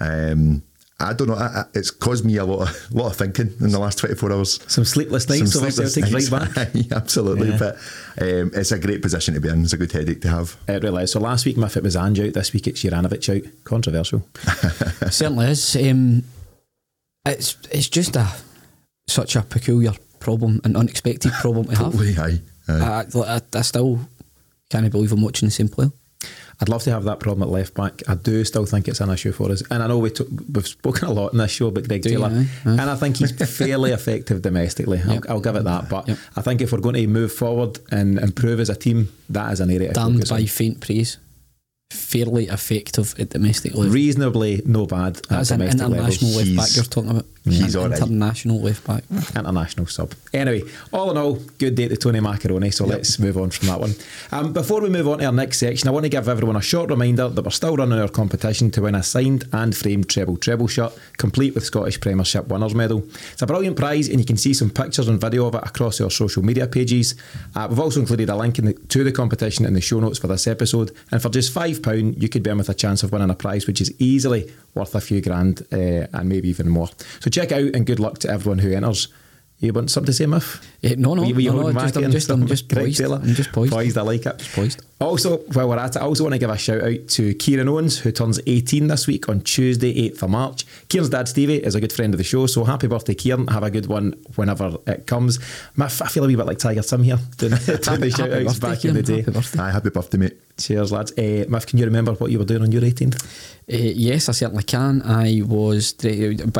Um, 0.00 0.62
I 1.00 1.12
don't 1.12 1.28
know. 1.28 1.34
I, 1.36 1.46
I, 1.46 1.64
it's 1.74 1.92
caused 1.92 2.24
me 2.24 2.36
a 2.38 2.44
lot 2.44 2.68
of 2.68 2.92
lot 2.94 3.06
of 3.10 3.16
thinking 3.16 3.54
in 3.60 3.70
the 3.70 3.78
last 3.78 3.98
24 3.98 4.32
hours. 4.32 4.60
Some 4.66 4.84
sleepless 4.84 5.28
nights 5.28 5.52
Some 5.52 5.70
sleepless 5.70 5.94
Celtic's 5.94 6.30
right 6.30 6.40
nights. 6.42 6.54
back. 6.54 6.68
Yeah, 6.74 6.96
Absolutely, 6.96 7.50
Yeah. 7.50 7.58
but 7.58 7.74
um, 8.20 8.50
it's 8.54 8.72
a 8.72 8.78
great 8.80 9.00
position 9.00 9.34
to 9.34 9.40
be 9.40 9.48
in. 9.48 9.62
It's 9.62 9.72
a 9.72 9.76
good 9.76 9.92
headache 9.92 10.22
to 10.22 10.28
have. 10.28 10.56
It 10.66 10.82
really 10.82 11.04
is. 11.04 11.12
So 11.12 11.20
last 11.20 11.46
week, 11.46 11.56
Miff, 11.56 11.76
it 11.76 11.84
was 11.84 11.94
Ange 11.96 12.18
out. 12.20 12.32
This 12.34 12.52
week, 12.52 12.66
it's 12.66 12.82
Juranovic 12.82 13.28
out. 13.34 13.48
Controversial. 13.64 14.26
Certainly 15.10 15.46
is. 15.50 15.76
Um, 15.76 16.24
it's 17.24 17.56
it's 17.70 17.88
just 17.88 18.16
a 18.16 18.26
such 19.06 19.36
a 19.36 19.42
peculiar 19.42 19.92
problem, 20.18 20.60
an 20.64 20.74
unexpected 20.76 21.30
problem 21.32 21.66
to 21.68 21.76
have. 21.76 21.94
Aye. 22.00 22.14
aye. 22.18 22.40
I, 22.68 23.04
I, 23.36 23.40
I 23.54 23.62
still 23.62 24.00
can't 24.68 24.90
believe 24.90 25.12
I'm 25.12 25.22
watching 25.22 25.46
the 25.46 25.52
same 25.52 25.68
player. 25.68 25.92
I'd 26.60 26.68
love 26.68 26.82
to 26.82 26.90
have 26.90 27.04
that 27.04 27.20
problem 27.20 27.44
at 27.48 27.52
left 27.52 27.74
back. 27.74 28.02
I 28.08 28.14
do 28.16 28.44
still 28.44 28.66
think 28.66 28.88
it's 28.88 29.00
an 29.00 29.10
issue 29.10 29.30
for 29.30 29.50
us, 29.52 29.62
and 29.70 29.80
I 29.80 29.86
know 29.86 29.98
we 29.98 30.10
took, 30.10 30.26
we've 30.52 30.66
spoken 30.66 31.06
a 31.06 31.12
lot 31.12 31.32
in 31.32 31.38
this 31.38 31.52
show 31.52 31.68
about 31.68 31.86
Greg 31.86 32.02
Do 32.02 32.10
Taylor, 32.10 32.44
and 32.64 32.80
I 32.80 32.96
think 32.96 33.18
he's 33.18 33.30
fairly 33.58 33.92
effective 33.92 34.42
domestically. 34.42 35.00
I'll, 35.04 35.14
Yep. 35.14 35.24
I'll 35.28 35.40
give 35.40 35.54
it 35.54 35.64
that. 35.64 35.88
But 35.88 36.08
Yep. 36.08 36.18
I 36.36 36.42
think 36.42 36.60
if 36.60 36.72
we're 36.72 36.80
going 36.80 36.96
to 36.96 37.06
move 37.06 37.32
forward 37.32 37.78
and 37.92 38.18
improve 38.18 38.58
as 38.58 38.70
a 38.70 38.74
team, 38.74 39.08
that 39.30 39.52
is 39.52 39.60
an 39.60 39.70
area 39.70 39.92
Damned 39.92 40.28
by 40.28 40.40
on. 40.40 40.46
faint 40.46 40.80
praise. 40.80 41.18
Fairly 41.90 42.48
effective 42.48 43.14
at 43.18 43.30
domestic 43.30 43.74
level. 43.74 43.90
Reasonably 43.90 44.60
no 44.66 44.84
bad 44.86 45.16
at 45.16 45.28
That's 45.28 45.50
an 45.52 45.62
international 45.62 46.32
level. 46.32 46.54
left 46.54 46.56
back 46.56 46.76
you're 46.76 46.84
talking 46.84 47.10
about. 47.10 47.24
He's 47.50 47.76
all 47.76 47.88
right. 47.88 47.98
International 47.98 48.60
left 48.60 48.86
back. 48.86 49.04
international 49.36 49.86
sub. 49.86 50.14
Anyway, 50.32 50.62
all 50.92 51.10
in 51.10 51.16
all, 51.16 51.34
good 51.58 51.74
day 51.74 51.88
to 51.88 51.96
Tony 51.96 52.20
Macaroni. 52.20 52.70
So 52.70 52.84
let's 52.84 53.18
move 53.18 53.36
on 53.36 53.50
from 53.50 53.68
that 53.68 53.80
one. 53.80 53.94
Um, 54.32 54.52
before 54.52 54.80
we 54.80 54.88
move 54.88 55.08
on 55.08 55.18
to 55.18 55.26
our 55.26 55.32
next 55.32 55.58
section, 55.58 55.88
I 55.88 55.92
want 55.92 56.04
to 56.04 56.08
give 56.08 56.28
everyone 56.28 56.56
a 56.56 56.62
short 56.62 56.90
reminder 56.90 57.28
that 57.28 57.44
we're 57.44 57.50
still 57.50 57.76
running 57.76 57.98
our 57.98 58.08
competition 58.08 58.70
to 58.72 58.82
win 58.82 58.94
a 58.94 59.02
signed 59.02 59.44
and 59.52 59.76
framed 59.76 60.08
treble 60.08 60.36
treble 60.36 60.68
shirt, 60.68 60.92
complete 61.16 61.54
with 61.54 61.64
Scottish 61.64 62.00
Premiership 62.00 62.48
winners 62.48 62.74
medal. 62.74 63.04
It's 63.32 63.42
a 63.42 63.46
brilliant 63.46 63.76
prize, 63.76 64.08
and 64.08 64.18
you 64.18 64.24
can 64.24 64.36
see 64.36 64.54
some 64.54 64.70
pictures 64.70 65.08
and 65.08 65.20
video 65.20 65.46
of 65.46 65.54
it 65.54 65.62
across 65.64 66.00
our 66.00 66.10
social 66.10 66.42
media 66.44 66.66
pages. 66.66 67.14
Uh, 67.54 67.66
we've 67.68 67.80
also 67.80 68.00
included 68.00 68.28
a 68.28 68.36
link 68.36 68.58
in 68.58 68.66
the, 68.66 68.74
to 68.74 69.04
the 69.04 69.12
competition 69.12 69.64
in 69.64 69.74
the 69.74 69.80
show 69.80 70.00
notes 70.00 70.18
for 70.18 70.26
this 70.26 70.46
episode. 70.46 70.92
And 71.10 71.20
for 71.20 71.28
just 71.28 71.52
five 71.52 71.82
pound, 71.82 72.22
you 72.22 72.28
could 72.28 72.42
be 72.42 72.50
in 72.50 72.58
with 72.58 72.68
a 72.68 72.74
chance 72.74 73.02
of 73.02 73.12
winning 73.12 73.30
a 73.30 73.34
prize 73.34 73.66
which 73.66 73.80
is 73.80 73.92
easily 73.98 74.52
worth 74.78 74.94
a 74.94 75.00
few 75.00 75.20
grand 75.20 75.66
uh, 75.72 76.06
and 76.12 76.28
maybe 76.28 76.48
even 76.48 76.68
more. 76.68 76.88
So 77.20 77.30
check 77.30 77.52
out 77.52 77.74
and 77.74 77.84
good 77.84 78.00
luck 78.00 78.18
to 78.20 78.30
everyone 78.30 78.58
who 78.58 78.72
enters. 78.72 79.08
You 79.60 79.72
want 79.72 79.90
something 79.90 80.06
to 80.06 80.12
say, 80.12 80.26
Miff? 80.26 80.60
Eh, 80.84 80.94
no, 80.96 81.14
no, 81.14 81.22
Were 81.22 81.28
you- 81.28 81.34
were 81.34 81.40
you 81.40 81.50
no, 81.50 81.56
no, 81.56 81.62
holding 81.62 81.80
just- 81.80 81.94
back 81.94 81.98
I'm 82.00 82.04
in 82.04 82.10
just- 82.12 82.30
I'm 82.30 82.38
some 82.42 82.46
just 82.48 82.68
Greg 82.68 82.84
poised. 82.84 82.98
Taylor? 82.98 83.20
I'm 83.20 83.34
just 83.34 83.50
poised. 83.50 83.72
Poised, 83.72 83.98
I 83.98 84.02
like 84.02 84.24
it. 84.24 84.38
Just 84.38 84.52
poised. 84.52 84.82
Also, 85.00 85.38
while 85.52 85.68
we're 85.68 85.78
at 85.78 85.96
it, 85.96 85.98
I 85.98 86.04
also 86.04 86.22
want 86.22 86.34
to 86.34 86.38
give 86.38 86.48
a 86.50 86.56
shout 86.56 86.80
out 86.82 87.08
to 87.08 87.34
Kieran 87.34 87.68
Owens, 87.68 87.98
who 87.98 88.12
turns 88.12 88.38
18 88.46 88.86
this 88.86 89.08
week 89.08 89.28
on 89.28 89.40
Tuesday, 89.40 89.92
8th 89.92 90.22
of 90.22 90.30
March. 90.30 90.64
Kieran's 90.88 91.10
dad, 91.10 91.26
Stevie, 91.26 91.56
is 91.56 91.74
a 91.74 91.80
good 91.80 91.92
friend 91.92 92.14
of 92.14 92.18
the 92.18 92.24
show, 92.24 92.46
so 92.46 92.62
happy 92.62 92.86
birthday, 92.86 93.14
Kieran. 93.14 93.48
Have 93.48 93.64
a 93.64 93.70
good 93.70 93.86
one 93.86 94.14
whenever 94.36 94.76
it 94.86 95.08
comes. 95.08 95.40
Miff, 95.76 96.02
I 96.02 96.06
feel 96.06 96.22
a 96.24 96.28
wee 96.28 96.36
bit 96.36 96.46
like 96.46 96.58
Tiger 96.60 96.82
Tim 96.82 97.02
here, 97.02 97.18
doing, 97.38 97.50
doing 97.66 97.78
the 97.80 97.90
Happy 97.90 98.10
shout 98.10 98.30
outs 98.32 98.58
birthday, 98.60 98.68
back 98.68 98.84
in 98.84 98.94
the 98.94 99.02
Kieran. 99.02 99.04
day. 99.04 99.22
Happy 99.22 99.32
birthday. 99.32 99.58
Aye, 99.60 99.70
happy 99.72 99.90
birthday, 99.90 100.18
mate. 100.18 100.36
Cheers, 100.56 100.92
lads. 100.92 101.12
Uh, 101.18 101.44
Miff, 101.48 101.66
can 101.66 101.78
you 101.80 101.84
remember 101.84 102.12
what 102.12 102.30
you 102.30 102.38
were 102.38 102.44
doing 102.44 102.62
on 102.62 102.70
your 102.70 102.82
18th? 102.82 103.24
Uh, 103.24 103.76
yes, 103.76 104.28
I 104.28 104.32
certainly 104.32 104.62
can. 104.62 105.02
I 105.02 105.42
was, 105.44 105.94
by 105.94 106.10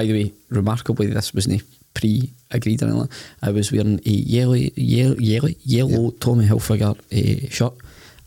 the 0.05 0.13
way, 0.13 0.33
remarkably, 0.51 1.07
this 1.07 1.33
wasn't 1.33 1.63
pre-agreed 1.99 2.83
or 2.83 2.87
anything. 2.87 3.09
I 3.43 3.51
was 3.51 3.73
wearing 3.73 4.01
a 4.07 4.11
yellow, 4.11 4.55
yellow, 4.55 5.17
yellow, 5.17 5.49
yellow 5.65 6.11
Tommy 6.13 6.47
Hilfiger 6.47 6.95
uh, 6.97 7.49
shirt, 7.51 7.75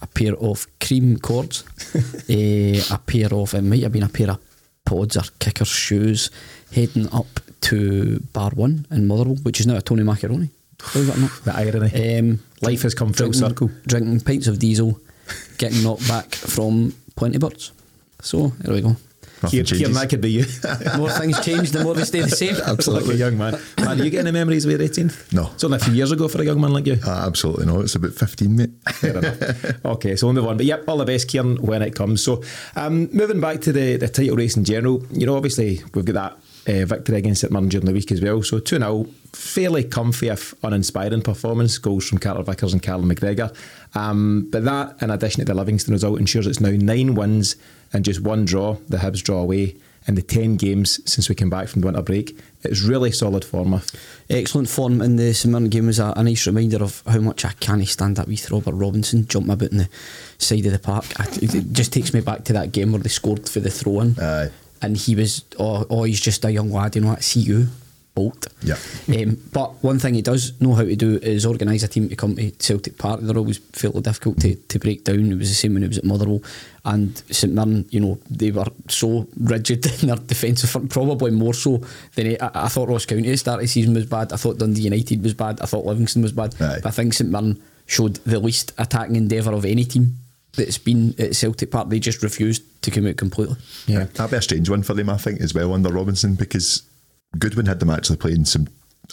a 0.01 0.07
pair 0.07 0.35
of 0.35 0.67
cream 0.79 1.17
cords, 1.17 1.63
uh, 2.29 2.95
a 2.95 2.99
pair 2.99 3.33
of, 3.33 3.53
it 3.53 3.61
might 3.61 3.83
have 3.83 3.91
been 3.91 4.03
a 4.03 4.09
pair 4.09 4.31
of 4.31 4.39
pods 4.85 5.15
or 5.15 5.23
kicker 5.39 5.65
shoes, 5.65 6.29
heading 6.73 7.07
up 7.13 7.39
to 7.61 8.19
Bar 8.33 8.51
One 8.55 8.85
in 8.91 9.07
Motherwell, 9.07 9.37
which 9.43 9.59
is 9.59 9.67
now 9.67 9.77
a 9.77 9.81
Tony 9.81 10.03
Macaroni. 10.03 10.49
Believe 10.93 11.09
it 11.09 11.17
or 11.17 11.19
not. 11.19 11.31
The 11.45 11.55
irony. 11.55 12.19
Um, 12.19 12.39
Life 12.61 12.81
has 12.83 12.93
come 12.93 13.13
full 13.13 13.33
circle. 13.33 13.69
Drinking 13.87 14.21
pints 14.21 14.47
of 14.47 14.59
diesel, 14.59 14.99
getting 15.57 15.83
knocked 15.83 16.07
back 16.07 16.33
from 16.33 16.93
Plenty 17.15 17.37
Birds. 17.37 17.71
So, 18.21 18.47
there 18.59 18.73
we 18.73 18.81
go. 18.81 18.95
Nothing 19.43 19.65
Kieran, 19.65 19.65
Kieran, 19.65 19.81
changes. 19.81 19.99
that 19.99 20.09
could 20.09 20.21
be 20.21 20.31
you. 20.31 20.45
more 20.97 21.09
things 21.09 21.39
change, 21.43 21.71
the 21.71 21.83
more 21.83 21.95
they 21.95 22.03
stay 22.03 22.21
the 22.21 22.29
same. 22.29 22.55
Like 22.91 23.07
a 23.07 23.15
young 23.15 23.37
man. 23.37 23.59
Man, 23.79 23.97
do 23.97 24.03
you 24.03 24.09
get 24.09 24.19
any 24.21 24.31
memories 24.31 24.65
of 24.65 24.71
your 24.71 24.79
18th? 24.79 25.33
No. 25.33 25.51
It's 25.53 25.63
only 25.63 25.77
a 25.77 25.79
few 25.79 25.93
years 25.93 26.11
ago 26.11 26.27
for 26.27 26.41
a 26.41 26.45
young 26.45 26.59
man 26.59 26.73
like 26.73 26.85
you. 26.85 26.97
Ah, 27.05 27.25
absolutely 27.25 27.65
not. 27.65 27.81
It's 27.81 27.95
about 27.95 28.13
15, 28.13 28.55
mate. 28.55 28.69
Fair 28.93 29.17
enough. 29.17 29.85
Okay, 29.85 30.15
so 30.15 30.27
we'll 30.27 30.33
move 30.33 30.47
on. 30.47 30.57
But 30.57 30.65
yep, 30.65 30.83
all 30.87 30.97
the 30.97 31.05
best, 31.05 31.27
Kieran, 31.27 31.57
when 31.57 31.81
it 31.81 31.95
comes. 31.95 32.23
So, 32.23 32.43
um, 32.75 33.09
moving 33.13 33.39
back 33.39 33.61
to 33.61 33.71
the, 33.71 33.97
the 33.97 34.07
title 34.07 34.35
race 34.35 34.57
in 34.57 34.63
general, 34.63 35.03
you 35.11 35.25
know, 35.25 35.35
obviously 35.35 35.81
we've 35.93 36.05
got 36.05 36.13
that 36.13 36.37
uh, 36.67 36.85
victory 36.85 37.17
against 37.17 37.41
St 37.41 37.51
Mirren 37.51 37.69
during 37.69 37.85
the 37.85 37.93
week 37.93 38.11
as 38.11 38.21
well. 38.21 38.43
So 38.43 38.59
2 38.59 38.77
0, 38.77 39.07
fairly 39.33 39.83
comfy, 39.83 40.27
if 40.27 40.53
uninspiring 40.63 41.21
performance. 41.21 41.77
Goals 41.77 42.07
from 42.07 42.17
Carter 42.19 42.43
Vickers 42.43 42.73
and 42.73 42.81
Callum 42.81 43.09
McGregor. 43.09 43.55
Um, 43.95 44.47
but 44.51 44.63
that, 44.65 45.01
in 45.01 45.09
addition 45.09 45.41
to 45.41 45.45
the 45.45 45.55
Livingston 45.55 45.93
result, 45.93 46.19
ensures 46.19 46.47
it's 46.47 46.59
now 46.59 46.71
nine 46.71 47.15
wins 47.15 47.55
and 47.93 48.05
just 48.05 48.21
one 48.21 48.45
draw, 48.45 48.77
the 48.89 48.97
Hibs 48.97 49.23
draw 49.23 49.39
away. 49.41 49.75
In 50.07 50.15
the 50.15 50.23
10 50.23 50.55
games 50.55 50.99
since 51.05 51.29
we 51.29 51.35
came 51.35 51.51
back 51.51 51.67
from 51.67 51.81
the 51.81 51.85
winter 51.85 52.01
break, 52.01 52.35
it's 52.63 52.81
really 52.81 53.11
solid 53.11 53.45
form. 53.45 53.79
Excellent 54.31 54.67
form 54.67 54.99
in 54.99 55.15
the 55.15 55.31
St 55.31 55.51
Mirren 55.51 55.69
game 55.69 55.85
was 55.85 55.99
a, 55.99 56.11
a 56.15 56.23
nice 56.23 56.47
reminder 56.47 56.83
of 56.83 57.03
how 57.05 57.19
much 57.19 57.45
I 57.45 57.51
can't 57.59 57.87
stand 57.87 58.15
that 58.15 58.27
with 58.27 58.49
Robert 58.49 58.73
Robinson 58.73 59.27
jumping 59.27 59.51
about 59.53 59.71
in 59.71 59.77
the 59.77 59.89
side 60.39 60.65
of 60.65 60.71
the 60.71 60.79
park. 60.79 61.05
I, 61.19 61.27
it 61.33 61.71
just 61.71 61.93
takes 61.93 62.15
me 62.15 62.21
back 62.21 62.45
to 62.45 62.53
that 62.53 62.71
game 62.71 62.91
where 62.91 63.01
they 63.01 63.09
scored 63.09 63.47
for 63.47 63.59
the 63.59 63.69
throw 63.69 63.99
in. 64.01 64.15
And 64.81 64.97
he 64.97 65.13
was, 65.13 65.45
oh, 65.59 65.85
oh, 65.91 66.03
he's 66.03 66.19
just 66.19 66.43
a 66.45 66.51
young 66.51 66.71
lad, 66.71 66.95
you 66.95 67.03
know 67.03 67.11
I 67.11 67.19
See 67.19 67.41
you, 67.41 67.67
bolt. 68.13 68.47
Yeah. 68.63 68.75
Um, 69.07 69.37
but 69.53 69.83
one 69.83 69.99
thing 69.99 70.15
he 70.15 70.21
does 70.21 70.59
know 70.61 70.73
how 70.73 70.83
to 70.83 70.95
do 70.95 71.17
is 71.17 71.45
organise 71.45 71.83
a 71.83 71.87
team 71.87 72.09
to 72.09 72.15
come 72.15 72.35
to 72.35 72.51
Celtic 72.51 72.97
Park. 72.97 73.21
They're 73.21 73.37
always 73.37 73.57
fairly 73.57 74.01
difficult 74.01 74.39
to, 74.41 74.55
to 74.55 74.79
break 74.79 75.03
down. 75.03 75.31
It 75.31 75.37
was 75.37 75.49
the 75.49 75.55
same 75.55 75.73
when 75.73 75.83
he 75.83 75.87
was 75.87 75.97
at 75.97 76.03
Motherwell. 76.03 76.41
And 76.83 77.17
St 77.29 77.53
Mirren, 77.53 77.85
you 77.89 77.99
know, 77.99 78.19
they 78.29 78.51
were 78.51 78.65
so 78.89 79.27
rigid 79.39 79.85
in 80.01 80.09
their 80.09 80.17
defensive 80.17 80.69
front, 80.69 80.89
probably 80.89 81.31
more 81.31 81.53
so 81.53 81.81
than 82.15 82.25
he, 82.27 82.39
I, 82.39 82.65
I 82.65 82.67
thought 82.67 82.89
Ross 82.89 83.05
County 83.05 83.27
at 83.29 83.31
the 83.31 83.37
start 83.37 83.59
of 83.59 83.61
the 83.61 83.67
season 83.67 83.93
was 83.93 84.05
bad. 84.05 84.33
I 84.33 84.37
thought 84.37 84.57
Dundee 84.57 84.81
United 84.81 85.23
was 85.23 85.33
bad. 85.33 85.61
I 85.61 85.65
thought 85.65 85.85
Livingston 85.85 86.21
was 86.21 86.33
bad. 86.33 86.55
Aye. 86.61 86.79
But 86.83 86.87
I 86.87 86.91
think 86.91 87.13
St 87.13 87.29
Mirren 87.29 87.61
showed 87.85 88.15
the 88.17 88.39
least 88.39 88.73
attacking 88.77 89.15
endeavour 89.15 89.53
of 89.53 89.65
any 89.65 89.85
team 89.85 90.17
that's 90.53 90.77
been 90.77 91.15
at 91.17 91.35
Celtic 91.35 91.71
Park. 91.71 91.89
They 91.89 91.99
just 91.99 92.23
refused 92.23 92.63
to 92.81 92.91
come 92.91 93.07
out 93.07 93.17
completely. 93.17 93.55
Yeah. 93.87 94.05
That'd 94.05 94.31
be 94.31 94.37
a 94.37 94.41
strange 94.41 94.69
one 94.69 94.83
for 94.83 94.93
them, 94.93 95.09
I 95.09 95.17
think, 95.17 95.39
as 95.39 95.53
well, 95.53 95.73
under 95.73 95.89
Robinson, 95.89 96.35
because 96.35 96.83
Goodwin 97.37 97.65
had 97.65 97.79
them 97.79 97.89
actually 97.89 98.17
playing 98.17 98.45
some 98.45 98.67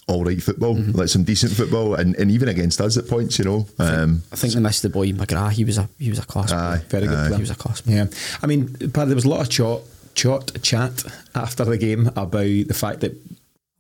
all 0.06 0.24
right 0.24 0.42
football, 0.42 0.74
like 0.74 1.08
some 1.08 1.24
decent 1.24 1.52
football, 1.52 1.94
and, 1.94 2.14
and 2.16 2.30
even 2.30 2.48
against 2.48 2.80
us 2.80 2.96
at 2.96 3.08
points, 3.08 3.38
you 3.38 3.44
know. 3.44 3.66
Um, 3.78 4.22
I 4.32 4.36
think 4.36 4.54
they 4.54 4.60
missed 4.60 4.82
the 4.82 4.88
boy 4.88 5.08
McGrath. 5.12 5.52
He 5.52 5.64
was 5.64 5.76
a 5.78 5.88
he 5.98 6.08
was 6.10 6.18
a 6.18 6.24
class. 6.26 6.52
Aye, 6.52 6.78
player. 6.88 7.02
Very 7.02 7.06
good 7.08 7.18
aye. 7.18 7.26
player. 7.26 7.36
He 7.36 7.42
was 7.42 7.50
a 7.50 7.54
class. 7.56 7.80
player. 7.80 7.96
Yeah, 8.10 8.38
I 8.42 8.46
mean, 8.46 8.68
Paddy, 8.90 9.08
there 9.08 9.14
was 9.14 9.24
a 9.24 9.28
lot 9.28 9.40
of 9.40 9.48
chat, 9.50 9.80
chat, 10.14 10.62
chat 10.62 11.04
after 11.34 11.64
the 11.64 11.76
game 11.78 12.06
about 12.08 12.40
the 12.42 12.74
fact 12.74 13.00
that 13.00 13.16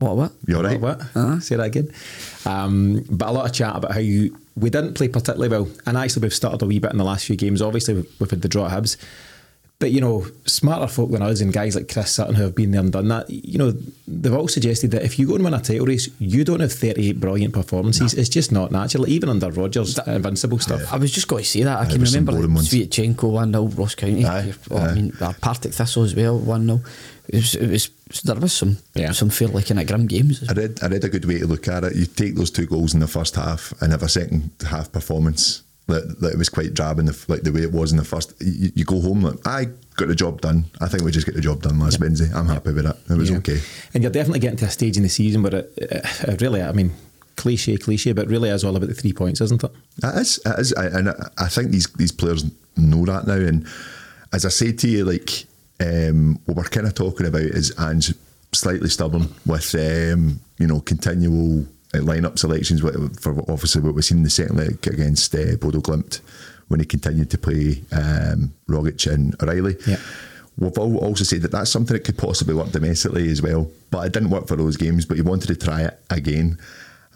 What 0.00 0.16
what? 0.16 0.32
you're 0.46 0.62
right. 0.62 0.80
What? 0.80 1.00
what? 1.14 1.42
Say 1.42 1.56
that 1.56 1.66
again. 1.66 1.92
Um, 2.44 3.04
but 3.10 3.28
a 3.28 3.32
lot 3.32 3.46
of 3.46 3.52
chat 3.52 3.76
about 3.76 3.92
how 3.92 4.00
you 4.00 4.36
we 4.56 4.70
didn't 4.70 4.94
play 4.94 5.08
particularly 5.08 5.48
well, 5.48 5.68
and 5.86 5.96
actually 5.96 6.22
we've 6.22 6.34
started 6.34 6.60
a 6.62 6.66
wee 6.66 6.80
bit 6.80 6.90
in 6.92 6.98
the 6.98 7.04
last 7.04 7.26
few 7.26 7.36
games. 7.36 7.62
Obviously, 7.62 7.94
we've, 7.94 8.10
we've 8.18 8.30
had 8.30 8.42
the 8.42 8.48
draw 8.48 8.66
at 8.66 8.72
Hibs. 8.72 8.96
But 9.80 9.92
you 9.92 10.00
know, 10.00 10.26
smarter 10.44 10.88
folk 10.88 11.12
than 11.12 11.22
us 11.22 11.40
and 11.40 11.52
guys 11.52 11.76
like 11.76 11.92
Chris 11.92 12.10
Sutton 12.10 12.34
who 12.34 12.42
have 12.42 12.56
been 12.56 12.72
there 12.72 12.80
and 12.80 12.90
done 12.90 13.06
that, 13.08 13.30
you 13.30 13.58
know, 13.58 13.72
they've 14.08 14.34
all 14.34 14.48
suggested 14.48 14.90
that 14.90 15.04
if 15.04 15.20
you 15.20 15.28
go 15.28 15.36
and 15.36 15.44
win 15.44 15.54
a 15.54 15.60
title 15.60 15.86
race, 15.86 16.08
you 16.18 16.42
don't 16.42 16.58
have 16.58 16.72
38 16.72 17.20
brilliant 17.20 17.54
performances. 17.54 18.12
It's 18.12 18.28
just 18.28 18.50
not 18.50 18.72
natural. 18.72 19.08
Even 19.08 19.28
under 19.28 19.52
Rodgers, 19.52 19.96
invincible 20.08 20.58
stuff. 20.58 20.92
I 20.92 20.96
was 20.96 21.12
just 21.12 21.28
going 21.28 21.44
to 21.44 21.48
say 21.48 21.62
that. 21.62 21.78
I 21.78 21.82
Aye, 21.82 21.92
can 21.92 22.02
remember 22.02 22.32
boring 22.32 22.54
ones. 22.54 22.70
Sviatchenko 22.70 23.30
1 23.30 23.52
0, 23.52 23.64
Ross 23.66 23.94
County. 23.94 24.24
Aye, 24.26 24.52
Oh, 24.72 24.78
I 24.78 24.94
mean, 24.94 25.12
our 25.20 25.34
Partick 25.34 25.72
Thistle 25.72 26.02
as 26.02 26.14
well, 26.16 26.36
1 26.36 26.66
0. 26.66 26.80
It 27.28 27.34
was, 27.36 27.54
it 27.54 27.70
was, 27.70 27.90
there 28.24 28.34
was 28.34 28.52
some, 28.52 28.78
Yeah. 28.96 29.12
some 29.12 29.30
fairly 29.30 29.62
kind 29.62 29.78
of 29.78 29.86
grim 29.86 30.08
games. 30.08 30.42
I 30.48 30.54
read, 30.54 30.82
I 30.82 30.88
read 30.88 31.04
a 31.04 31.08
good 31.08 31.24
way 31.24 31.38
to 31.38 31.46
look 31.46 31.68
at 31.68 31.84
it. 31.84 31.94
You 31.94 32.06
take 32.06 32.34
those 32.34 32.50
two 32.50 32.66
goals 32.66 32.94
in 32.94 33.00
the 33.00 33.06
first 33.06 33.36
half 33.36 33.72
and 33.80 33.92
have 33.92 34.02
a 34.02 34.08
second 34.08 34.50
half 34.68 34.90
performance 34.90 35.62
that, 35.88 36.20
that 36.20 36.32
it 36.32 36.38
was 36.38 36.48
quite 36.48 36.74
drab 36.74 36.98
in 36.98 37.06
the 37.06 37.24
like 37.28 37.42
the 37.42 37.52
way 37.52 37.62
it 37.62 37.72
was 37.72 37.90
in 37.90 37.98
the 37.98 38.04
first. 38.04 38.34
You, 38.40 38.70
you 38.74 38.84
go 38.84 39.00
home 39.00 39.22
like 39.22 39.46
I 39.46 39.66
got 39.96 40.08
the 40.08 40.14
job 40.14 40.40
done. 40.40 40.66
I 40.80 40.86
think 40.88 41.02
we 41.02 41.10
just 41.10 41.26
get 41.26 41.34
the 41.34 41.40
job 41.40 41.62
done 41.62 41.78
last 41.78 41.98
Wednesday. 41.98 42.30
I'm 42.34 42.46
happy 42.46 42.72
with 42.72 42.86
it. 42.86 42.96
It 43.10 43.16
was 43.16 43.30
Yeah. 43.30 43.38
okay. 43.38 43.60
And 43.94 44.02
you're 44.02 44.12
definitely 44.12 44.40
getting 44.40 44.58
to 44.58 44.66
a 44.66 44.70
stage 44.70 44.96
in 44.96 45.02
the 45.02 45.08
season 45.08 45.42
where 45.42 45.54
it, 45.54 45.72
it, 45.76 46.28
it 46.28 46.40
really, 46.40 46.62
I 46.62 46.72
mean, 46.72 46.92
cliche, 47.36 47.76
cliche, 47.78 48.12
but 48.12 48.28
really 48.28 48.50
is 48.50 48.64
all 48.64 48.76
about 48.76 48.88
the 48.88 48.94
three 48.94 49.12
points, 49.12 49.40
isn't 49.40 49.64
it? 49.64 49.70
It 50.02 50.16
is, 50.20 50.40
it 50.44 50.58
is, 50.58 50.74
I, 50.74 50.86
and 50.86 51.10
I, 51.38 51.48
think 51.48 51.70
these 51.70 51.86
these 51.94 52.12
players 52.12 52.44
know 52.76 53.04
that 53.06 53.26
now. 53.26 53.34
And 53.34 53.66
as 54.32 54.44
I 54.44 54.50
say 54.50 54.72
to 54.72 54.88
you, 54.88 55.04
like 55.04 55.46
um, 55.80 56.38
what 56.44 56.56
we're 56.56 56.64
kind 56.64 56.86
of 56.86 56.94
talking 56.94 57.26
about 57.26 57.40
is 57.40 57.74
Ange 57.78 58.14
slightly 58.52 58.88
stubborn 58.88 59.28
with 59.46 59.74
um, 59.74 60.40
you 60.58 60.66
know 60.66 60.80
continual 60.80 61.66
lineup 61.94 62.38
selections 62.38 62.80
for 62.80 63.40
obviously 63.50 63.80
what 63.80 63.94
we've 63.94 64.04
seen 64.04 64.18
in 64.18 64.24
the 64.24 64.30
second 64.30 64.56
leg 64.56 64.86
against 64.86 65.34
uh, 65.34 65.56
Bodo 65.60 65.80
Glimt 65.80 66.20
when 66.68 66.80
he 66.80 66.86
continued 66.86 67.30
to 67.30 67.38
play 67.38 67.82
um, 67.92 68.52
Rogic 68.68 69.10
and 69.12 69.34
O'Riley. 69.42 69.76
Yeah. 69.86 69.96
We've 70.58 70.76
also 70.76 71.24
said 71.24 71.42
that 71.42 71.52
that's 71.52 71.70
something 71.70 71.94
that 71.94 72.04
could 72.04 72.18
possibly 72.18 72.54
work 72.54 72.72
domestically 72.72 73.30
as 73.30 73.40
well, 73.40 73.70
but 73.90 74.06
it 74.06 74.12
didn't 74.12 74.30
work 74.30 74.48
for 74.48 74.56
those 74.56 74.76
games. 74.76 75.06
But 75.06 75.16
he 75.16 75.22
wanted 75.22 75.46
to 75.46 75.56
try 75.56 75.82
it 75.82 76.00
again. 76.10 76.58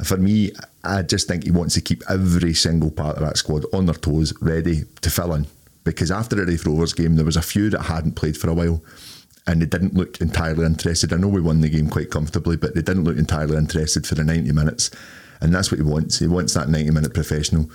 For 0.05 0.17
me, 0.17 0.53
I 0.85 1.03
just 1.03 1.29
think 1.29 1.45
he 1.45 1.51
wants 1.51 1.75
to 1.75 1.81
keep 1.81 2.03
every 2.09 2.55
single 2.55 2.91
part 2.91 3.17
of 3.17 3.23
that 3.25 3.37
squad 3.37 3.65
on 3.73 3.87
their 3.87 3.97
toes, 3.97 4.33
ready 4.41 4.85
to 5.01 5.11
fill 5.11 5.35
in. 5.35 5.47
Because 5.85 6.13
after 6.13 6.37
the 6.37 6.47
Raith 6.47 6.65
Rovers 6.65 6.93
game, 6.93 7.17
there 7.17 7.25
was 7.25 7.37
a 7.37 7.43
few 7.43 7.69
that 7.71 7.83
hadn't 7.83 8.15
played 8.15 8.37
for 8.37 8.49
a 8.49 8.55
while, 8.55 8.81
and 9.46 9.61
they 9.61 9.66
didn't 9.66 9.94
look 9.94 10.20
entirely 10.20 10.64
interested. 10.64 11.12
I 11.12 11.16
know 11.16 11.28
we 11.28 11.40
won 11.40 11.61
the 11.61 11.68
game 11.68 11.88
quite 11.88 12.11
comfortably, 12.11 12.57
but 12.57 12.74
they 12.74 12.83
didn't 12.83 13.05
look 13.05 13.16
entirely 13.16 13.57
interested 13.57 14.07
for 14.07 14.14
the 14.14 14.24
ninety 14.24 14.52
minutes, 14.52 14.90
and 15.40 15.55
that's 15.55 15.70
what 15.70 15.78
he 15.78 15.85
wants. 15.85 16.18
He 16.18 16.26
wants 16.26 16.55
that 16.55 16.68
ninety 16.68 16.90
minute 16.90 17.14
professional. 17.14 17.70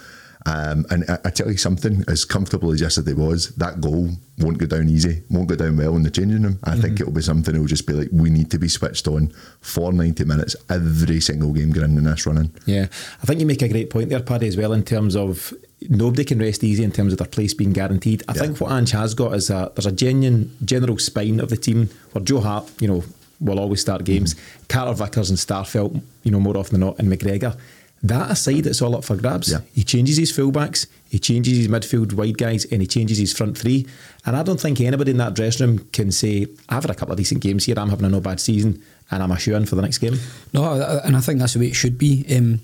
Um, 0.45 0.85
and 0.89 1.03
I, 1.09 1.17
I 1.25 1.29
tell 1.29 1.49
you 1.51 1.57
something, 1.57 2.03
as 2.07 2.23
comfortable 2.23 2.71
as 2.71 2.79
yesterday 2.79 3.13
was, 3.13 3.49
that 3.55 3.81
goal 3.81 4.09
won't 4.39 4.57
go 4.59 4.65
down 4.65 4.87
easy, 4.87 5.23
won't 5.29 5.47
go 5.49 5.55
down 5.55 5.75
well 5.77 5.95
in 5.95 6.03
the 6.03 6.11
changing 6.11 6.43
room. 6.43 6.59
I 6.63 6.77
think 6.77 6.99
it'll 7.01 7.11
be 7.11 7.21
something 7.21 7.53
that 7.53 7.59
will 7.59 7.67
just 7.67 7.87
be 7.87 7.93
like, 7.93 8.09
we 8.11 8.29
need 8.29 8.51
to 8.51 8.59
be 8.59 8.67
switched 8.69 9.07
on 9.07 9.29
for 9.61 9.91
90 9.91 10.23
minutes 10.25 10.55
every 10.69 11.19
single 11.19 11.51
game 11.53 11.71
going 11.71 11.97
in 11.97 12.03
this 12.03 12.25
running. 12.25 12.51
Yeah, 12.65 12.87
I 13.21 13.25
think 13.25 13.39
you 13.39 13.45
make 13.45 13.61
a 13.61 13.67
great 13.67 13.89
point 13.89 14.09
there, 14.09 14.21
Paddy, 14.21 14.47
as 14.47 14.55
well, 14.55 14.73
in 14.73 14.83
terms 14.83 15.15
of 15.15 15.53
nobody 15.89 16.23
can 16.23 16.39
rest 16.39 16.63
easy 16.63 16.83
in 16.83 16.91
terms 16.91 17.11
of 17.13 17.19
their 17.19 17.27
place 17.27 17.53
being 17.53 17.73
guaranteed. 17.73 18.23
I 18.27 18.33
Yeah. 18.35 18.41
think 18.43 18.61
what 18.61 18.71
Ange 18.71 18.91
has 18.91 19.13
got 19.15 19.33
is 19.33 19.49
a 19.49 19.71
there's 19.75 19.85
a 19.85 19.91
genuine 19.91 20.55
general 20.63 20.97
spine 20.97 21.39
of 21.39 21.49
the 21.49 21.57
team 21.57 21.89
where 22.13 22.23
Joe 22.23 22.39
Hart, 22.41 22.69
you 22.79 22.87
know, 22.87 23.03
will 23.39 23.59
always 23.59 23.81
start 23.81 24.03
games. 24.03 24.35
Carter 24.69 24.93
Vickers 24.93 25.29
and 25.29 25.37
Starfelt, 25.37 26.01
you 26.23 26.31
know, 26.31 26.39
more 26.39 26.57
often 26.57 26.79
than 26.79 26.87
not, 26.87 26.97
and 26.99 27.07
McGregor. 27.11 27.55
That 28.03 28.29
aside, 28.31 28.67
it's 28.67 28.81
all 28.81 28.95
up 28.95 29.03
for 29.03 29.15
grabs. 29.15 29.51
Yeah. 29.51 29.59
He 29.73 29.83
changes 29.83 30.17
his 30.17 30.31
fullbacks, 30.31 30.85
he 31.09 31.17
changes 31.19 31.57
his 31.57 31.67
midfield 31.67 32.13
wide 32.13 32.37
guys, 32.37 32.65
and 32.65 32.81
he 32.81 32.87
changes 32.87 33.17
his 33.17 33.33
front 33.33 33.57
three. 33.57 33.87
And 34.25 34.35
I 34.35 34.43
don't 34.43 34.59
think 34.59 34.79
anybody 34.81 35.11
in 35.11 35.17
that 35.17 35.33
dressing 35.33 35.65
room 35.67 35.87
can 35.91 36.11
say, 36.11 36.47
I've 36.69 36.83
had 36.83 36.91
a 36.91 36.95
couple 36.95 37.13
of 37.13 37.17
decent 37.17 37.41
games 37.41 37.65
here, 37.65 37.75
I'm 37.79 37.89
having 37.89 38.05
a 38.05 38.09
no 38.09 38.21
bad 38.21 38.39
season, 38.39 38.83
and 39.09 39.23
I'm 39.23 39.31
a 39.31 39.39
shoe 39.39 39.55
in 39.55 39.65
for 39.65 39.75
the 39.75 39.81
next 39.81 39.97
game. 39.97 40.17
No, 40.53 40.99
and 41.03 41.17
I 41.17 41.21
think 41.21 41.39
that's 41.39 41.53
the 41.53 41.59
way 41.59 41.67
it 41.67 41.75
should 41.75 41.97
be. 41.97 42.23
Um, 42.35 42.59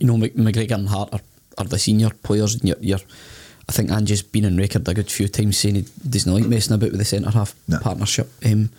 you 0.00 0.06
know, 0.06 0.16
Mc- 0.16 0.36
McGregor 0.36 0.76
and 0.76 0.88
Hart 0.88 1.12
are, 1.12 1.20
are 1.58 1.64
the 1.64 1.78
senior 1.78 2.10
players, 2.10 2.54
and 2.54 2.64
you're, 2.64 2.78
you're, 2.80 3.00
I 3.68 3.72
think 3.72 3.90
Ange's 3.90 4.22
been 4.22 4.44
on 4.46 4.56
record 4.56 4.86
a 4.86 4.94
good 4.94 5.10
few 5.10 5.26
times 5.26 5.58
saying 5.58 5.74
he 5.74 5.86
doesn't 6.08 6.32
like 6.32 6.44
messing 6.46 6.74
about 6.74 6.90
with 6.90 6.98
the 7.00 7.04
centre 7.04 7.30
half 7.30 7.54
No. 7.66 7.78
partnership. 7.80 8.30
Um, 8.44 8.70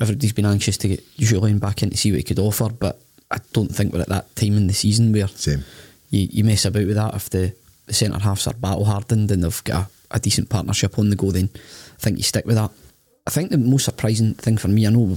everybody's 0.00 0.32
been 0.32 0.46
anxious 0.46 0.76
to 0.78 0.88
get 0.88 1.16
Jullien 1.16 1.58
back 1.58 1.82
in 1.82 1.90
to 1.90 1.96
see 1.96 2.10
what 2.12 2.18
he 2.18 2.22
could 2.22 2.38
offer, 2.38 2.68
but 2.68 3.00
I 3.30 3.38
don't 3.52 3.74
think 3.74 3.92
we're 3.92 4.00
at 4.00 4.08
that 4.08 4.34
time 4.34 4.56
in 4.56 4.66
the 4.66 4.74
season 4.74 5.12
where 5.12 5.28
Same. 5.28 5.64
you, 6.10 6.28
you 6.30 6.44
mess 6.44 6.64
about 6.64 6.86
with 6.86 6.96
that 6.96 7.14
if 7.14 7.30
the, 7.30 7.54
the 7.86 7.94
centre 7.94 8.18
halves 8.18 8.46
are 8.46 8.54
battle 8.54 8.84
hardened 8.84 9.30
and 9.30 9.44
they've 9.44 9.64
got 9.64 9.86
a, 9.86 10.16
a 10.16 10.20
decent 10.20 10.48
partnership 10.48 10.98
on 10.98 11.10
the 11.10 11.16
go, 11.16 11.30
then 11.30 11.48
I 11.54 12.00
think 12.00 12.16
you 12.16 12.22
stick 12.22 12.44
with 12.44 12.56
that. 12.56 12.70
I 13.26 13.30
think 13.30 13.50
the 13.50 13.58
most 13.58 13.84
surprising 13.84 14.34
thing 14.34 14.56
for 14.56 14.68
me, 14.68 14.86
I 14.86 14.90
know 14.90 15.16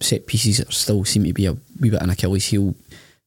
set 0.00 0.26
pieces 0.26 0.64
still 0.70 1.04
seem 1.04 1.24
to 1.24 1.32
be 1.32 1.46
a 1.46 1.56
wee 1.78 1.90
bit 1.90 2.02
an 2.02 2.10
Achilles 2.10 2.46
heel, 2.46 2.74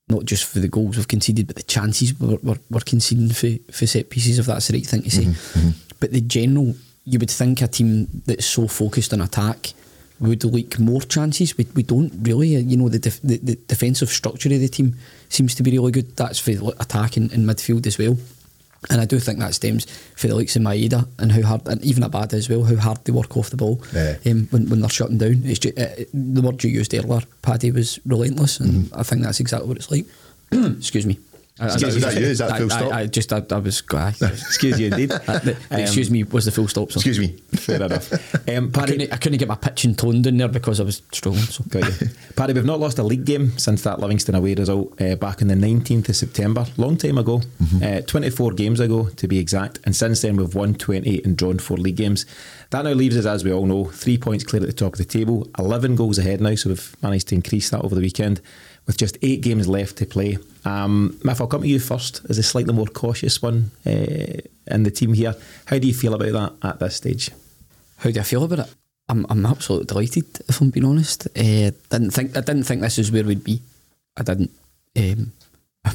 not 0.09 0.25
just 0.25 0.43
for 0.45 0.59
the 0.59 0.67
goals 0.67 0.97
we've 0.97 1.07
conceded, 1.07 1.47
but 1.47 1.55
the 1.55 1.63
chances 1.63 2.19
we're, 2.19 2.37
we're, 2.43 2.59
we're 2.69 2.81
conceding 2.81 3.29
for, 3.29 3.71
for 3.71 3.87
set 3.87 4.09
pieces, 4.09 4.39
if 4.39 4.47
that's 4.47 4.67
the 4.67 4.73
right 4.73 4.85
thing 4.85 5.03
to 5.03 5.11
say. 5.11 5.23
Mm-hmm, 5.23 5.59
mm-hmm. 5.59 5.69
But 5.99 6.11
the 6.11 6.21
general, 6.21 6.75
you 7.05 7.19
would 7.19 7.31
think 7.31 7.61
a 7.61 7.67
team 7.67 8.07
that's 8.25 8.45
so 8.45 8.67
focused 8.67 9.13
on 9.13 9.21
attack 9.21 9.73
would 10.19 10.43
leak 10.43 10.80
more 10.80 11.01
chances. 11.01 11.58
We, 11.58 11.67
we 11.75 11.84
don't 11.84 12.12
really, 12.21 12.56
uh, 12.56 12.60
you 12.60 12.78
know, 12.78 12.89
the, 12.89 12.99
def, 12.99 13.21
the 13.21 13.38
the 13.38 13.56
defensive 13.67 14.10
structure 14.10 14.54
of 14.54 14.60
the 14.60 14.67
team 14.67 14.95
seems 15.30 15.56
to 15.56 15.63
be 15.63 15.71
really 15.71 15.91
good. 15.91 16.15
That's 16.15 16.39
for 16.39 16.54
like, 16.54 16.75
attack 16.82 17.17
in, 17.17 17.30
in 17.32 17.45
midfield 17.45 17.86
as 17.88 17.97
well. 17.97 18.17
And 18.89 19.01
I 19.01 19.06
do 19.06 19.17
think 19.19 19.39
that 19.39 19.56
stems 19.56 19.86
for 20.15 20.28
the 20.28 20.36
likes 20.36 20.56
of 20.56 20.62
Maeda 20.62 21.08
and 21.17 21.32
how 21.32 21.41
hard, 21.41 21.67
and 21.67 21.84
even 21.84 22.04
Abada 22.04 22.34
as 22.34 22.47
well, 22.49 22.63
how 22.65 22.75
hard 22.75 23.04
they 23.04 23.12
work 23.12 23.36
off 23.36 23.49
the 23.49 23.58
ball 23.58 23.82
Yeah. 23.93 24.17
um, 24.28 24.47
when, 24.51 24.69
when 24.69 24.80
they're 24.82 24.89
shutting 24.89 25.17
down. 25.17 25.41
It's 25.43 25.58
just, 25.60 25.78
uh, 25.80 26.06
the 26.13 26.41
word 26.41 26.63
you 26.63 26.69
used 26.69 26.93
earlier, 26.93 27.21
Paddy, 27.41 27.71
was 27.71 27.99
relentless, 28.06 28.60
and 28.60 28.91
I 28.93 29.01
think 29.01 29.23
that's 29.23 29.39
exactly 29.39 29.67
what 29.67 29.78
it's 29.78 29.89
like. 29.89 30.06
Excuse 30.51 31.08
me. 31.08 31.17
I- 31.57 31.63
I- 31.63 31.73
Excuse 31.73 31.95
me, 31.95 31.97
is 31.97 32.03
that 32.03 32.19
you? 32.21 32.27
Is 32.27 32.37
that 32.39 32.51
I- 32.51 32.57
full 32.59 32.71
I- 32.73 32.77
stop? 32.77 32.93
I, 32.93 33.05
just, 33.07 33.31
I, 33.33 33.41
I 33.49 33.57
was. 33.59 33.81
Excuse 33.81 34.79
you, 34.79 34.87
indeed. 34.87 35.11
Uh, 35.27 35.39
the- 35.39 35.57
the 35.69 35.81
excuse 35.81 36.11
me 36.11 36.23
was 36.23 36.43
the 36.45 36.51
full 36.51 36.67
stop. 36.67 36.91
So. 36.91 36.97
Excuse 36.97 37.17
me. 37.19 37.27
Fair 37.55 37.81
enough. 37.81 38.11
Um, 38.49 38.67
I 38.67 38.77
Paddy, 38.79 38.91
couldn't, 38.93 39.13
I 39.13 39.17
couldn't 39.17 39.37
get 39.39 39.47
my 39.47 39.55
pitch 39.55 39.85
and 39.85 39.97
tone 39.97 40.21
down 40.21 40.35
there 40.37 40.47
because 40.49 40.79
I 40.79 40.83
was 40.83 41.01
struggling. 41.13 41.43
So. 41.45 41.63
Got 41.69 41.85
you. 42.01 42.09
Paddy, 42.35 42.53
we've 42.53 42.65
not 42.65 42.79
lost 42.81 42.99
a 42.99 43.03
league 43.03 43.23
game 43.25 43.57
since 43.57 43.83
that 43.83 43.99
Livingston 43.99 44.35
away 44.35 44.53
result 44.55 44.99
uh, 45.01 45.15
back 45.15 45.41
on 45.41 45.47
the 45.47 45.55
19th 45.55 46.09
of 46.09 46.15
September. 46.17 46.65
Long 46.77 46.97
time 46.97 47.17
ago. 47.17 47.41
Uh, 47.81 48.01
24 48.01 48.51
games 48.53 48.79
ago, 48.81 49.05
to 49.15 49.27
be 49.27 49.39
exact. 49.39 49.79
And 49.85 49.95
since 49.95 50.21
then, 50.21 50.35
we've 50.35 50.53
won 50.53 50.73
28 50.75 51.25
and 51.25 51.37
drawn 51.37 51.57
four 51.59 51.77
league 51.77 51.95
games. 51.95 52.25
That 52.71 52.83
now 52.83 52.91
leaves 52.91 53.15
us, 53.17 53.25
as 53.25 53.43
we 53.45 53.53
all 53.53 53.65
know, 53.65 53.85
three 53.85 54.17
points 54.17 54.43
clear 54.43 54.61
at 54.61 54.67
the 54.67 54.73
top 54.73 54.93
of 54.93 54.97
the 54.97 55.05
table, 55.05 55.47
11 55.57 55.95
goals 55.95 56.17
ahead 56.17 56.41
now. 56.41 56.55
So 56.55 56.69
we've 56.69 56.95
managed 57.01 57.29
to 57.29 57.35
increase 57.35 57.69
that 57.69 57.81
over 57.81 57.95
the 57.95 58.01
weekend 58.01 58.41
with 58.85 58.97
just 58.97 59.17
eight 59.21 59.41
games 59.41 59.67
left 59.67 59.97
to 59.97 60.05
play. 60.05 60.37
Um, 60.65 61.19
Miff, 61.23 61.39
I'll 61.39 61.47
come 61.47 61.62
to 61.62 61.67
you 61.67 61.80
first 61.80 62.21
as 62.28 62.38
a 62.39 62.43
slightly 62.43 62.73
more 62.73 62.88
cautious 62.88 63.41
one 63.41 63.71
uh, 63.86 64.41
in 64.67 64.84
the 64.84 64.91
team 64.91 65.13
here. 65.13 65.36
How 65.65 65.78
do 65.78 65.88
you 65.88 65.93
feel 65.93 66.15
about 66.15 66.34
that 66.62 66.67
at 66.69 66.80
this 66.80 66.95
stage? 66.95 67.30
How 67.97 68.10
do 68.10 68.19
I 68.19 68.23
feel 68.23 68.43
about 68.43 68.67
it? 68.67 68.75
I'm, 69.08 69.25
I'm 69.30 69.45
absolutely 69.45 69.86
delighted, 69.86 70.25
if 70.49 70.60
I'm 70.60 70.71
being 70.71 70.86
honest. 70.86 71.28
Uh, 71.28 71.71
didn't 71.89 72.12
think 72.12 72.36
I 72.36 72.41
didn't 72.41 72.63
think 72.63 72.82
this 72.82 72.97
is 72.97 73.12
where 73.12 73.23
we'd 73.23 73.43
be. 73.43 73.62
I 74.17 74.23
didn't. 74.23 74.51
Um, 74.97 75.32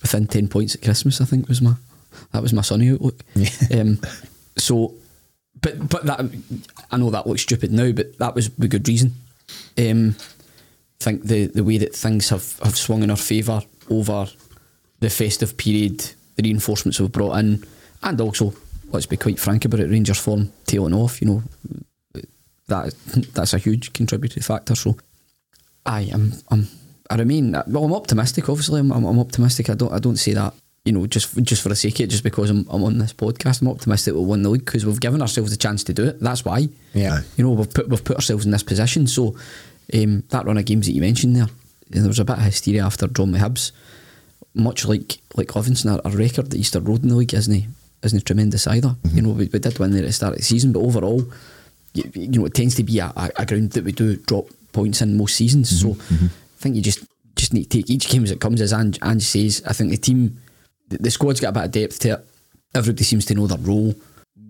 within 0.00 0.28
ten 0.28 0.46
points 0.46 0.76
at 0.76 0.82
Christmas, 0.82 1.20
I 1.20 1.24
think 1.24 1.48
was 1.48 1.60
my 1.60 1.74
that 2.32 2.42
was 2.42 2.52
my 2.52 2.62
sunny 2.62 2.90
outlook. 2.92 3.20
um, 3.74 3.98
so, 4.56 4.94
but 5.60 5.88
but 5.88 6.04
that 6.04 6.20
I 6.92 6.96
know 6.96 7.10
that 7.10 7.26
looks 7.26 7.42
stupid 7.42 7.72
now, 7.72 7.90
but 7.90 8.16
that 8.18 8.36
was 8.36 8.56
with 8.56 8.70
good 8.70 8.86
reason. 8.86 9.14
Um, 9.76 10.14
I 11.00 11.04
think 11.04 11.24
the 11.24 11.46
the 11.46 11.64
way 11.64 11.78
that 11.78 11.96
things 11.96 12.28
have, 12.28 12.60
have 12.60 12.76
swung 12.76 13.02
in 13.02 13.10
our 13.10 13.16
favour 13.16 13.62
over 13.90 14.26
the 15.00 15.10
festive 15.10 15.56
period, 15.56 15.98
the 16.36 16.42
reinforcements 16.42 17.00
we've 17.00 17.12
brought 17.12 17.38
in, 17.38 17.64
and 18.02 18.20
also 18.20 18.54
let's 18.92 19.06
be 19.06 19.16
quite 19.16 19.38
frank 19.38 19.64
about 19.64 19.80
it, 19.80 19.90
Rangers 19.90 20.18
form 20.18 20.52
tailing 20.66 20.94
off. 20.94 21.20
You 21.20 21.28
know 21.28 21.42
that 22.68 22.94
that's 23.34 23.54
a 23.54 23.58
huge 23.58 23.92
contributory 23.92 24.42
factor. 24.42 24.74
So 24.74 24.96
I 25.84 26.02
am 26.02 26.32
I'm 26.50 26.68
I 27.10 27.16
remain 27.16 27.52
well. 27.66 27.84
I'm 27.84 27.92
optimistic. 27.92 28.48
Obviously, 28.48 28.80
I'm, 28.80 28.92
I'm, 28.92 29.04
I'm 29.04 29.18
optimistic. 29.18 29.68
I 29.68 29.74
don't 29.74 29.92
I 29.92 29.98
don't 29.98 30.16
say 30.16 30.32
that 30.34 30.54
you 30.84 30.92
know 30.92 31.06
just 31.06 31.36
just 31.42 31.62
for 31.62 31.68
the 31.68 31.76
sake 31.76 31.96
of 31.96 32.04
it, 32.04 32.10
just 32.10 32.24
because 32.24 32.50
I'm, 32.50 32.66
I'm 32.70 32.84
on 32.84 32.98
this 32.98 33.12
podcast. 33.12 33.60
I'm 33.60 33.68
optimistic 33.68 34.14
we'll 34.14 34.24
win 34.26 34.42
the 34.42 34.50
league 34.50 34.64
because 34.64 34.86
we've 34.86 35.00
given 35.00 35.20
ourselves 35.20 35.52
a 35.52 35.56
chance 35.56 35.84
to 35.84 35.92
do 35.92 36.06
it. 36.06 36.20
That's 36.20 36.44
why. 36.44 36.68
Yeah. 36.94 37.20
You 37.36 37.44
know 37.44 37.50
we've 37.50 37.72
put 37.72 37.88
we've 37.88 38.04
put 38.04 38.16
ourselves 38.16 38.44
in 38.44 38.52
this 38.52 38.62
position. 38.62 39.06
So 39.06 39.36
um, 39.92 40.22
that 40.28 40.46
run 40.46 40.56
of 40.56 40.64
games 40.64 40.86
that 40.86 40.92
you 40.92 41.00
mentioned 41.00 41.36
there, 41.36 41.48
there 41.90 42.06
was 42.06 42.18
a 42.18 42.24
bit 42.24 42.38
of 42.38 42.44
hysteria 42.44 42.84
after 42.84 43.06
John 43.08 43.34
Hibbs. 43.34 43.72
Much 44.54 44.84
like 44.84 45.18
like 45.36 45.54
Livingston, 45.54 45.92
our, 45.92 46.00
our 46.04 46.10
record 46.10 46.46
at 46.46 46.54
Easter 46.54 46.80
Road 46.80 47.02
in 47.02 47.08
the 47.08 47.16
league 47.16 47.34
isn't 47.34 47.66
isn't 48.02 48.24
tremendous 48.24 48.66
either. 48.66 48.88
Mm-hmm. 48.88 49.16
You 49.16 49.22
know 49.22 49.30
we, 49.30 49.44
we 49.46 49.58
did 49.58 49.78
win 49.78 49.92
there 49.92 50.02
at 50.02 50.06
the 50.06 50.12
start 50.12 50.32
of 50.32 50.38
the 50.38 50.44
season, 50.44 50.72
but 50.72 50.80
overall 50.80 51.24
you, 51.94 52.04
you 52.14 52.40
know, 52.40 52.46
it 52.46 52.54
tends 52.54 52.74
to 52.76 52.84
be 52.84 52.98
a, 52.98 53.12
a, 53.16 53.30
a 53.36 53.46
ground 53.46 53.72
that 53.72 53.84
we 53.84 53.92
do 53.92 54.16
drop 54.16 54.46
points 54.72 55.02
in 55.02 55.16
most 55.16 55.36
seasons. 55.36 55.80
So 55.80 55.88
mm-hmm. 55.88 56.14
Mm-hmm. 56.14 56.26
I 56.26 56.62
think 56.62 56.76
you 56.76 56.82
just 56.82 57.04
just 57.36 57.54
need 57.54 57.70
to 57.70 57.78
take 57.78 57.90
each 57.90 58.08
game 58.08 58.24
as 58.24 58.30
it 58.30 58.40
comes. 58.40 58.60
As 58.60 58.72
Ange, 58.72 58.98
Ange 59.02 59.22
says, 59.22 59.62
I 59.66 59.72
think 59.72 59.90
the 59.90 59.96
team, 59.96 60.38
the, 60.88 60.98
the 60.98 61.10
squad's 61.10 61.40
got 61.40 61.50
a 61.50 61.52
bit 61.52 61.64
of 61.64 61.70
depth 61.70 61.98
to 62.00 62.12
it. 62.14 62.26
Everybody 62.74 63.04
seems 63.04 63.24
to 63.26 63.34
know 63.34 63.46
their 63.46 63.58
role. 63.58 63.94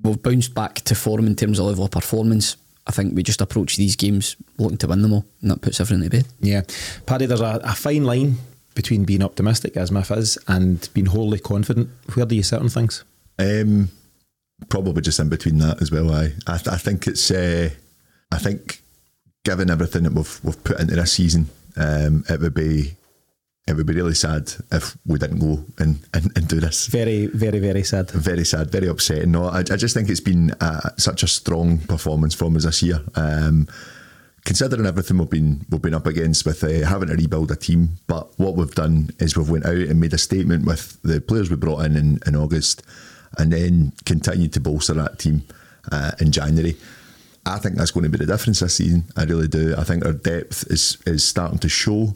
we've 0.02 0.22
bounced 0.22 0.54
back 0.54 0.76
to 0.76 0.94
form 0.94 1.26
in 1.26 1.36
terms 1.36 1.58
of 1.58 1.66
level 1.66 1.84
of 1.84 1.90
performance. 1.90 2.56
I 2.86 2.92
think 2.92 3.14
we 3.14 3.22
just 3.22 3.40
approach 3.40 3.76
these 3.76 3.96
games 3.96 4.36
looking 4.58 4.78
to 4.78 4.88
win 4.88 5.02
them 5.02 5.12
all, 5.12 5.24
and 5.42 5.50
that 5.50 5.60
puts 5.60 5.80
everything 5.80 6.02
to 6.04 6.10
bed. 6.10 6.26
Yeah. 6.40 6.62
Paddy, 7.06 7.26
there's 7.26 7.40
a, 7.40 7.60
a 7.62 7.74
fine 7.74 8.04
line 8.04 8.36
between 8.74 9.04
being 9.04 9.22
optimistic, 9.22 9.76
as 9.76 9.90
Miff 9.90 10.10
is, 10.10 10.38
and 10.48 10.88
being 10.94 11.06
wholly 11.06 11.38
confident. 11.38 11.90
Where 12.14 12.26
do 12.26 12.34
you 12.34 12.42
sit 12.42 12.60
on 12.60 12.68
things? 12.68 13.04
Um, 13.38 13.90
probably 14.68 15.02
just 15.02 15.20
in 15.20 15.28
between 15.28 15.58
that 15.58 15.80
as 15.82 15.90
well. 15.90 16.10
I 16.10 16.32
I, 16.46 16.56
th- 16.56 16.68
I 16.68 16.76
think 16.76 17.06
it's 17.06 17.30
uh, 17.30 17.70
I 18.32 18.38
think 18.38 18.82
given 19.44 19.70
everything 19.70 20.04
that 20.04 20.12
we've 20.12 20.40
we've 20.42 20.64
put 20.64 20.80
into 20.80 20.96
this 20.96 21.12
season, 21.12 21.48
um, 21.76 22.24
it 22.28 22.40
would 22.40 22.54
be 22.54 22.96
it 23.66 23.74
would 23.74 23.86
be 23.86 23.94
really 23.94 24.14
sad 24.14 24.52
if 24.72 24.96
we 25.06 25.18
didn't 25.18 25.38
go 25.38 25.64
and, 25.78 26.00
and, 26.14 26.32
and 26.36 26.48
do 26.48 26.60
this. 26.60 26.86
Very, 26.86 27.26
very, 27.26 27.58
very 27.58 27.84
sad. 27.84 28.10
Very 28.10 28.44
sad, 28.44 28.70
very 28.70 28.88
upsetting. 28.88 29.30
No, 29.32 29.44
I, 29.44 29.60
I 29.60 29.76
just 29.76 29.94
think 29.94 30.08
it's 30.08 30.20
been 30.20 30.50
uh, 30.60 30.90
such 30.96 31.22
a 31.22 31.28
strong 31.28 31.78
performance 31.78 32.34
from 32.34 32.56
us 32.56 32.64
this 32.64 32.82
year. 32.82 33.00
Um, 33.14 33.68
considering 34.44 34.86
everything 34.86 35.18
we've 35.18 35.30
been 35.30 35.66
we've 35.70 35.82
been 35.82 35.94
up 35.94 36.06
against 36.06 36.46
with 36.46 36.64
uh, 36.64 36.86
having 36.86 37.08
to 37.08 37.14
rebuild 37.14 37.50
a 37.50 37.56
team, 37.56 37.90
but 38.06 38.36
what 38.38 38.56
we've 38.56 38.74
done 38.74 39.10
is 39.18 39.36
we've 39.36 39.50
went 39.50 39.66
out 39.66 39.74
and 39.74 40.00
made 40.00 40.14
a 40.14 40.18
statement 40.18 40.64
with 40.64 41.00
the 41.02 41.20
players 41.20 41.50
we 41.50 41.56
brought 41.56 41.84
in 41.84 41.96
in, 41.96 42.18
in 42.26 42.34
August, 42.34 42.82
and 43.38 43.52
then 43.52 43.92
continued 44.04 44.52
to 44.54 44.60
bolster 44.60 44.94
that 44.94 45.18
team 45.18 45.44
uh, 45.92 46.12
in 46.20 46.32
January. 46.32 46.76
I 47.46 47.58
think 47.58 47.76
that's 47.76 47.90
going 47.90 48.04
to 48.04 48.10
be 48.10 48.18
the 48.18 48.32
difference 48.32 48.60
this 48.60 48.76
season. 48.76 49.04
I 49.16 49.24
really 49.24 49.48
do. 49.48 49.74
I 49.76 49.84
think 49.84 50.04
our 50.04 50.12
depth 50.12 50.64
is 50.70 50.98
is 51.06 51.22
starting 51.22 51.58
to 51.58 51.68
show, 51.68 52.14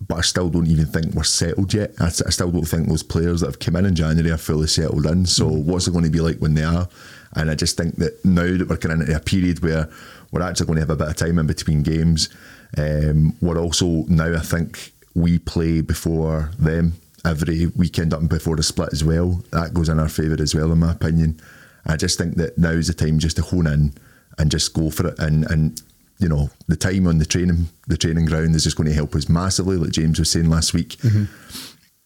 but 0.00 0.18
I 0.18 0.20
still 0.20 0.50
don't 0.50 0.66
even 0.66 0.86
think 0.86 1.14
we're 1.14 1.22
settled 1.24 1.72
yet. 1.72 1.92
I, 1.98 2.06
I 2.06 2.10
still 2.10 2.50
don't 2.50 2.64
think 2.64 2.88
those 2.88 3.02
players 3.02 3.40
that 3.40 3.46
have 3.46 3.58
come 3.58 3.76
in 3.76 3.86
in 3.86 3.94
January 3.94 4.30
are 4.30 4.36
fully 4.38 4.66
settled 4.66 5.06
in. 5.06 5.26
So 5.26 5.46
what's 5.46 5.88
it 5.88 5.92
going 5.92 6.04
to 6.04 6.10
be 6.10 6.20
like 6.20 6.38
when 6.38 6.54
they 6.54 6.64
are? 6.64 6.88
And 7.34 7.50
I 7.50 7.54
just 7.54 7.76
think 7.76 7.96
that 7.96 8.24
now 8.24 8.56
that 8.56 8.68
we're 8.68 8.76
kind 8.76 8.94
of 8.94 9.00
into 9.00 9.16
a 9.16 9.20
period 9.20 9.62
where 9.62 9.88
we're 10.30 10.42
actually 10.42 10.66
going 10.66 10.76
to 10.76 10.82
have 10.82 10.90
a 10.90 10.96
bit 10.96 11.08
of 11.08 11.16
time 11.16 11.38
in 11.38 11.46
between 11.46 11.82
games, 11.82 12.28
um, 12.76 13.34
we're 13.40 13.58
also 13.58 14.04
now 14.08 14.34
I 14.34 14.40
think 14.40 14.92
we 15.14 15.38
play 15.38 15.80
before 15.80 16.50
them 16.58 16.94
every 17.24 17.66
weekend 17.68 18.12
up 18.12 18.20
and 18.20 18.28
before 18.28 18.56
the 18.56 18.62
split 18.62 18.92
as 18.92 19.02
well. 19.02 19.42
That 19.50 19.74
goes 19.74 19.88
in 19.88 19.98
our 19.98 20.08
favour 20.08 20.40
as 20.40 20.54
well, 20.54 20.72
in 20.72 20.78
my 20.78 20.92
opinion. 20.92 21.40
I 21.86 21.96
just 21.96 22.18
think 22.18 22.36
that 22.36 22.58
now 22.58 22.70
is 22.70 22.88
the 22.88 22.94
time 22.94 23.18
just 23.18 23.36
to 23.36 23.42
hone 23.42 23.66
in 23.66 23.94
and 24.38 24.50
just 24.50 24.74
go 24.74 24.90
for 24.90 25.08
it. 25.08 25.18
And 25.18 25.50
and 25.50 25.80
you 26.18 26.28
know 26.28 26.50
the 26.66 26.76
time 26.76 27.06
on 27.06 27.18
the 27.18 27.26
training 27.26 27.68
the 27.86 27.96
training 27.96 28.24
ground 28.26 28.54
is 28.54 28.64
just 28.64 28.76
going 28.76 28.88
to 28.88 28.94
help 28.94 29.14
us 29.14 29.28
massively. 29.28 29.76
Like 29.76 29.92
James 29.92 30.18
was 30.18 30.30
saying 30.30 30.48
last 30.48 30.74
week, 30.74 30.96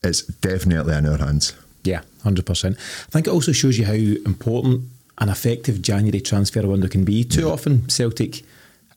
it's 0.02 0.22
definitely 0.22 0.94
in 0.94 1.06
our 1.06 1.18
hands. 1.18 1.54
Yeah, 1.84 2.02
hundred 2.22 2.46
percent. 2.46 2.76
I 2.78 3.10
think 3.10 3.26
it 3.26 3.30
also 3.30 3.52
shows 3.52 3.78
you 3.78 3.84
how 3.86 3.92
important 3.92 4.82
an 5.18 5.28
effective 5.28 5.82
January 5.82 6.20
transfer 6.20 6.66
window 6.66 6.88
can 6.88 7.04
be. 7.04 7.24
Too 7.24 7.48
often, 7.48 7.88
Celtic 7.88 8.42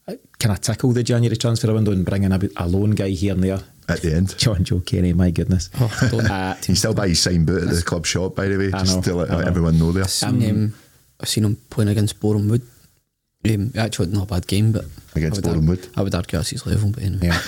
kind 0.05 0.51
of 0.51 0.59
tackle 0.61 0.91
the 0.91 1.03
January 1.03 1.37
transfer 1.37 1.73
window 1.73 1.91
and 1.91 2.05
bring 2.05 2.23
in 2.23 2.31
a, 2.31 2.39
a 2.57 2.67
lone 2.67 2.91
guy 2.91 3.09
here 3.09 3.33
and 3.33 3.43
there. 3.43 3.59
At 3.87 4.01
the 4.01 4.13
end, 4.15 4.29
Jonjoe 4.29 4.85
Kenny, 4.85 5.13
my 5.13 5.31
goodness. 5.31 5.69
Oh, 5.79 6.07
don't. 6.09 6.29
Uh, 6.29 6.55
he 6.55 6.75
still 6.75 6.93
buys 6.93 7.21
signed 7.21 7.45
boot 7.45 7.63
at 7.63 7.69
the 7.69 7.81
club 7.81 8.05
shop, 8.05 8.35
by 8.35 8.47
the 8.47 8.57
way, 8.57 8.67
I 8.73 8.79
just 8.79 8.95
know, 8.97 9.01
to 9.01 9.15
let 9.15 9.31
I 9.31 9.41
know. 9.41 9.47
everyone 9.47 9.77
know 9.77 9.91
there. 9.91 10.03
I've 10.03 10.09
seen, 10.09 10.49
um, 10.49 10.73
I've 11.19 11.27
seen 11.29 11.43
him 11.45 11.57
playing 11.69 11.89
against 11.89 12.19
Boreham 12.19 12.47
Wood. 12.47 12.61
Um, 13.45 13.71
actually, 13.77 14.07
not 14.07 14.23
a 14.23 14.27
bad 14.27 14.47
game, 14.47 14.71
but 14.71 14.85
Against 15.15 15.37
I 15.37 15.39
would 15.39 15.43
Boreham 15.43 15.67
Wood? 15.67 15.87
I 15.95 16.01
would 16.01 16.15
argue 16.15 16.37
that's 16.37 16.49
his 16.49 16.65
level, 16.65 16.91
but 16.91 17.03
anyway. 17.03 17.27
Yeah. 17.27 17.39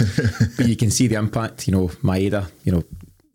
but 0.58 0.68
you 0.68 0.76
can 0.76 0.92
see 0.92 1.08
the 1.08 1.16
impact, 1.16 1.68
you 1.68 1.72
know, 1.72 1.88
Maeda, 2.04 2.52
you 2.64 2.72
know, 2.72 2.84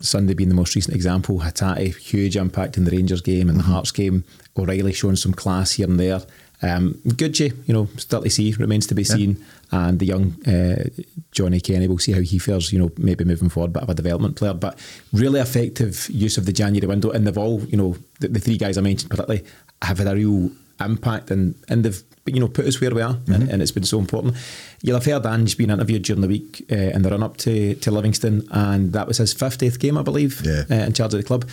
Sunday 0.01 0.35
being 0.35 0.49
the 0.49 0.55
most 0.55 0.75
recent 0.75 0.95
example, 0.95 1.41
Hatate, 1.41 1.97
huge 1.97 2.37
impact 2.37 2.77
in 2.77 2.85
the 2.85 2.91
Rangers 2.91 3.21
game 3.21 3.49
and 3.49 3.59
the 3.59 3.65
Hearts 3.65 3.91
game, 3.91 4.25
O'Riley 4.57 4.93
showing 4.93 5.17
some 5.17 5.35
class 5.35 5.73
here 5.73 5.89
and 5.89 5.99
there. 5.99 6.23
Um, 6.63 6.95
Gucci, 7.07 7.57
you 7.67 7.75
know, 7.75 7.89
still 7.97 8.23
to 8.23 8.31
see, 8.31 8.55
remains 8.59 8.87
to 8.89 8.95
be 8.95 9.05
seen. 9.05 9.43
And 9.73 9.99
the 9.99 10.07
young 10.07 10.37
uh, 10.47 10.85
Johnny 11.33 11.61
Kenny, 11.61 11.89
we'll 11.89 11.99
see 11.99 12.13
how 12.13 12.21
he 12.21 12.39
fares, 12.39 12.73
you 12.73 12.79
know, 12.79 12.91
maybe 12.99 13.25
moving 13.25 13.49
forward, 13.49 13.73
bit 13.73 13.83
of 13.83 13.89
a 13.89 13.95
development 13.95 14.37
player. 14.37 14.53
But 14.53 14.79
really 15.13 15.41
effective 15.41 16.09
use 16.11 16.37
of 16.37 16.45
the 16.45 16.53
January 16.53 16.87
window. 16.87 17.11
And 17.11 17.27
they've 17.27 17.39
all, 17.39 17.63
you 17.65 17.77
know, 17.77 17.97
the, 18.21 18.29
the 18.29 18.41
three 18.41 18.59
guys 18.59 18.77
I 18.77 18.83
mentioned 18.83 19.11
particularly 19.11 19.45
have 19.83 19.99
had 19.99 20.09
a 20.09 20.15
real 20.15 20.51
impact 20.81 21.31
and, 21.31 21.55
and 21.69 21.85
they've, 21.85 22.03
you 22.27 22.39
know, 22.41 22.49
put 22.49 22.67
us 22.67 22.81
where 22.81 22.95
we 22.95 23.03
are. 23.03 23.17
And, 23.27 23.49
and 23.51 23.63
it's 23.63 23.73
been 23.73 23.85
so 23.85 23.99
important. 23.99 24.37
You'll 24.83 24.97
have 25.01 25.07
heard 25.07 25.27
Ange 25.27 25.57
being 25.57 25.71
interviewed 25.71 26.03
during 26.03 26.21
the 26.23 26.29
week 26.29 26.65
uh, 26.71 26.75
in 26.77 27.03
the 27.03 27.11
run 27.11 27.23
up 27.23 27.37
to, 27.39 27.75
to 27.77 27.91
Livingston. 27.91 28.47
And 28.51 28.93
that 28.93 29.07
was 29.09 29.19
his 29.19 29.35
50th 29.35 29.79
game, 29.79 29.97
I 29.99 30.03
believe, 30.03 30.43
Yeah. 30.45 30.65
uh, 30.71 30.75
in 30.87 30.93
charge 30.93 31.15
of 31.15 31.19
the 31.21 31.27
club. 31.27 31.49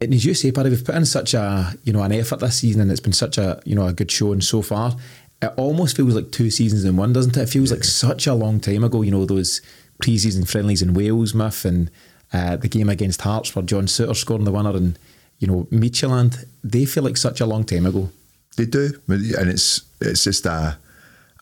And 0.00 0.12
as 0.12 0.24
you 0.24 0.34
say, 0.34 0.50
Paddy, 0.52 0.70
we've 0.70 0.84
put 0.84 0.96
in 0.96 1.06
such 1.06 1.34
a 1.34 1.72
you 1.84 1.92
know 1.92 2.02
an 2.02 2.12
effort 2.12 2.40
this 2.40 2.58
season, 2.58 2.80
and 2.82 2.90
it's 2.90 3.00
been 3.00 3.12
such 3.12 3.38
a 3.38 3.60
you 3.64 3.74
know 3.74 3.86
a 3.86 3.92
good 3.92 4.10
showing 4.10 4.40
so 4.40 4.60
far. 4.60 4.96
It 5.40 5.52
almost 5.56 5.96
feels 5.96 6.14
like 6.14 6.30
two 6.32 6.50
seasons 6.50 6.84
in 6.84 6.96
one, 6.96 7.12
doesn't 7.12 7.36
it? 7.36 7.42
It 7.42 7.48
feels 7.48 7.70
like 7.70 7.84
such 7.84 8.26
a 8.26 8.34
long 8.34 8.60
time 8.60 8.84
ago. 8.84 9.02
You 9.02 9.12
know 9.12 9.24
those 9.24 9.62
pre-season 10.02 10.44
friendlies 10.46 10.82
in 10.82 10.94
Wales, 10.94 11.32
Miff, 11.32 11.64
and 11.64 11.90
uh, 12.32 12.56
the 12.56 12.68
game 12.68 12.88
against 12.90 13.22
Hearts 13.22 13.54
where 13.54 13.64
John 13.64 13.86
Souttar 13.86 14.16
scoring 14.16 14.44
the 14.44 14.52
winner, 14.52 14.76
and 14.76 14.98
you 15.38 15.46
know 15.46 15.68
Midtjylland. 15.70 16.44
They 16.62 16.84
feel 16.86 17.04
like 17.04 17.16
such 17.16 17.40
a 17.40 17.46
long 17.46 17.64
time 17.64 17.86
ago. 17.86 18.10
They 18.56 18.66
do, 18.66 18.90
and 19.08 19.48
it's 19.50 19.82
it's 20.00 20.24
just 20.24 20.46
a 20.46 20.76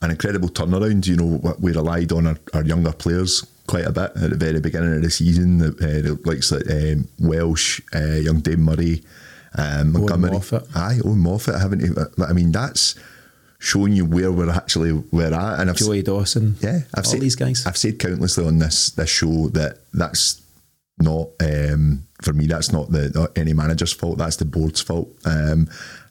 an 0.01 0.11
incredible 0.11 0.49
turnaround. 0.49 1.07
You 1.07 1.17
know, 1.17 1.55
we 1.61 1.73
relied 1.73 2.13
on 2.13 2.27
our, 2.27 2.39
our 2.55 2.65
younger 2.65 2.93
players 2.93 3.47
quite 3.67 3.85
a 3.87 3.93
bit 3.93 4.11
at 4.17 4.31
the 4.31 4.37
very 4.37 4.61
beginning 4.61 4.95
of 4.97 5.03
the 5.03 5.11
season. 5.11 5.59
The, 5.59 5.69
uh, 5.69 6.03
the 6.03 6.21
likes 6.25 6.51
like 6.51 6.69
um, 6.71 7.09
Welsh, 7.21 7.81
uh, 7.95 8.17
young 8.17 8.41
Dave 8.41 8.59
Murray, 8.59 9.03
um, 9.57 9.93
Montgomery, 9.93 10.33
Moffat. 10.33 10.67
aye, 10.75 10.99
Owen 11.05 11.19
Moffat. 11.19 11.61
Haven't 11.61 11.81
you? 11.81 11.95
I 12.27 12.33
mean, 12.33 12.51
that's 12.53 12.95
showing 13.59 13.93
you 13.93 14.05
where 14.05 14.33
we're 14.33 14.51
actually 14.51 14.93
we're 14.93 15.33
at. 15.33 15.61
And 15.61 15.71
I've 15.71 15.77
s- 15.77 15.85
Joey 15.87 16.03
Dawson, 16.03 16.57
yeah, 16.61 16.81
I've 16.95 17.05
all 17.05 17.11
said, 17.13 17.21
these 17.21 17.37
guys. 17.37 17.65
I've 17.67 17.77
said 17.77 17.99
countlessly 17.99 18.47
on 18.47 18.59
this 18.59 18.91
this 18.91 19.11
show 19.11 19.49
that 19.51 19.79
that's 19.93 20.41
not 20.99 21.29
um, 21.41 22.05
for 22.23 22.33
me. 22.33 22.47
That's 22.47 22.73
not 22.73 22.91
the 22.91 23.11
not 23.15 23.37
any 23.37 23.53
manager's 23.53 23.93
fault. 23.93 24.19
That's 24.19 24.37
the 24.37 24.45
board's 24.45 24.81
fault, 24.81 25.09
um, 25.25 25.69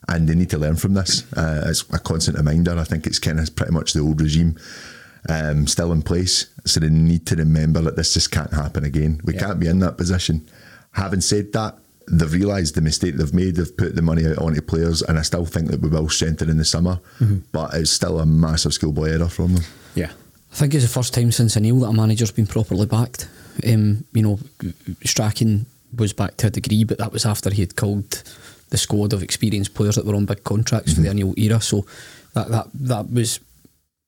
and 0.08 0.28
they 0.28 0.34
need 0.34 0.50
to 0.50 0.58
learn 0.58 0.76
from 0.76 0.94
this. 0.94 1.30
Uh, 1.34 1.64
it's 1.66 1.82
a 1.92 1.98
constant 1.98 2.36
reminder. 2.36 2.76
I 2.78 2.84
think 2.84 3.06
it's 3.06 3.18
kind 3.18 3.38
of 3.40 3.54
pretty 3.54 3.72
much 3.72 3.92
the 3.92 4.00
old 4.00 4.20
regime. 4.20 4.58
Um, 5.28 5.68
still 5.68 5.92
in 5.92 6.02
place, 6.02 6.46
so 6.64 6.80
they 6.80 6.88
need 6.88 7.26
to 7.26 7.36
remember 7.36 7.80
that 7.82 7.94
this 7.94 8.12
just 8.12 8.32
can't 8.32 8.52
happen 8.52 8.84
again. 8.84 9.20
We 9.22 9.34
can't 9.34 9.60
be 9.60 9.68
in 9.68 9.78
that 9.78 9.96
position. 9.96 10.48
Having 10.90 11.20
said 11.20 11.52
that, 11.52 11.78
they've 12.10 12.32
realised 12.32 12.74
the 12.74 12.80
mistake 12.80 13.14
they've 13.14 13.32
made. 13.32 13.54
They've 13.54 13.76
put 13.76 13.94
the 13.94 14.02
money 14.02 14.26
out 14.26 14.38
onto 14.38 14.60
players, 14.60 15.00
and 15.00 15.20
I 15.20 15.22
still 15.22 15.46
think 15.46 15.70
that 15.70 15.80
we 15.80 15.88
will 15.88 16.08
strengthen 16.08 16.50
in 16.50 16.56
the 16.56 16.64
summer. 16.64 16.98
But 17.52 17.74
it's 17.74 17.92
still 17.92 18.18
a 18.18 18.26
massive 18.26 18.74
schoolboy 18.74 19.10
error 19.10 19.28
from 19.28 19.54
them. 19.54 19.64
Yeah, 19.94 20.10
I 20.52 20.56
think 20.56 20.74
it's 20.74 20.82
the 20.84 20.90
first 20.90 21.14
time 21.14 21.30
since 21.30 21.56
O'Neill 21.56 21.78
that 21.80 21.90
a 21.90 21.92
manager's 21.92 22.32
been 22.32 22.48
properly 22.48 22.86
backed. 22.86 23.28
Um, 23.64 24.04
you 24.12 24.22
know, 24.22 24.40
Strachan 25.04 25.66
was 25.96 26.12
back 26.12 26.36
to 26.38 26.48
a 26.48 26.50
degree, 26.50 26.82
but 26.82 26.98
that 26.98 27.12
was 27.12 27.24
after 27.24 27.50
he 27.50 27.62
had 27.62 27.76
called 27.76 28.24
the 28.72 28.78
squad 28.78 29.12
of 29.12 29.22
experienced 29.22 29.74
players 29.74 29.96
that 29.96 30.06
were 30.06 30.16
on 30.16 30.24
big 30.24 30.42
contracts 30.42 30.94
for 30.94 31.02
the 31.02 31.10
O'Neill 31.10 31.34
era. 31.36 31.60
So 31.60 31.86
that 32.34 32.48
that 32.48 32.66
that 32.74 33.12
was 33.12 33.38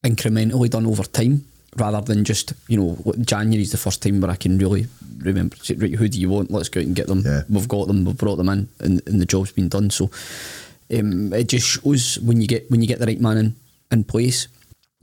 incrementally 0.05 0.71
done 0.71 0.87
over 0.87 1.05
time 1.05 1.45
rather 1.77 2.01
than 2.01 2.25
just 2.25 2.55
you 2.69 2.79
know 2.79 3.13
January's 3.21 3.73
the 3.73 3.77
first 3.77 4.03
time 4.03 4.21
where 4.21 4.31
I 4.31 4.37
can 4.37 4.59
really 4.59 4.87
remember 5.19 5.57
say, 5.57 5.75
right, 5.75 5.95
who 5.95 6.09
do 6.09 6.19
you 6.19 6.31
want? 6.31 6.51
Let's 6.51 6.71
go 6.71 6.81
out 6.81 6.87
and 6.87 6.97
get 6.97 7.07
them. 7.07 7.23
Yeah. 7.25 7.43
We've 7.49 7.69
got 7.69 7.87
them. 7.87 8.05
We've 8.05 8.17
brought 8.17 8.37
them 8.37 8.49
in, 8.49 8.69
and, 8.81 9.03
and 9.07 9.21
the 9.21 9.27
job's 9.27 9.53
been 9.53 9.69
done. 9.69 9.91
So 9.91 10.11
um, 10.93 11.33
it 11.33 11.49
just 11.49 11.69
shows 11.69 12.19
when 12.21 12.41
you 12.41 12.49
get 12.49 12.71
when 12.71 12.81
you 12.81 12.89
get 12.89 12.99
the 12.99 13.07
right 13.07 13.21
man 13.21 13.37
in, 13.37 13.57
in 13.93 14.05
place 14.05 14.49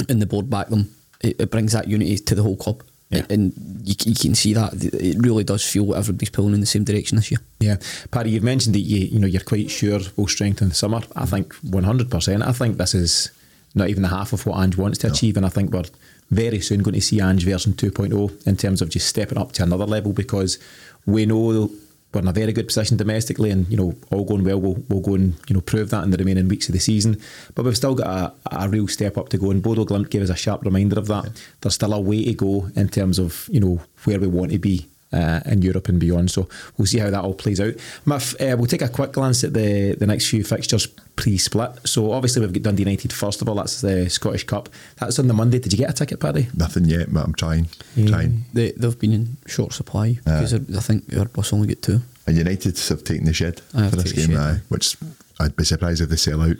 and 0.10 0.22
the 0.22 0.26
board 0.26 0.50
back 0.50 0.70
them, 0.70 0.90
it, 1.22 1.40
it 1.40 1.52
brings 1.52 1.74
that 1.74 1.88
unity 1.88 2.18
to 2.18 2.36
the 2.36 2.44
whole 2.44 2.58
club. 2.58 2.84
Yeah. 3.12 3.26
And 3.30 3.54
you, 3.84 3.94
you 4.06 4.16
can 4.16 4.36
see 4.36 4.54
that 4.54 4.74
it 4.74 5.18
really 5.20 5.44
does 5.44 5.70
feel 5.70 5.86
like 5.86 6.00
everybody's 6.00 6.30
pulling 6.30 6.54
in 6.54 6.62
the 6.62 6.66
same 6.66 6.86
direction 6.86 7.18
this 7.18 7.30
year. 7.30 7.40
Yeah, 7.60 7.78
Paddy, 8.10 8.32
you've 8.32 8.44
mentioned 8.44 8.74
that 8.76 8.80
you 8.80 9.00
you 9.00 9.20
know 9.20 9.28
you're 9.28 9.42
quite 9.42 9.70
sure 9.70 10.00
we'll 10.16 10.28
strengthen 10.28 10.70
the 10.70 10.76
summer. 10.76 11.02
I 11.16 11.26
think 11.26 11.54
100. 11.56 12.10
percent 12.10 12.44
I 12.44 12.54
think 12.54 12.78
this 12.78 12.96
is 12.96 13.32
not 13.76 13.90
even 13.90 14.04
the 14.04 14.10
half 14.10 14.34
of 14.34 14.46
what 14.46 14.62
Ange 14.64 14.78
wants 14.78 14.98
to 15.00 15.08
achieve, 15.08 15.38
and 15.38 15.46
I 15.46 15.50
think 15.50 15.72
we're 15.72 15.84
very 16.30 16.62
soon 16.62 16.82
going 16.82 16.96
to 16.96 17.02
see 17.02 17.22
Ange 17.22 17.44
version 17.44 17.74
2.0 17.74 18.48
in 18.48 18.56
terms 18.56 18.82
of 18.82 18.90
just 18.90 19.08
stepping 19.08 19.38
up 19.38 19.52
to 19.54 19.64
another 19.64 19.86
level 19.86 20.14
because 20.14 20.58
we 21.06 21.26
know 21.26 21.70
we're 22.14 22.22
in 22.22 22.28
a 22.28 22.34
very 22.34 22.52
good 22.52 22.68
position 22.68 22.98
domestically, 22.98 23.52
and 23.52 23.68
you 23.70 23.78
know 23.78 23.96
all 24.12 24.26
going 24.26 24.44
well, 24.44 24.60
we'll, 24.60 24.84
we'll 24.90 25.02
go 25.02 25.16
and 25.16 25.36
you 25.48 25.54
know 25.54 25.62
prove 25.62 25.90
that 25.92 26.04
in 26.04 26.12
the 26.12 26.18
remaining 26.18 26.48
weeks 26.48 26.68
of 26.68 26.74
the 26.74 26.80
season. 26.80 27.22
But 27.56 27.66
we've 27.66 27.78
still 27.78 27.96
got 27.96 28.36
a, 28.52 28.64
a 28.64 28.70
real 28.70 28.88
step 28.88 29.18
up 29.18 29.30
to 29.30 29.38
go, 29.38 29.52
and 29.52 29.64
Bodo 29.64 29.86
Glimt 29.86 30.10
gave 30.10 30.22
us 30.22 30.30
a 30.30 30.36
sharp 30.36 30.64
reminder 30.64 31.00
of 31.00 31.08
that. 31.08 31.30
There's 31.62 31.76
still 31.76 31.94
a 31.94 32.02
way 32.02 32.26
to 32.26 32.34
go 32.34 32.70
in 32.76 32.90
terms 32.90 33.20
of 33.20 33.48
you 33.52 33.60
know 33.60 33.82
where 34.04 34.20
we 34.20 34.28
want 34.28 34.52
to 34.52 34.60
be 34.60 34.88
uh, 35.14 35.42
in 35.46 35.62
Europe 35.62 35.90
and 35.90 36.00
beyond. 36.00 36.32
So 36.32 36.48
we'll 36.78 36.86
see 36.86 37.00
how 37.00 37.10
that 37.10 37.24
all 37.24 37.34
plays 37.34 37.60
out. 37.60 37.74
Muff, 38.06 38.34
uh, 38.42 38.56
we'll 38.58 38.68
take 38.68 38.82
a 38.82 38.90
quick 38.90 39.14
glance 39.14 39.44
at 39.44 39.54
the, 39.54 39.96
the 39.96 40.08
next 40.08 40.30
few 40.30 40.44
fixtures 40.44 40.88
pre-split. 41.16 41.72
So 41.86 42.12
obviously 42.12 42.42
we've 42.42 42.54
got 42.54 42.64
Dundee 42.64 42.84
United 42.84 43.14
first 43.14 43.42
of 43.42 43.50
all. 43.50 43.56
That's 43.56 43.82
the 43.82 44.10
Scottish 44.10 44.46
Cup. 44.46 44.70
That's 44.98 45.20
on 45.20 45.28
the 45.28 45.34
Monday. 45.34 45.60
Did 45.60 45.74
you 45.74 45.78
get 45.78 45.90
a 45.90 45.94
ticket, 45.94 46.20
Paddy? 46.20 46.48
Nothing 46.56 46.86
yet, 46.86 47.14
but 47.14 47.24
I'm 47.24 47.34
trying. 47.34 47.68
Trying. 48.08 48.46
They, 48.54 48.72
they've 48.72 49.00
been 49.00 49.14
in 49.14 49.38
short 49.48 49.74
supply 49.74 50.20
because 50.24 50.54
I 50.54 50.82
think 50.82 51.16
our 51.18 51.26
bus 51.26 51.54
only 51.54 51.68
get 51.68 51.82
two. 51.82 52.02
And 52.28 52.38
United 52.38 52.78
have 52.80 53.04
taken 53.04 53.26
the 53.26 53.34
shed 53.34 53.62
I 53.74 53.90
for 53.90 53.98
this 53.98 54.14
game, 54.14 54.28
the 54.28 54.36
shed. 54.36 54.56
aye, 54.58 54.62
which 54.70 54.96
I'd 55.40 55.56
be 55.56 55.64
surprised 55.64 56.02
if 56.02 56.10
they 56.10 56.16
sell 56.16 56.42
out. 56.42 56.58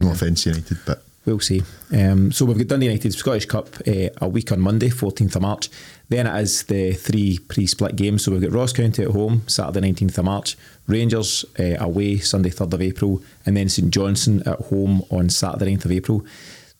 No 0.00 0.10
offence, 0.10 0.44
United, 0.44 0.78
but 0.84 1.02
We'll 1.26 1.40
see. 1.40 1.64
Um, 1.92 2.30
so 2.30 2.44
we've 2.44 2.56
got 2.56 2.68
Dundee 2.68 2.86
United 2.86 3.12
Scottish 3.12 3.46
Cup 3.46 3.68
uh, 3.86 4.08
a 4.18 4.28
week 4.28 4.52
on 4.52 4.60
Monday, 4.60 4.88
14th 4.88 5.34
of 5.34 5.42
March. 5.42 5.68
Then 6.08 6.26
it 6.26 6.40
is 6.40 6.62
the 6.64 6.92
three 6.92 7.38
pre-split 7.38 7.96
games. 7.96 8.24
So 8.24 8.32
we've 8.32 8.42
got 8.42 8.52
Ross 8.52 8.72
County 8.72 9.02
at 9.02 9.10
home, 9.10 9.42
Saturday 9.46 9.92
19th 9.92 10.18
of 10.18 10.24
March. 10.24 10.56
Rangers 10.86 11.44
uh, 11.58 11.76
away, 11.80 12.18
Sunday 12.18 12.50
3rd 12.50 12.74
of 12.74 12.82
April. 12.82 13.22
And 13.44 13.56
then 13.56 13.68
St 13.68 13.90
Johnstone 13.90 14.42
at 14.46 14.60
home 14.60 15.02
on 15.10 15.28
Saturday 15.30 15.74
9th 15.74 15.86
of 15.86 15.92
April. 15.92 16.24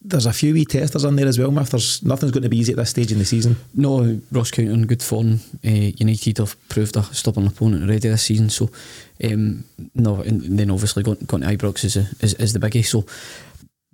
There's 0.09 0.27
a 0.27 0.33
few 0.33 0.55
wee 0.55 0.65
testers 0.65 1.05
on 1.05 1.17
there 1.17 1.27
as 1.27 1.37
well, 1.37 1.51
Miff. 1.51 1.71
There's 1.71 2.01
nothing's 2.05 2.31
going 2.31 2.45
to 2.45 2.49
be 2.49 2.59
easy 2.59 2.73
at 2.73 2.77
this 2.77 2.91
stage 2.91 3.11
in 3.11 3.19
the 3.19 3.25
season. 3.25 3.57
No, 3.75 4.21
Ross 4.31 4.53
County 4.53 4.71
on 4.71 4.87
good 4.87 5.03
form. 5.03 5.41
Uh, 5.65 5.91
United 5.99 6.39
have 6.39 6.69
proved 6.69 6.97
a 6.97 7.03
stubborn 7.03 7.49
opponent 7.49 7.83
already 7.83 8.09
this 8.09 8.23
season. 8.23 8.49
So, 8.49 8.71
um, 9.25 9.65
no, 9.97 10.21
and 10.21 10.57
then 10.57 10.71
obviously 10.71 11.03
going, 11.03 11.19
going 11.27 11.43
to 11.43 11.49
Ibrox 11.49 11.85
is, 11.85 11.97
a, 11.97 12.07
is 12.21 12.35
is 12.35 12.53
the 12.53 12.61
biggie. 12.61 12.87
So, 12.87 13.05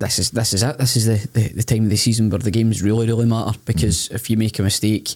this 0.03 0.19
is 0.19 0.31
this 0.33 0.53
is 0.53 0.63
it. 0.63 0.79
This 0.79 0.97
is 0.97 1.07
the, 1.07 1.29
the, 1.41 1.49
the 1.49 1.63
time 1.63 1.85
of 1.85 1.91
the 1.91 1.97
season 1.97 2.29
where 2.31 2.39
the 2.39 2.51
games 2.51 2.83
really 2.83 3.07
really 3.07 3.27
matter 3.27 3.59
because 3.65 4.09
if 4.11 4.29
you 4.29 4.37
make 4.37 4.59
a 4.59 4.63
mistake 4.63 5.15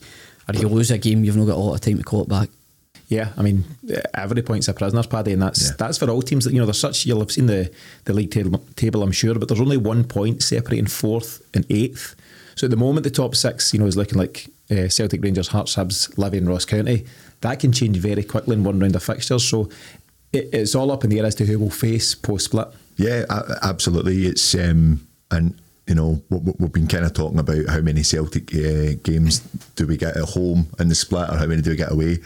or 0.49 0.55
you 0.55 0.68
lose 0.68 0.91
a 0.91 0.99
game, 0.99 1.24
you've 1.24 1.37
not 1.37 1.47
got 1.47 1.57
a 1.57 1.59
lot 1.61 1.74
of 1.74 1.80
time 1.80 1.99
to 1.99 2.03
call 2.05 2.22
it 2.22 2.28
back. 2.28 2.49
Yeah, 3.09 3.28
I 3.37 3.43
mean, 3.43 3.64
every 4.14 4.43
point's 4.43 4.66
a 4.66 4.74
prisoner's 4.74 5.07
paddy, 5.07 5.32
and 5.32 5.41
that's 5.43 5.62
Yeah. 5.68 5.76
that's 5.78 5.99
for 5.99 6.11
all 6.11 6.22
teams. 6.22 6.45
That 6.45 6.53
you 6.53 6.59
know, 6.59 6.66
there's 6.66 6.78
such 6.80 7.07
you'll 7.07 7.20
have 7.20 7.30
seen 7.30 7.47
the 7.47 7.70
the 8.05 8.12
league 8.12 8.30
table, 8.32 8.62
table, 8.74 9.03
I'm 9.03 9.12
sure, 9.12 9.34
but 9.37 9.49
there's 9.49 9.61
only 9.61 9.76
one 9.76 10.03
point 10.05 10.43
separating 10.43 10.87
fourth 10.87 11.41
and 11.55 11.64
eighth. 11.70 12.16
So 12.57 12.66
at 12.66 12.70
the 12.70 12.76
moment, 12.76 13.05
the 13.05 13.11
top 13.11 13.34
six, 13.37 13.72
you 13.72 13.78
know, 13.78 13.87
is 13.87 13.97
looking 13.97 14.18
like 14.18 14.49
uh, 14.70 14.89
Celtic, 14.89 15.22
Rangers, 15.22 15.49
Hearts, 15.49 15.76
Hibs, 15.76 16.16
Livy, 16.18 16.39
and 16.39 16.49
Ross 16.49 16.64
County. 16.64 17.05
That 17.43 17.61
can 17.61 17.70
change 17.70 17.99
very 17.99 18.24
quickly 18.24 18.55
in 18.57 18.64
one 18.64 18.80
round 18.80 18.97
of 18.97 19.03
fixtures. 19.03 19.45
So 19.47 19.68
it, 20.32 20.49
it's 20.53 20.74
all 20.74 20.91
up 20.91 21.05
in 21.05 21.11
the 21.11 21.20
air 21.20 21.26
as 21.26 21.34
to 21.37 21.45
who 21.47 21.59
will 21.59 21.70
face 21.70 22.14
post 22.14 22.47
split. 22.47 22.68
Yeah, 22.97 23.24
absolutely. 23.62 24.26
It's 24.26 24.55
um, 24.55 25.07
and 25.30 25.55
you 25.86 25.94
know 25.94 26.22
we- 26.30 26.38
we- 26.38 26.55
we've 26.59 26.72
been 26.72 26.86
kind 26.86 27.05
of 27.05 27.12
talking 27.12 27.38
about 27.38 27.66
how 27.68 27.80
many 27.80 28.03
Celtic 28.03 28.55
uh, 28.55 28.94
games 29.03 29.40
do 29.76 29.86
we 29.86 29.97
get 29.97 30.16
at 30.16 30.24
home 30.30 30.68
in 30.78 30.88
the 30.88 30.94
split, 30.94 31.28
or 31.30 31.36
how 31.36 31.47
many 31.47 31.62
do 31.62 31.70
we 31.70 31.76
get 31.76 31.92
away. 31.92 32.18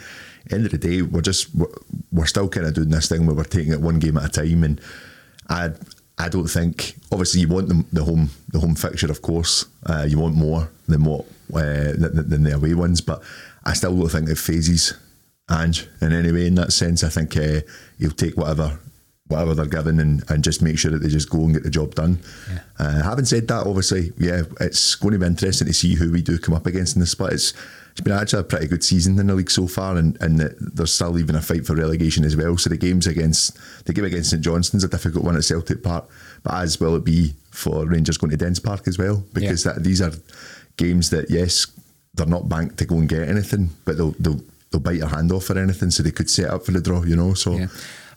End 0.49 0.65
of 0.65 0.71
the 0.71 0.77
day, 0.77 1.01
we're 1.01 1.21
just 1.21 1.53
we're, 1.53 1.67
we're 2.11 2.25
still 2.25 2.49
kind 2.49 2.65
of 2.67 2.73
doing 2.73 2.89
this 2.89 3.07
thing 3.09 3.25
where 3.25 3.35
we're 3.35 3.43
taking 3.43 3.73
it 3.73 3.81
one 3.81 3.99
game 3.99 4.17
at 4.17 4.25
a 4.25 4.29
time, 4.47 4.63
and 4.63 4.81
I 5.49 5.71
I 6.17 6.29
don't 6.29 6.47
think 6.47 6.95
obviously 7.11 7.41
you 7.41 7.47
want 7.49 7.67
the, 7.67 7.85
the 7.91 8.03
home 8.03 8.29
the 8.49 8.59
home 8.59 8.75
fixture, 8.75 9.11
of 9.11 9.21
course, 9.21 9.65
uh, 9.87 10.05
you 10.07 10.19
want 10.19 10.35
more 10.35 10.69
than 10.87 11.03
what 11.03 11.25
uh, 11.53 11.93
than, 11.97 12.29
than 12.29 12.43
the 12.43 12.55
away 12.55 12.73
ones, 12.73 13.01
but 13.01 13.21
I 13.65 13.73
still 13.73 13.95
don't 13.95 14.09
think 14.09 14.29
it 14.29 14.37
phases 14.37 14.93
Ange 15.49 15.87
in 16.01 16.13
any 16.13 16.31
way 16.31 16.47
in 16.47 16.55
that 16.55 16.71
sense. 16.71 17.03
I 17.03 17.09
think 17.09 17.35
uh, 17.37 17.59
he'll 17.99 18.11
take 18.11 18.37
whatever 18.37 18.79
whatever 19.31 19.55
they're 19.55 19.65
given 19.65 19.99
and, 19.99 20.23
and 20.29 20.43
just 20.43 20.61
make 20.61 20.77
sure 20.77 20.91
that 20.91 20.99
they 20.99 21.09
just 21.09 21.29
go 21.29 21.39
and 21.39 21.53
get 21.53 21.63
the 21.63 21.69
job 21.69 21.95
done. 21.95 22.19
Uh, 22.77 23.01
having 23.03 23.25
said 23.25 23.47
that, 23.47 23.65
obviously, 23.65 24.11
yeah, 24.17 24.43
it's 24.59 24.95
going 24.95 25.13
to 25.13 25.19
be 25.19 25.25
interesting 25.25 25.67
to 25.67 25.73
see 25.73 25.95
who 25.95 26.11
we 26.11 26.21
do 26.21 26.37
come 26.37 26.53
up 26.53 26.65
against 26.67 26.95
in 26.95 26.99
the 26.99 27.05
split. 27.07 27.33
It's, 27.33 27.53
it's 27.91 28.01
been 28.01 28.13
actually 28.13 28.39
a 28.41 28.43
pretty 28.43 28.67
good 28.67 28.83
season 28.83 29.19
in 29.19 29.27
the 29.27 29.33
league 29.35 29.51
so 29.51 29.67
far, 29.67 29.97
and, 29.97 30.17
and 30.21 30.39
the, 30.39 30.55
there's 30.59 30.93
still 30.93 31.17
even 31.19 31.35
a 31.35 31.41
fight 31.41 31.65
for 31.65 31.75
relegation 31.75 32.23
as 32.23 32.35
well. 32.37 32.57
So 32.57 32.69
the 32.69 32.77
games 32.77 33.05
against 33.07 33.57
the 33.85 33.93
game 33.93 34.05
against 34.05 34.29
St 34.29 34.41
Johnstone's 34.41 34.83
a 34.83 34.87
difficult 34.87 35.25
one 35.25 35.35
at 35.35 35.43
Celtic 35.43 35.83
Park, 35.83 36.09
but 36.43 36.53
as 36.53 36.79
will 36.79 36.95
it 36.95 37.03
be 37.03 37.33
for 37.51 37.85
Rangers 37.85 38.17
going 38.17 38.31
to 38.31 38.37
Dens 38.37 38.59
Park 38.59 38.87
as 38.87 38.97
well, 38.97 39.23
because 39.33 39.63
that 39.65 39.83
these 39.83 40.01
are 40.01 40.11
games 40.77 41.09
that 41.09 41.29
yes, 41.29 41.67
they're 42.13 42.25
not 42.25 42.47
banked 42.47 42.77
to 42.77 42.85
go 42.85 42.95
and 42.97 43.09
get 43.09 43.27
anything, 43.27 43.69
but 43.83 43.97
they'll 43.97 44.15
they'll, 44.19 44.39
they'll 44.71 44.79
bite 44.81 44.95
your 44.97 45.07
hand 45.07 45.31
off 45.33 45.43
for 45.45 45.57
anything, 45.57 45.91
so 45.91 46.01
they 46.01 46.11
could 46.11 46.29
set 46.29 46.49
up 46.49 46.65
for 46.65 46.71
the 46.71 46.79
draw, 46.81 47.03
you 47.03 47.17
know. 47.17 47.33
So 47.33 47.57
Yeah. 47.57 47.67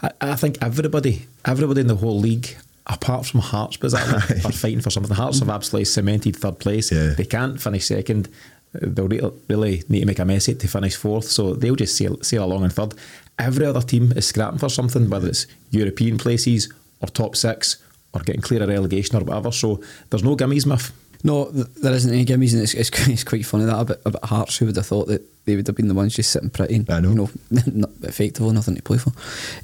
I, 0.05 0.33
I 0.33 0.37
think 0.37 0.59
everybody, 0.63 1.27
everybody 1.45 1.81
in 1.81 1.87
the 1.87 1.97
whole 1.97 2.19
league, 2.19 2.57
apart 2.87 3.27
from 3.27 3.41
Hearts, 3.41 3.77
bizarrely, 3.77 4.45
are 4.45 4.53
fighting 4.53 4.81
for 4.81 4.91
something. 4.91 5.15
Hearts 5.15 5.41
have 5.41 5.49
absolutely 5.49 5.87
cemented 5.87 6.37
third 6.37 6.59
place. 6.59 6.93
Yeah. 6.93 7.15
They 7.15 7.25
can't 7.25 7.61
finish 7.61 7.87
second. 7.87 8.29
They'll 8.73 9.09
re- 9.09 9.31
really 9.49 9.85
need 9.89 10.01
to 10.01 10.07
make 10.07 10.19
a 10.19 10.25
mess 10.25 10.49
it 10.49 10.61
to 10.61 10.69
finish 10.69 10.97
fourth, 10.97 11.27
so 11.27 11.55
they'll 11.55 11.77
just 11.77 11.97
sail, 11.97 12.19
sail 12.23 12.45
along 12.45 12.65
in 12.65 12.71
third. 12.71 12.95
Every 13.39 13.67
other 13.67 13.81
team 13.81 14.13
is 14.13 14.27
scrapping 14.27 14.59
for 14.59 14.69
something, 14.69 15.09
whether 15.09 15.29
it's 15.29 15.47
European 15.71 16.19
places 16.19 16.73
or 17.01 17.09
top 17.09 17.37
six 17.37 17.83
or 18.13 18.21
getting 18.21 18.43
clear 18.43 18.63
of 18.63 18.69
relegation 18.69 19.17
or 19.17 19.25
whatever. 19.25 19.53
So 19.53 19.81
there's 20.11 20.23
no 20.23 20.37
gimmies, 20.37 20.67
Miff. 20.67 20.93
No, 21.25 21.51
there 21.51 21.93
isn't 21.95 22.13
any 22.13 22.25
gimmies, 22.27 22.53
and 22.53 22.63
it's, 22.63 22.75
it's, 22.75 22.91
it's 23.09 23.25
quite 23.25 23.47
funny 23.47 23.65
that 23.65 23.81
about, 23.81 23.99
about 24.05 24.25
Hearts. 24.27 24.59
Who 24.59 24.67
would 24.67 24.77
have 24.77 24.87
thought 24.87 25.09
that 25.09 25.23
they 25.47 25.57
would 25.57 25.67
have 25.67 25.75
been 25.77 25.89
the 25.89 25.95
ones 25.95 26.15
just 26.15 26.31
sitting 26.31 26.51
pretty, 26.51 26.77
and, 26.77 26.91
I 26.91 27.01
know. 27.01 27.09
you 27.11 27.15
know, 27.15 27.31
not 27.73 27.91
effectively 28.03 28.53
nothing 28.53 28.77
to 28.77 28.83
play 28.83 28.99
for. 28.99 29.13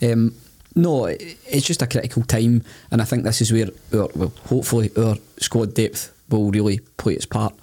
Um, 0.03 0.35
no, 0.75 1.05
it- 1.07 1.37
it's 1.47 1.67
just 1.67 1.83
a 1.83 1.87
critical 1.87 2.23
time, 2.23 2.65
and 2.91 3.03
I 3.03 3.05
think 3.05 3.25
this 3.25 3.41
is 3.43 3.53
where, 3.53 3.69
our, 3.93 4.09
well, 4.15 4.33
hopefully, 4.47 4.91
our 4.97 5.17
squad 5.39 5.75
depth 5.75 6.13
will 6.31 6.51
really 6.51 6.79
play 6.97 7.13
its 7.15 7.27
part. 7.27 7.55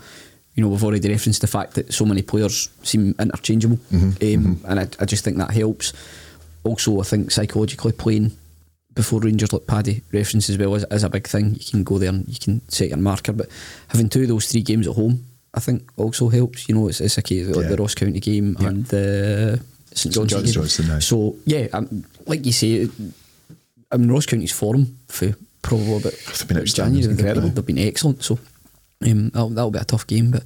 You 0.55 0.63
know, 0.63 0.69
we've 0.69 0.83
already 0.83 1.09
referenced 1.09 1.41
the 1.41 1.47
fact 1.47 1.73
that 1.75 1.91
so 1.93 2.05
many 2.05 2.21
players 2.21 2.69
seem 2.83 3.15
interchangeable, 3.19 3.79
um, 3.91 4.61
and 4.67 4.79
I, 4.79 4.87
I 4.99 5.05
just 5.05 5.23
think 5.23 5.37
that 5.37 5.51
helps. 5.51 5.93
Also, 6.63 6.99
I 6.99 7.03
think 7.03 7.31
psychologically 7.31 7.93
playing 7.93 8.31
before 8.97 9.21
Rangers, 9.21 9.53
like 9.53 9.65
Paddy 9.67 10.01
referenced 10.11 10.49
as 10.49 10.57
well, 10.57 10.75
is, 10.75 10.85
is 10.91 11.03
a 11.03 11.09
big 11.09 11.25
thing. 11.27 11.53
You 11.53 11.65
can 11.71 11.83
go 11.85 11.97
there 11.97 12.09
and 12.09 12.27
you 12.27 12.37
can 12.39 12.67
set 12.69 12.89
your 12.89 12.97
marker, 12.97 13.31
but 13.31 13.47
having 13.87 14.09
two 14.09 14.23
of 14.23 14.27
those 14.27 14.51
three 14.51 14.61
games 14.61 14.87
at 14.87 14.95
home, 14.95 15.25
I 15.53 15.59
think 15.61 15.89
also 15.95 16.27
helps. 16.29 16.67
You 16.67 16.75
know, 16.75 16.89
it's, 16.89 16.99
it's 16.99 17.17
a 17.17 17.21
case 17.21 17.47
like 17.47 17.63
Yeah. 17.63 17.69
the 17.69 17.77
Ross 17.77 17.95
County 17.95 18.19
game 18.19 18.57
and 18.59 18.85
the 18.87 19.61
St 19.93 20.13
Johnstone 20.13 20.43
game. 20.43 20.51
Johnstone, 20.53 20.91
aye. 20.91 20.99
so 20.99 21.35
yeah, 21.45 21.67
um, 21.73 22.03
like 22.25 22.45
you 22.45 22.51
say, 22.51 22.89
I 23.91 23.97
mean 23.97 24.11
Ross 24.11 24.25
County's 24.25 24.51
form 24.51 24.97
for 25.07 25.33
probably 25.61 25.97
about 25.97 26.13
They've 26.13 26.47
been 26.47 26.65
January. 26.65 27.01
They've, 27.07 27.11
incredible. 27.19 27.49
they've 27.49 27.65
been 27.65 27.77
excellent. 27.79 28.23
So 28.23 28.37
um, 29.05 29.29
that'll, 29.29 29.49
that'll 29.49 29.71
be 29.71 29.79
a 29.79 29.85
tough 29.85 30.05
game, 30.07 30.31
but 30.31 30.43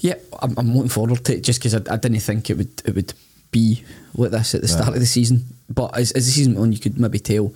yeah, 0.00 0.14
I'm, 0.42 0.54
I'm 0.58 0.74
looking 0.74 0.90
forward 0.90 1.24
to 1.24 1.34
it 1.36 1.42
just 1.42 1.58
because 1.60 1.74
I, 1.74 1.80
I 1.90 1.96
didn't 1.96 2.20
think 2.20 2.50
it 2.50 2.56
would 2.58 2.82
it 2.84 2.94
would 2.94 3.14
be 3.50 3.82
like 4.14 4.30
this 4.32 4.54
at 4.54 4.60
the 4.60 4.68
start 4.68 4.88
of 4.94 5.00
the 5.00 5.06
season. 5.06 5.44
But 5.68 5.96
as, 5.96 6.12
as 6.12 6.26
the 6.26 6.32
season 6.32 6.54
went 6.54 6.62
on, 6.66 6.72
you 6.72 6.78
could 6.78 6.98
maybe 6.98 7.18
tell 7.18 7.52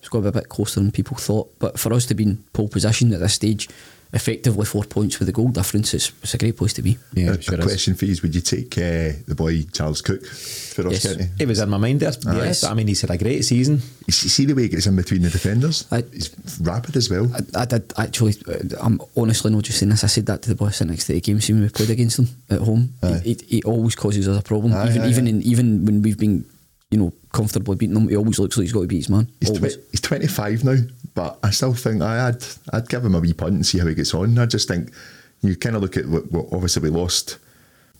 it's 0.00 0.08
going 0.08 0.24
to 0.24 0.32
be 0.32 0.38
a 0.38 0.42
bit 0.42 0.48
closer 0.48 0.80
than 0.80 0.90
people 0.90 1.16
thought. 1.16 1.56
But 1.58 1.78
for 1.78 1.92
us 1.92 2.06
to 2.06 2.14
be 2.14 2.24
in 2.24 2.44
pole 2.52 2.68
position 2.68 3.12
at 3.12 3.20
this 3.20 3.34
stage, 3.34 3.68
effectively 4.12 4.64
four 4.64 4.82
points 4.82 5.20
with 5.20 5.26
the 5.26 5.32
goal 5.32 5.48
difference, 5.48 5.94
it's, 5.94 6.10
it's 6.22 6.34
a 6.34 6.38
great 6.38 6.56
place 6.56 6.72
to 6.72 6.82
be. 6.82 6.98
Yeah, 7.14 7.30
a, 7.32 7.40
sure 7.40 7.54
a 7.54 7.62
question 7.62 7.94
for 7.94 8.06
you 8.06 8.12
is: 8.12 8.22
Would 8.22 8.34
you 8.34 8.40
take 8.40 8.76
uh, 8.78 9.12
the 9.28 9.34
boy 9.36 9.62
Charles-Cook 9.72 10.26
for 10.26 10.82
Ross 10.82 11.04
Yes. 11.04 11.28
It 11.38 11.46
was 11.46 11.60
in 11.60 11.68
my 11.68 11.76
mind 11.76 12.00
there. 12.00 12.12
Yes, 12.24 12.64
I 12.64 12.74
mean, 12.74 12.88
he's 12.88 13.02
had 13.02 13.10
a 13.10 13.18
great 13.18 13.44
season. 13.44 13.80
You 14.06 14.12
see 14.12 14.28
see 14.28 14.44
the 14.46 14.54
way 14.54 14.62
he 14.62 14.68
gets 14.68 14.86
in 14.86 14.96
between 14.96 15.22
the 15.22 15.30
defenders. 15.30 15.86
I- 15.92 16.02
He's 16.12 16.30
rapid 16.60 16.96
as 16.96 17.08
well. 17.10 17.30
I, 17.34 17.62
I 17.62 17.64
did 17.66 17.92
actually. 17.96 18.34
uh, 18.48 18.76
I'm 18.80 19.00
honestly 19.16 19.52
not 19.52 19.62
just 19.62 19.78
saying 19.78 19.90
this. 19.90 20.02
I 20.02 20.08
said 20.08 20.26
that 20.26 20.42
to 20.42 20.48
the 20.48 20.54
boy 20.56 20.70
sitting 20.70 20.90
next 20.90 21.06
to 21.06 21.12
the 21.12 21.20
game 21.20 21.40
scene 21.40 21.56
when 21.56 21.64
we 21.64 21.68
played 21.68 21.90
against 21.90 22.16
them 22.16 22.28
at 22.48 22.60
home. 22.60 22.94
Aye. 23.02 23.20
He, 23.22 23.34
he, 23.34 23.46
he 23.56 23.62
always 23.62 23.94
causes 23.94 24.26
us 24.26 24.38
a 24.38 24.42
problem. 24.42 24.72
Aye, 24.72 24.88
even 24.88 25.02
aye, 25.02 25.08
even 25.08 25.26
aye. 25.26 25.30
in 25.30 25.42
even 25.42 25.84
when 25.84 26.02
we've 26.02 26.18
been, 26.18 26.44
you 26.90 26.98
know, 26.98 27.12
comfortably 27.32 27.76
beating 27.76 27.94
them, 27.94 28.08
he 28.08 28.16
always 28.16 28.38
looks 28.38 28.56
like 28.56 28.64
he's 28.64 28.72
got 28.72 28.82
to 28.82 28.86
beat 28.86 28.96
his 28.96 29.08
man. 29.08 29.30
He's, 29.40 29.50
tw- 29.58 29.90
he's 29.90 30.00
25 30.00 30.64
now, 30.64 30.76
but 31.14 31.38
I 31.42 31.50
still 31.50 31.74
think 31.74 32.02
I, 32.02 32.28
I'd 32.28 32.44
I'd 32.72 32.88
give 32.88 33.04
him 33.04 33.14
a 33.14 33.20
wee 33.20 33.32
punt 33.32 33.54
and 33.54 33.66
see 33.66 33.78
how 33.78 33.86
he 33.86 33.94
gets 33.94 34.14
on. 34.14 34.38
I 34.38 34.46
just 34.46 34.68
think 34.68 34.92
you 35.42 35.56
kind 35.56 35.76
of 35.76 35.82
look 35.82 35.96
at 35.96 36.06
what, 36.06 36.30
what 36.30 36.46
obviously 36.52 36.82
we 36.82 36.90
lost 36.90 37.38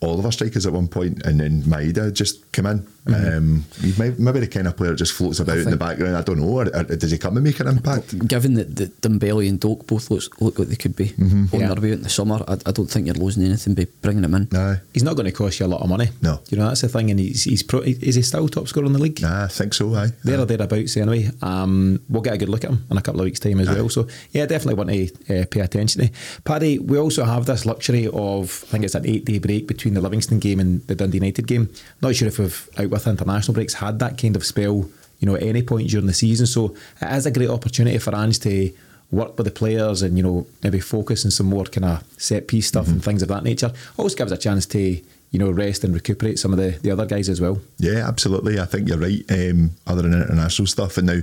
all 0.00 0.18
of 0.18 0.24
our 0.24 0.32
strikers 0.32 0.64
at 0.66 0.72
one 0.72 0.88
point, 0.88 1.24
and 1.26 1.38
then 1.40 1.62
Maeda 1.62 2.12
just 2.12 2.50
come 2.52 2.66
in. 2.66 2.86
Um, 3.06 3.64
he's 3.80 3.98
may- 3.98 4.14
maybe 4.18 4.40
the 4.40 4.46
kind 4.46 4.66
of 4.68 4.76
player 4.76 4.90
that 4.90 4.96
just 4.96 5.12
floats 5.14 5.40
about 5.40 5.58
in 5.58 5.70
the 5.70 5.76
background. 5.76 6.16
I 6.16 6.22
don't 6.22 6.38
know. 6.38 6.46
Or, 6.48 6.62
or 6.76 6.84
does 6.84 7.10
he 7.10 7.18
come 7.18 7.36
and 7.36 7.44
make 7.44 7.58
an 7.60 7.66
impact? 7.66 8.16
Given 8.28 8.54
that, 8.54 8.76
that 8.76 9.00
Dembele 9.00 9.48
and 9.48 9.58
Doak 9.58 9.86
both 9.86 10.10
look, 10.10 10.40
look 10.40 10.58
like 10.58 10.68
they 10.68 10.76
could 10.76 10.94
be 10.96 11.08
Mm-hmm. 11.10 11.54
on 11.54 11.60
Yeah. 11.60 11.68
their 11.74 11.82
way 11.82 11.90
out 11.90 11.98
in 11.98 12.02
the 12.02 12.08
summer, 12.10 12.42
I, 12.46 12.54
I 12.66 12.70
don't 12.72 12.86
think 12.90 13.06
you're 13.06 13.14
losing 13.16 13.42
anything 13.44 13.74
by 13.74 13.86
bringing 14.00 14.22
him 14.24 14.34
in. 14.34 14.48
Nah, 14.52 14.76
He's 14.94 15.02
not 15.02 15.16
going 15.16 15.26
to 15.26 15.32
cost 15.32 15.58
you 15.60 15.66
a 15.66 15.68
lot 15.68 15.82
of 15.82 15.88
money. 15.88 16.08
No. 16.22 16.40
You 16.50 16.58
know, 16.58 16.68
that's 16.68 16.82
the 16.82 16.88
thing. 16.88 17.10
And 17.10 17.18
he's, 17.18 17.44
he's 17.44 17.62
pro, 17.62 17.80
is 17.80 18.14
he 18.14 18.22
still 18.22 18.48
top 18.48 18.68
scorer 18.68 18.86
in 18.86 18.92
the 18.92 18.98
league? 19.00 19.20
nah, 19.20 19.44
I 19.44 19.48
think 19.48 19.74
so. 19.74 19.94
Aye. 19.94 20.10
There 20.24 20.38
or 20.38 20.44
thereabouts 20.46 20.96
anyway. 20.96 21.30
Um, 21.42 22.00
we'll 22.08 22.22
get 22.22 22.34
a 22.34 22.38
good 22.38 22.48
look 22.48 22.64
at 22.64 22.70
him 22.70 22.84
in 22.90 22.96
a 22.96 23.02
couple 23.02 23.20
of 23.20 23.24
weeks' 23.24 23.40
time 23.40 23.60
as 23.60 23.68
well. 23.68 23.88
So, 23.88 24.06
yeah, 24.32 24.46
definitely 24.46 24.74
want 24.74 24.90
to 25.26 25.40
uh, 25.42 25.46
pay 25.50 25.60
attention 25.60 26.06
to. 26.06 26.12
Paddy, 26.44 26.78
we 26.78 26.96
also 26.98 27.24
have 27.24 27.46
this 27.46 27.66
luxury 27.66 28.06
of, 28.06 28.64
I 28.68 28.70
think 28.72 28.84
it's 28.84 28.94
an 28.94 29.06
eight 29.06 29.24
day 29.24 29.38
break 29.38 29.66
between 29.66 29.89
the 29.94 30.00
Livingston 30.00 30.38
game 30.38 30.60
and 30.60 30.86
the 30.86 30.94
Dundee 30.94 31.18
United 31.18 31.46
game. 31.46 31.70
Not 32.02 32.14
sure 32.16 32.28
if 32.28 32.38
we've, 32.38 32.68
out 32.78 32.90
with 32.90 33.06
international 33.06 33.54
breaks, 33.54 33.74
had 33.74 33.98
that 33.98 34.18
kind 34.18 34.36
of 34.36 34.44
spell, 34.44 34.88
you 35.18 35.26
know, 35.26 35.36
at 35.36 35.42
any 35.42 35.62
point 35.62 35.88
during 35.88 36.06
the 36.06 36.14
season. 36.14 36.46
So, 36.46 36.74
it 37.00 37.12
is 37.12 37.26
a 37.26 37.30
great 37.30 37.50
opportunity 37.50 37.98
for 37.98 38.14
Ange 38.14 38.38
to 38.40 38.72
work 39.10 39.36
with 39.36 39.46
the 39.46 39.50
players 39.50 40.02
and, 40.02 40.16
you 40.16 40.22
know, 40.22 40.46
maybe 40.62 40.80
focus 40.80 41.24
on 41.24 41.30
some 41.30 41.46
more 41.46 41.64
kind 41.64 41.84
of 41.84 42.04
set 42.16 42.46
piece 42.48 42.68
stuff 42.68 42.88
and 42.88 43.02
things 43.02 43.22
of 43.22 43.28
that 43.28 43.42
nature. 43.42 43.72
Always 43.96 44.14
gives 44.14 44.32
a 44.32 44.36
chance 44.36 44.66
to, 44.66 44.78
you 44.78 45.38
know, 45.38 45.50
rest 45.50 45.84
and 45.84 45.92
recuperate 45.94 46.38
some 46.38 46.52
of 46.52 46.58
the, 46.58 46.78
the 46.82 46.90
other 46.90 47.06
guys 47.06 47.28
as 47.28 47.40
well. 47.40 47.60
Yeah, 47.78 48.06
absolutely. 48.06 48.60
I 48.60 48.66
think 48.66 48.88
you're 48.88 48.98
right. 48.98 49.24
Um, 49.30 49.72
other 49.86 50.02
than 50.02 50.14
international 50.14 50.66
stuff, 50.66 50.96
and 50.96 51.06
now 51.08 51.20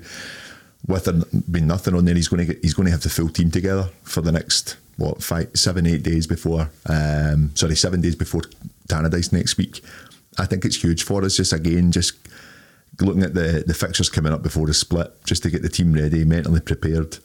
with 0.86 1.06
there 1.06 1.22
being 1.50 1.68
nothing 1.68 1.96
on 1.96 2.06
there, 2.06 2.16
he's 2.16 2.28
going 2.28 2.46
to 2.46 2.54
get, 2.54 2.64
he's 2.64 2.74
going 2.74 2.86
to 2.86 2.92
have 2.92 3.04
the 3.04 3.10
full 3.10 3.30
team 3.30 3.52
together 3.52 3.90
for 4.04 4.22
the 4.22 4.32
next 4.32 4.76
what 4.98 5.24
five, 5.24 5.50
seven, 5.54 5.88
eight 5.88 6.04
days 6.04 6.28
before. 6.28 6.70
Um, 6.88 7.52
sorry, 7.56 7.76
seven 7.76 8.02
days 8.02 8.16
before 8.16 8.42
Tannadice 8.90 9.32
next 9.32 9.58
week. 9.58 9.82
I 10.38 10.46
think 10.46 10.66
it's 10.66 10.84
huge 10.84 11.04
for 11.04 11.24
us. 11.24 11.38
Just 11.38 11.54
again, 11.54 11.92
just 11.92 12.14
looking 13.00 13.24
at 13.24 13.34
the 13.34 13.64
the 13.66 13.74
fixtures 13.74 14.10
coming 14.10 14.34
up 14.34 14.44
before 14.44 14.68
the 14.68 14.74
split, 14.74 15.12
just 15.24 15.44
to 15.44 15.50
get 15.50 15.62
the 15.62 15.70
team 15.70 15.94
ready, 15.94 16.26
mentally 16.26 16.60
prepared, 16.60 17.18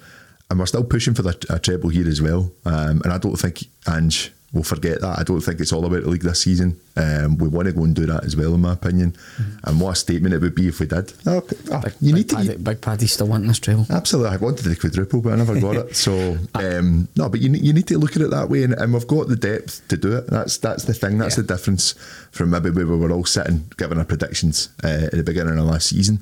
and 0.50 0.58
we're 0.58 0.66
still 0.66 0.84
pushing 0.84 1.14
for 1.14 1.22
the, 1.22 1.46
a 1.50 1.58
treble 1.58 1.88
here 1.88 2.08
as 2.08 2.22
well. 2.22 2.52
Um, 2.64 3.00
and 3.04 3.12
I 3.12 3.18
don't 3.18 3.36
think 3.36 3.64
Ange 3.88 4.32
will 4.52 4.62
forget 4.62 5.00
that. 5.00 5.18
I 5.18 5.22
don't 5.22 5.40
think 5.40 5.60
it's 5.60 5.72
all 5.72 5.84
about 5.86 6.02
the 6.02 6.10
league 6.10 6.22
this 6.22 6.42
season. 6.42 6.78
Um, 6.96 7.38
we 7.38 7.48
want 7.48 7.66
to 7.68 7.72
go 7.72 7.84
and 7.84 7.94
do 7.96 8.04
that 8.06 8.24
as 8.24 8.36
well, 8.36 8.54
in 8.54 8.60
my 8.60 8.74
opinion. 8.74 9.12
Mm-hmm. 9.12 9.68
And 9.68 9.80
what 9.80 9.92
a 9.92 9.94
statement 9.94 10.34
it 10.34 10.42
would 10.42 10.54
be 10.54 10.68
if 10.68 10.78
we 10.78 10.86
did. 10.86 11.10
Oh, 11.26 11.42
oh, 11.70 11.80
big, 11.80 11.94
you 12.00 12.12
big 12.12 12.14
need 12.14 12.28
Paddy, 12.28 12.48
to. 12.48 12.58
Big 12.58 12.80
Paddy's 12.82 13.12
still 13.12 13.28
wanting 13.28 13.48
this 13.48 13.58
treble. 13.58 13.86
Absolutely, 13.88 14.30
I 14.32 14.36
wanted 14.36 14.64
the 14.66 14.76
quadruple, 14.76 15.22
but 15.22 15.32
I 15.32 15.36
never 15.36 15.58
got 15.58 15.76
it. 15.76 15.96
So 15.96 16.36
um, 16.54 17.08
no, 17.16 17.28
but 17.30 17.40
you 17.40 17.48
need, 17.48 17.62
you 17.62 17.72
need 17.72 17.86
to 17.88 17.98
look 17.98 18.14
at 18.14 18.20
it 18.22 18.30
that 18.30 18.50
way, 18.50 18.62
and, 18.64 18.74
and 18.74 18.92
we've 18.92 19.06
got 19.06 19.28
the 19.28 19.36
depth 19.36 19.86
to 19.88 19.96
do 19.96 20.16
it. 20.16 20.26
That's 20.26 20.58
that's 20.58 20.84
the 20.84 20.92
thing. 20.94 21.16
That's 21.18 21.36
Yeah. 21.38 21.42
the 21.44 21.48
difference 21.54 21.92
from 22.30 22.50
maybe 22.50 22.70
where 22.70 22.86
we 22.86 22.96
were 22.96 23.10
all 23.10 23.24
sitting 23.24 23.70
giving 23.78 23.96
our 23.98 24.04
predictions 24.04 24.68
uh, 24.84 25.06
at 25.06 25.12
the 25.12 25.22
beginning 25.22 25.58
of 25.58 25.64
last 25.64 25.88
season. 25.88 26.18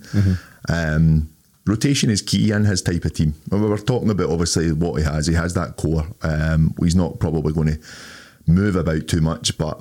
Um, 0.69 1.29
rotation 1.67 2.11
is 2.11 2.23
key 2.23 2.53
in 2.53 2.65
his 2.65 2.83
type 2.83 3.05
of 3.05 3.13
team. 3.15 3.35
And 3.51 3.63
we 3.63 3.69
were 3.69 3.79
talking 3.79 4.11
about 4.11 4.31
obviously 4.31 4.73
what 4.73 4.95
he 4.97 5.05
has. 5.05 5.27
He 5.27 5.35
has 5.35 5.55
that 5.55 5.77
core. 5.77 6.07
Um, 6.23 6.75
he's 6.81 6.95
not 6.97 7.19
probably 7.19 7.53
going 7.53 7.69
to 7.69 7.79
move 8.51 8.77
about 8.77 9.07
too 9.09 9.21
much, 9.21 9.57
but 9.59 9.81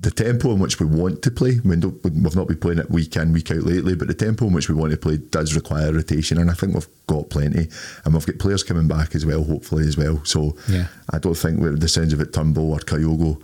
the 0.00 0.10
tempo 0.10 0.52
in 0.52 0.58
which 0.60 0.80
we 0.80 0.86
want 0.86 1.20
to 1.22 1.30
play, 1.30 1.60
we 1.62 1.76
don't, 1.76 2.02
we've 2.02 2.34
not 2.34 2.48
been 2.48 2.56
playing 2.58 2.78
it 2.78 2.90
week 2.90 3.16
in, 3.16 3.32
week 3.32 3.50
out 3.50 3.64
lately, 3.64 3.94
but 3.94 4.08
the 4.08 4.14
tempo 4.14 4.46
in 4.46 4.52
which 4.54 4.68
we 4.68 4.74
want 4.74 4.92
to 4.92 4.96
play 4.96 5.18
does 5.18 5.54
require 5.54 5.92
rotation, 5.92 6.38
and 6.38 6.50
I 6.50 6.54
think 6.54 6.72
we've 6.74 6.88
got 7.06 7.28
plenty, 7.28 7.68
and 8.04 8.14
we've 8.14 8.24
got 8.24 8.38
players 8.38 8.62
coming 8.62 8.88
back 8.88 9.14
as 9.14 9.26
well, 9.26 9.44
hopefully 9.44 9.86
as 9.86 9.96
well. 9.98 10.24
So 10.24 10.56
Yeah. 10.68 10.86
I 11.10 11.18
don't 11.18 11.36
think 11.36 11.60
with 11.60 11.80
the 11.80 11.88
sounds 11.88 12.12
of 12.14 12.20
it, 12.20 12.32
Turnbull 12.32 12.72
or 12.72 12.78
Kyogo 12.78 13.42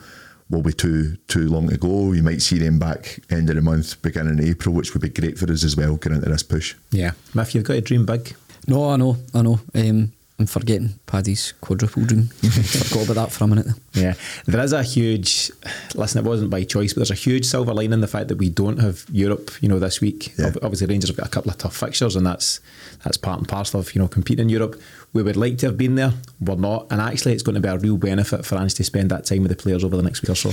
will 0.49 0.63
be 0.63 0.73
too 0.73 1.17
too 1.29 1.49
long 1.49 1.69
to 1.69 1.77
go. 1.77 2.13
You 2.13 2.23
might 2.23 2.41
see 2.41 2.59
them 2.59 2.79
back 2.79 3.19
end 3.31 3.51
of 3.51 3.57
the 3.57 3.63
month, 3.63 4.01
beginning 4.01 4.39
of 4.39 4.45
April, 4.47 4.75
which 4.75 4.95
would 4.95 5.03
be 5.03 5.09
great 5.11 5.37
for 5.37 5.51
us 5.53 5.63
as 5.65 5.77
well, 5.77 5.97
getting 5.97 6.17
into 6.19 6.31
this 6.31 6.43
push. 6.45 6.75
Yeah. 6.91 7.11
Miff, 7.35 7.55
you've 7.55 7.65
got 7.65 7.75
to 7.75 7.81
dream 7.83 8.07
big. 8.07 8.35
No, 8.67 8.89
I 8.91 8.97
know, 8.97 9.17
I 9.35 9.43
know. 9.43 9.61
Um, 9.75 10.13
I'm 10.39 10.47
forgetting 10.47 10.99
Paddy's 11.07 11.53
quadruple 11.63 12.05
dream. 12.05 12.25
Forgot 12.29 13.05
about 13.05 13.15
that 13.15 13.33
for 13.33 13.45
a 13.45 13.47
minute. 13.47 13.69
Yeah, 13.95 14.15
there 14.45 14.63
is 14.63 14.75
a 14.75 14.83
huge. 14.83 15.51
Listen, 15.95 16.25
it 16.25 16.29
wasn't 16.29 16.51
by 16.51 16.63
choice, 16.65 16.93
but 16.93 17.01
there's 17.01 17.11
a 17.11 17.15
huge 17.15 17.47
silver 17.47 17.73
lining 17.73 17.95
in 17.95 18.01
the 18.03 18.07
fact 18.07 18.29
that 18.29 18.37
we 18.37 18.51
don't 18.51 18.79
have 18.79 19.07
Europe. 19.11 19.51
You 19.63 19.71
know, 19.71 19.79
this 19.79 20.03
week. 20.03 20.35
Yeah. 20.39 20.53
Obviously, 20.63 20.89
Rangers 20.89 21.09
have 21.09 21.17
got 21.17 21.27
a 21.27 21.31
couple 21.31 21.51
of 21.51 21.57
tough 21.57 21.75
fixtures, 21.75 22.17
and 22.17 22.27
that's 22.27 22.61
that's 23.03 23.17
part 23.17 23.39
and 23.39 23.49
parcel 23.49 23.81
of 23.81 23.95
you 23.95 24.01
know 24.01 24.09
competing 24.09 24.45
in 24.45 24.49
Europe. 24.51 24.79
We 25.15 25.23
would 25.23 25.39
like 25.39 25.57
to 25.59 25.67
have 25.67 25.79
been 25.79 25.95
there, 25.95 26.13
we're 26.41 26.57
not, 26.57 26.89
and 26.91 27.01
actually, 27.01 27.33
it's 27.33 27.43
going 27.43 27.55
to 27.55 27.61
be 27.61 27.69
a 27.69 27.79
real 27.79 27.97
benefit 27.97 28.45
for 28.45 28.57
Ange 28.57 28.75
to 28.75 28.85
spend 28.85 29.11
that 29.11 29.25
time 29.25 29.41
with 29.41 29.51
the 29.51 29.57
players 29.57 29.83
over 29.83 29.97
the 29.97 30.03
next 30.03 30.21
week 30.21 30.29
or 30.29 30.35
so. 30.35 30.51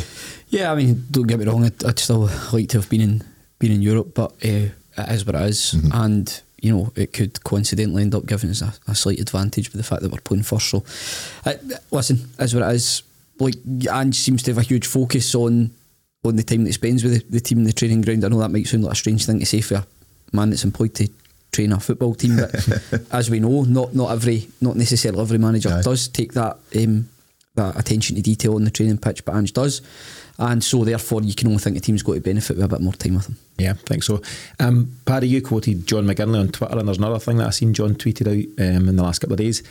Yeah, 0.47 0.71
I 0.71 0.75
mean, 0.75 1.05
don't 1.11 1.27
get 1.27 1.39
me 1.39 1.45
wrong. 1.45 1.65
I'd, 1.65 1.83
I'd 1.83 1.99
still 1.99 2.29
like 2.53 2.69
to 2.69 2.77
have 2.77 2.89
been 2.89 3.01
in 3.01 3.23
been 3.59 3.73
in 3.73 3.81
Europe, 3.81 4.13
but 4.13 4.31
uh, 4.45 4.69
it 4.97 5.09
is 5.09 5.25
what 5.25 5.35
it 5.35 5.41
is. 5.41 5.73
and 5.91 6.41
you 6.63 6.75
know 6.75 6.91
it 6.95 7.11
could 7.11 7.43
coincidentally 7.43 8.01
end 8.01 8.15
up 8.15 8.25
giving 8.25 8.49
us 8.49 8.61
a, 8.61 8.73
a 8.87 8.95
slight 8.95 9.19
advantage 9.19 9.71
with 9.71 9.77
the 9.79 9.87
fact 9.87 10.01
that 10.01 10.11
we're 10.11 10.21
playing 10.21 10.43
first. 10.43 10.69
So, 10.69 10.83
uh, 11.45 11.53
listen, 11.91 12.29
is 12.39 12.55
what 12.55 12.63
it 12.63 12.75
is. 12.75 13.03
Like 13.39 13.55
Ange 13.91 14.15
seems 14.15 14.41
to 14.43 14.51
have 14.51 14.57
a 14.59 14.67
huge 14.67 14.87
focus 14.87 15.35
on 15.35 15.71
on 16.23 16.37
the 16.37 16.43
time 16.43 16.63
that 16.63 16.69
he 16.69 16.73
spends 16.73 17.03
with 17.03 17.13
the, 17.13 17.31
the 17.31 17.41
team 17.41 17.59
in 17.59 17.63
the 17.65 17.73
training 17.73 18.01
ground. 18.01 18.23
I 18.23 18.29
know 18.29 18.39
that 18.39 18.49
might 18.49 18.65
sound 18.65 18.85
like 18.85 18.93
a 18.93 18.95
strange 18.95 19.25
thing 19.25 19.39
to 19.39 19.45
say 19.45 19.59
for 19.59 19.75
a 19.75 19.85
man 20.31 20.51
that's 20.51 20.63
employed 20.63 20.95
to 20.95 21.09
train 21.51 21.73
a 21.73 21.79
football 21.81 22.15
team, 22.15 22.37
but 22.37 23.01
as 23.11 23.29
we 23.29 23.41
know, 23.41 23.63
not 23.63 23.93
not 23.93 24.11
every, 24.11 24.47
not 24.61 24.77
necessarily 24.77 25.21
every 25.21 25.39
manager 25.39 25.69
Aye. 25.69 25.81
does 25.81 26.07
take 26.07 26.31
that 26.33 26.57
um, 26.77 27.09
that 27.55 27.77
attention 27.77 28.15
to 28.15 28.21
detail 28.21 28.55
on 28.55 28.63
the 28.63 28.71
training 28.71 28.99
pitch, 28.99 29.25
but 29.25 29.35
Ange 29.35 29.51
does, 29.51 29.81
and 30.39 30.63
so 30.63 30.83
therefore 30.83 31.21
you 31.21 31.33
can 31.35 31.47
only 31.47 31.59
think 31.59 31.75
the 31.75 31.81
team's 31.81 32.03
got 32.03 32.13
to 32.15 32.21
benefit 32.21 32.57
with 32.57 32.65
a 32.65 32.67
bit 32.67 32.81
more 32.81 32.93
time 32.93 33.15
with 33.15 33.27
him. 33.27 33.37
Yeah, 33.57 33.71
I 33.71 33.73
think 33.73 34.03
so. 34.03 34.21
Um, 34.59 34.91
Paddy, 35.05 35.27
you 35.27 35.41
quoted 35.41 35.85
John 35.87 36.05
McGinley 36.07 36.39
on 36.39 36.47
Twitter, 36.49 36.77
and 36.77 36.87
there's 36.87 36.97
another 36.97 37.19
thing 37.19 37.37
that 37.37 37.47
I've 37.47 37.55
seen 37.55 37.73
John 37.73 37.95
tweeted 37.95 38.27
out 38.27 38.65
um, 38.77 38.89
in 38.89 38.95
the 38.95 39.03
last 39.03 39.19
couple 39.19 39.33
of 39.33 39.39
days. 39.39 39.61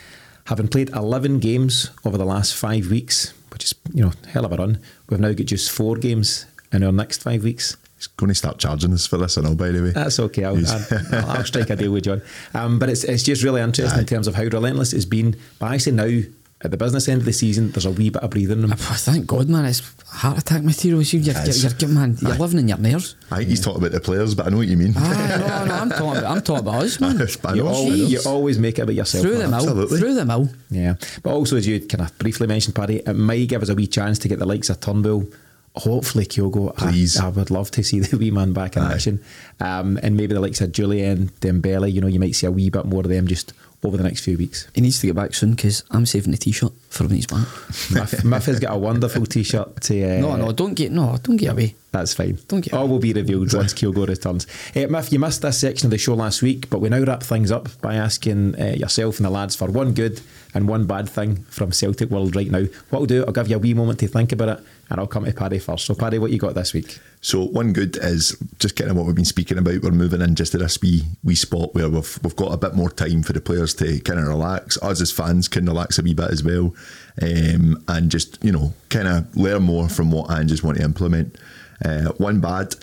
Having 0.47 0.69
played 0.69 0.91
11 0.91 1.39
games 1.41 1.91
over 2.05 2.17
the 2.19 2.25
last 2.25 2.55
five 2.57 2.91
weeks, 2.91 3.33
which 3.51 3.65
is 3.65 3.75
you 3.93 4.03
know 4.05 4.13
hell 4.29 4.45
of 4.45 4.53
a 4.53 4.57
run, 4.57 4.79
we've 5.09 5.21
now 5.21 5.33
got 5.33 5.47
just 5.47 5.71
four 5.71 5.97
games 5.97 6.47
in 6.73 6.83
our 6.83 6.93
next 6.93 7.23
five 7.23 7.43
weeks. 7.45 7.77
He's 7.97 8.07
going 8.09 8.29
to 8.31 8.35
start 8.35 8.59
charging 8.59 8.93
us 8.93 9.07
for 9.07 9.17
this, 9.19 9.39
I 9.39 9.43
know, 9.43 9.55
by 9.55 9.69
the 9.71 9.81
way. 9.83 9.91
That's 9.91 10.19
okay. 10.19 10.45
I'll, 10.45 10.57
He's- 10.57 10.93
I'll, 11.13 11.31
I'll 11.31 11.45
strike 11.45 11.71
a 11.71 11.77
deal 11.77 11.93
with 11.93 12.03
John. 12.05 12.23
Um, 12.55 12.81
but 12.81 12.89
it's 12.89 13.05
it's 13.05 13.23
just 13.23 13.45
really 13.45 13.61
interesting 13.61 14.01
in 14.01 14.07
terms 14.07 14.27
of 14.27 14.35
how 14.35 14.43
relentless 14.45 14.93
it's 14.93 15.05
been. 15.05 15.37
But 15.61 15.73
actually 15.73 15.93
now 15.93 16.23
at 16.65 16.71
the 16.71 16.77
business 16.77 17.09
end 17.09 17.21
of 17.21 17.25
the 17.25 17.33
season, 17.33 17.71
there's 17.73 17.87
a 17.87 17.91
wee 17.91 18.11
bit 18.11 18.23
of 18.23 18.31
breathing 18.31 18.61
room. 18.63 18.73
Oh, 18.73 18.77
thank 18.77 19.27
God, 19.27 19.49
man, 19.49 19.65
it's 19.65 19.83
heart 20.07 20.39
attack 20.39 20.63
material. 20.63 21.03
You, 21.03 21.19
you're, 21.19 21.35
you're, 21.35 21.45
Yes. 21.45 21.75
you're, 21.81 21.91
man, 21.91 22.17
you're 22.21 22.35
living 22.37 22.61
in 22.61 22.69
your 22.69 22.79
nerves. 22.79 23.17
I 23.31 23.39
think 23.39 23.49
he's 23.51 23.61
talking 23.61 23.81
about 23.81 23.93
the 23.93 24.01
players, 24.01 24.35
but 24.35 24.47
I 24.47 24.51
know 24.51 24.59
what 24.59 24.69
you 24.69 24.77
mean. 24.77 24.95
Ah, 24.97 25.37
no, 25.39 25.65
no, 25.67 25.75
I'm 25.75 25.91
talking 25.91 26.19
about, 26.19 26.25
I'm 26.37 26.43
talking 26.43 26.69
about 26.69 26.83
us, 26.85 27.01
man. 27.01 27.21
I 27.45 27.55
You 27.55 27.67
always, 27.67 28.13
you 28.13 28.21
always 28.27 28.59
make 28.59 28.79
it 28.79 28.83
about 28.83 28.95
yourself. 28.95 29.23
Through 29.23 29.39
man. 29.39 29.43
the 29.43 29.49
mill, 29.49 29.57
Absolutely. 29.69 29.99
through 29.99 30.15
the 30.15 30.25
mill. 30.25 30.49
Yeah, 30.71 30.95
but 31.23 31.31
also 31.33 31.57
as 31.57 31.67
you 31.67 31.81
kind 31.81 32.03
of 32.09 32.17
briefly 32.19 32.47
mentioned, 32.47 32.75
Paddy, 32.77 32.97
it 32.99 33.15
might 33.15 33.49
give 33.49 33.63
us 33.63 33.69
a 33.69 33.75
wee 33.75 33.87
chance 33.87 34.19
to 34.21 34.29
get 34.29 34.39
the 34.39 34.47
likes 34.47 34.71
of 34.71 34.79
Turnbull. 34.81 35.27
Hopefully, 35.75 36.27
Kyogo. 36.27 36.73
I- 36.77 36.91
Please. 36.91 37.19
I, 37.19 37.29
would 37.31 37.51
love 37.51 37.71
to 37.73 37.83
see 37.83 38.01
the 38.01 38.17
wee 38.19 38.31
man 38.31 38.53
back 38.53 38.77
in 38.77 38.83
Aye. 38.83 38.93
action, 38.93 39.25
um, 39.59 39.99
and 40.03 40.17
maybe 40.17 40.35
the 40.35 40.41
likes 40.41 40.61
of 40.61 40.71
Jullien 40.71 41.31
Dembele. 41.41 41.91
You 41.91 42.03
know, 42.03 42.09
you 42.09 42.21
might 42.21 42.35
see 42.35 42.47
a 42.47 42.51
wee 42.51 42.69
bit 42.71 42.85
more 42.85 43.01
of 43.01 43.09
them 43.09 43.27
just 43.27 43.55
over 43.85 43.97
the 43.97 44.03
next 44.03 44.21
few 44.25 44.39
weeks. 44.39 44.69
He 44.75 44.81
needs 44.81 45.01
to 45.01 45.07
get 45.09 45.17
back 45.17 45.35
soon 45.35 45.53
because 45.53 45.83
I'm 45.91 46.07
saving 46.07 46.31
the 46.31 46.39
t-shirt 46.39 46.73
for 46.89 47.05
when 47.05 47.17
he's 47.17 47.27
back. 47.27 47.47
Miff, 47.91 48.25
Miff 48.25 48.47
has 48.47 48.61
got 48.61 48.75
a 48.75 48.79
wonderful 48.79 49.27
T-shirt 49.27 49.81
to. 49.83 50.03
Uh, 50.05 50.21
no, 50.21 50.37
no, 50.37 50.53
don't 50.53 50.75
get 50.75 50.93
no, 50.93 51.19
don't 51.23 51.37
get 51.37 51.53
away. 51.53 51.75
That's 51.91 52.15
fine. 52.15 52.39
Don't 52.49 52.61
get- 52.61 52.73
All 52.75 52.89
will 52.89 52.99
be 53.01 53.13
revealed 53.13 53.53
once 53.53 53.75
Kyogo 53.75 54.07
returns. 54.07 54.47
Uh, 54.75 54.87
Miff, 54.89 55.13
you 55.13 55.19
missed 55.19 55.43
this 55.43 55.59
section 55.59 55.87
of 55.89 55.91
the 55.91 55.99
show 55.99 56.15
last 56.15 56.43
week, 56.43 56.71
but 56.71 56.79
we 56.81 56.89
now 56.89 57.03
wrap 57.03 57.23
things 57.23 57.51
up 57.51 57.69
by 57.81 57.95
asking 57.97 58.59
uh, 58.61 58.67
yourself 58.77 59.19
and 59.19 59.27
the 59.27 59.31
lads 59.31 59.57
for 59.57 59.69
one 59.71 59.93
good 59.95 60.21
and 60.55 60.69
one 60.69 60.87
bad 60.87 61.09
thing 61.09 61.45
from 61.45 61.73
Celtic 61.73 62.11
World 62.11 62.37
right 62.37 62.51
now. 62.51 62.65
What 62.91 63.01
I'll 63.01 63.07
do, 63.07 63.25
I'll 63.25 63.33
give 63.33 63.49
you 63.49 63.57
a 63.57 63.59
wee 63.59 63.75
moment 63.75 64.01
to 64.01 64.09
think 64.09 64.33
about 64.33 64.59
it, 64.59 64.65
and 64.91 65.01
I'll 65.01 65.07
come 65.07 65.25
to 65.25 65.33
Paddy 65.33 65.59
first. 65.59 65.87
So, 65.87 65.95
Paddy, 65.95 66.19
what 66.19 66.31
you 66.31 66.39
got 66.39 66.55
this 66.55 66.73
week? 66.73 66.99
So 67.21 67.45
one 67.45 67.73
good 67.73 67.97
is 67.97 68.37
just 68.59 68.77
kind 68.77 68.91
of 68.91 68.97
what 68.97 69.07
we've 69.07 69.15
been 69.15 69.25
speaking 69.25 69.59
about. 69.59 69.83
We're 69.83 69.93
moving 69.93 70.21
in 70.21 70.35
just 70.35 70.53
to 70.53 70.59
this 70.59 70.81
wee 70.81 71.03
wee 71.23 71.35
spot 71.35 71.75
where 71.75 71.89
we've 71.89 72.19
we've 72.23 72.37
got 72.37 72.53
a 72.53 72.59
bit 72.59 72.75
more 72.75 72.91
time 72.91 73.23
for 73.23 73.33
the 73.33 73.41
players 73.41 73.75
to 73.75 74.01
kind 74.01 74.19
of 74.19 74.27
relax. 74.27 74.81
Us 74.83 75.01
as 75.01 75.13
fans 75.13 75.49
can 75.49 75.67
relax 75.67 75.99
a 75.99 76.03
wee 76.03 76.15
bit 76.15 76.31
as 76.31 76.43
well, 76.43 76.75
um, 77.23 77.83
and 77.89 78.11
just 78.11 78.43
you 78.45 78.53
know 78.53 78.75
kind 78.89 79.09
of 79.09 79.37
learn 79.37 79.63
more 79.63 79.89
from 79.89 80.11
what 80.11 80.31
Anges 80.31 80.63
want 80.63 80.79
to 80.79 80.85
implement. 80.85 81.39
Uh, 81.85 82.13
one 82.19 82.41
bad, 82.41 82.75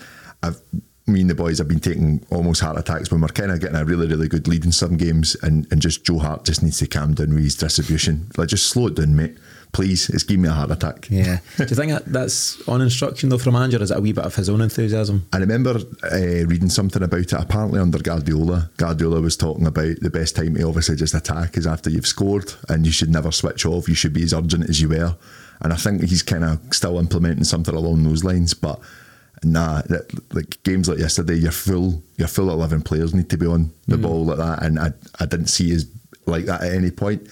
I've. 0.42 0.60
Me 1.10 1.22
and 1.22 1.30
the 1.30 1.36
boys 1.36 1.58
have 1.58 1.68
been 1.68 1.80
taking 1.80 2.26
almost 2.30 2.62
heart 2.62 2.78
attacks 2.78 3.12
when 3.12 3.22
we're 3.22 3.28
kind 3.30 3.52
of 3.52 3.60
getting 3.60 3.76
a 3.76 3.84
really, 3.84 4.08
really 4.08 4.28
good 4.28 4.48
lead 4.48 4.64
in 4.64 4.72
some 4.72 4.96
games, 4.96 5.36
and, 5.42 5.68
and 5.72 5.82
just 5.82 6.06
Joe 6.06 6.20
Hart 6.20 6.46
just 6.46 6.62
needs 6.62 6.78
to 6.80 6.88
calm 6.88 7.16
down 7.16 7.34
with 7.34 7.44
his 7.44 7.56
distribution. 7.56 8.30
Like, 8.38 8.50
just 8.50 8.68
slow 8.68 8.88
it 8.88 8.96
down, 8.96 9.16
mate. 9.16 9.38
Please, 9.72 10.10
it's 10.10 10.24
giving 10.24 10.44
me 10.44 10.50
a 10.50 10.52
heart 10.52 10.72
attack. 10.72 11.08
Yeah. 11.12 11.40
do 11.58 11.64
you 11.64 11.76
think 11.76 11.92
that, 11.92 12.06
that's 12.06 12.68
on 12.68 12.82
instruction, 12.82 13.30
though, 13.30 13.38
from 13.38 13.56
Ange, 13.56 13.76
or 13.76 13.84
is 13.84 13.92
it 13.92 13.98
a 13.98 14.02
wee 14.02 14.14
bit 14.14 14.26
of 14.26 14.36
his 14.36 14.50
own 14.50 14.62
enthusiasm? 14.62 15.28
I 15.32 15.38
remember 15.38 15.80
uh, 16.12 16.46
reading 16.48 16.70
something 16.70 17.04
about 17.04 17.20
it. 17.20 17.34
Apparently, 17.34 17.80
under 17.80 18.00
Guardiola, 18.00 18.72
Guardiola 18.78 19.22
was 19.22 19.38
talking 19.38 19.68
about 19.68 20.00
the 20.02 20.10
best 20.10 20.36
time 20.36 20.56
to 20.56 20.64
obviously 20.64 20.96
just 20.96 21.14
attack 21.14 21.58
is 21.58 21.68
after 21.68 21.90
you've 21.90 22.08
scored, 22.08 22.54
and 22.68 22.86
you 22.86 22.92
should 22.92 23.10
never 23.10 23.32
switch 23.32 23.66
off. 23.66 23.88
You 23.88 23.96
should 23.96 24.14
be 24.14 24.24
as 24.24 24.34
urgent 24.34 24.70
as 24.70 24.82
you 24.82 24.90
were. 24.90 25.16
And 25.62 25.74
I 25.74 25.76
think 25.76 26.04
he's 26.04 26.24
kind 26.24 26.44
of 26.44 26.60
still 26.72 26.98
implementing 26.98 27.44
something 27.44 27.76
along 27.76 28.04
those 28.04 28.24
lines. 28.24 28.54
But 28.54 28.80
nah, 29.44 29.82
that, 29.84 30.34
like 30.34 30.62
games 30.64 30.90
like 30.90 31.00
yesterday, 31.00 31.36
you're 31.36 31.52
full. 31.52 32.04
You're 32.18 32.28
full. 32.28 32.50
Eleven 32.50 32.82
players 32.82 33.14
need 33.14 33.30
to 33.30 33.38
be 33.38 33.46
on 33.46 33.72
the 33.88 33.98
ball 33.98 34.26
like 34.26 34.38
that, 34.38 34.64
and 34.64 34.80
I 34.80 34.92
I 35.20 35.26
didn't 35.26 35.48
see 35.48 35.72
as 35.72 35.90
like 36.26 36.46
that 36.46 36.62
at 36.62 36.74
any 36.74 36.92
point. 36.92 37.28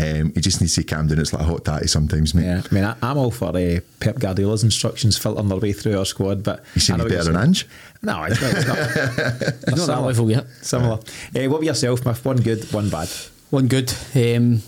Um, 0.00 0.32
he 0.32 0.40
just 0.40 0.60
needs 0.60 0.76
to 0.76 0.84
calm 0.84 1.08
down. 1.08 1.18
It's 1.18 1.32
like 1.32 1.42
a 1.42 1.44
hot 1.44 1.64
tatty 1.64 1.88
sometimes, 1.88 2.32
mate. 2.32 2.44
Yeah. 2.44 2.62
I 2.70 2.74
mean, 2.74 2.84
I, 2.84 2.94
I'm 3.02 3.18
all 3.18 3.32
for 3.32 3.48
uh, 3.48 3.80
Pep 3.98 4.20
Guardiola's 4.20 4.62
instructions 4.62 5.18
filtering 5.18 5.48
their 5.48 5.58
way 5.58 5.72
through 5.72 5.98
our 5.98 6.04
squad, 6.04 6.44
but. 6.44 6.64
You 6.74 6.80
saying 6.80 7.00
I 7.00 7.02
know 7.02 7.08
he's 7.08 7.18
what 7.18 7.26
better 7.26 7.32
than. 7.32 7.48
Ange? 7.48 7.66
No, 8.02 8.24
it's 8.24 8.40
not. 8.40 8.54
It's 8.54 8.66
not. 8.68 8.78
He's 9.74 9.86
not 9.88 9.96
that 9.96 10.06
level 10.06 10.30
yet. 10.30 10.46
Similar. 10.62 10.94
Uh, 10.94 10.98
what 11.48 11.56
about 11.56 11.64
yourself, 11.64 12.06
Miff? 12.06 12.24
One 12.24 12.36
good, 12.36 12.72
one 12.72 12.90
bad. 12.90 13.08
One 13.50 13.66
good. 13.66 13.92
Um, 14.14 14.62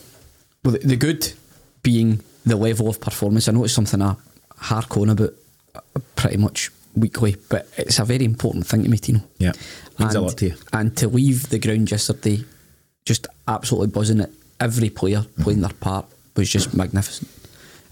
well, 0.64 0.72
the, 0.72 0.78
the 0.80 0.96
good 0.96 1.32
being 1.84 2.20
the 2.44 2.56
level 2.56 2.88
of 2.88 3.00
performance. 3.00 3.48
I 3.48 3.52
know 3.52 3.62
it's 3.62 3.72
something 3.72 4.02
I 4.02 4.16
hark 4.56 4.96
on 4.96 5.10
about 5.10 5.30
uh, 5.76 5.80
pretty 6.16 6.38
much 6.38 6.70
weekly, 6.94 7.36
but 7.48 7.68
it's 7.76 7.98
a 7.98 8.04
very 8.04 8.24
important 8.24 8.66
thing 8.66 8.82
to 8.82 8.88
me, 8.88 8.98
Tino. 8.98 9.20
Yeah. 9.38 9.52
Means 9.98 10.14
and, 10.14 10.16
a 10.16 10.20
lot 10.20 10.38
to 10.38 10.46
you. 10.46 10.54
And 10.72 10.96
to 10.98 11.08
leave 11.08 11.48
the 11.48 11.58
ground 11.58 11.90
yesterday, 11.90 12.44
just 13.04 13.26
absolutely 13.46 13.88
buzzing 13.88 14.20
it. 14.20 14.30
Every 14.58 14.90
player 14.90 15.24
playing 15.40 15.62
their 15.62 15.70
part 15.70 16.06
was 16.36 16.50
just 16.50 16.74
magnificent, 16.74 17.30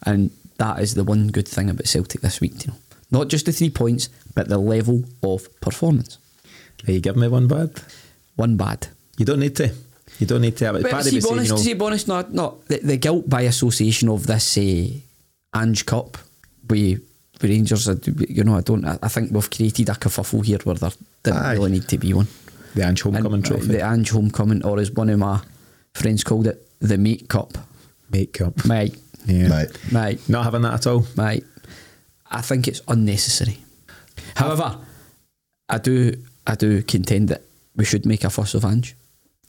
and 0.05 0.31
that 0.59 0.81
is 0.81 0.95
the 0.95 1.05
one 1.05 1.29
good 1.29 1.49
thing 1.49 1.71
about 1.71 1.87
Celtic 1.87 2.21
this 2.21 2.41
week, 2.41 2.59
Tino. 2.59 2.75
Not 3.11 3.29
just 3.29 3.47
the 3.47 3.53
three 3.53 3.71
points, 3.71 4.11
but 4.35 4.49
the 4.49 4.59
level 4.59 5.05
of 5.23 5.49
performance. 5.61 6.19
Are 6.87 6.93
you 6.93 7.01
giving 7.01 7.23
me 7.23 7.29
one 7.29 7.49
bad? 7.49 7.71
One 8.37 8.57
bad. 8.57 8.89
You 9.17 9.25
don't 9.25 9.41
need 9.41 9.57
to. 9.57 9.73
You 10.19 10.27
don't 10.27 10.43
need 10.43 10.57
to. 10.59 10.73
But 10.73 10.83
But 10.83 10.91
Paddy 10.91 11.11
see, 11.11 11.17
was 11.17 11.25
saying, 11.25 11.37
bonus, 11.37 11.49
you 11.49 11.55
know, 11.55 11.61
see, 11.61 11.75
bonus, 11.75 12.07
no, 12.07 12.27
no, 12.31 12.59
the, 12.69 12.79
the 12.79 12.97
guilt 12.97 13.29
by 13.29 13.43
association 13.43 14.09
of 14.09 14.27
this 14.27 14.59
uh, 14.59 14.89
Ange 15.55 15.87
Cup 15.87 16.19
with 16.69 17.01
with 17.41 17.51
Rangers, 17.51 17.89
I, 17.89 17.95
do- 17.95 18.15
you 18.29 18.45
know, 18.45 18.57
I 18.57 18.61
don't. 18.61 18.85
I, 18.85 18.99
I 19.03 19.09
think 19.09 19.33
we've 19.33 19.51
created 19.51 19.89
a 19.89 19.93
kerfuffle 19.93 20.45
here 20.45 20.59
where 20.65 20.75
there 20.77 20.91
didn't 21.23 21.39
Aye. 21.41 21.53
really 21.55 21.73
need 21.73 21.89
to 21.89 21.99
be 21.99 22.13
one. 22.15 22.27
The 22.75 22.85
Ange 22.87 23.03
Homecoming 23.03 23.33
And, 23.35 23.45
uh, 23.45 23.49
Trophy. 23.49 23.67
The 23.67 23.85
Ange 23.87 24.11
Homecoming, 24.11 24.65
or 24.65 24.79
as 24.79 24.91
one 24.91 25.09
of 25.11 25.19
my 25.19 25.41
friends 25.95 26.23
called 26.25 26.47
it, 26.47 26.67
the 26.81 26.99
Mate 26.99 27.29
Cup. 27.29 27.57
Make 28.11 28.35
Cup. 28.35 28.65
Mate, 28.67 28.97
Yeah. 29.27 29.49
Mate. 29.49 29.93
mate, 29.93 30.29
Not 30.29 30.45
having 30.45 30.63
that 30.63 30.75
at 30.75 30.87
all. 30.87 31.07
mate. 31.17 31.45
I 32.31 32.41
think 32.43 32.69
it's 32.69 32.83
unnecessary. 32.89 33.59
However, 34.37 34.79
I 35.69 35.79
do, 35.79 36.15
I 36.47 36.55
do 36.57 36.83
contend 36.83 37.29
that 37.29 37.43
we 37.75 37.85
should 37.85 38.05
make 38.07 38.25
a 38.25 38.31
fuss 38.31 38.55
of 38.55 38.65
Ange. 38.65 38.95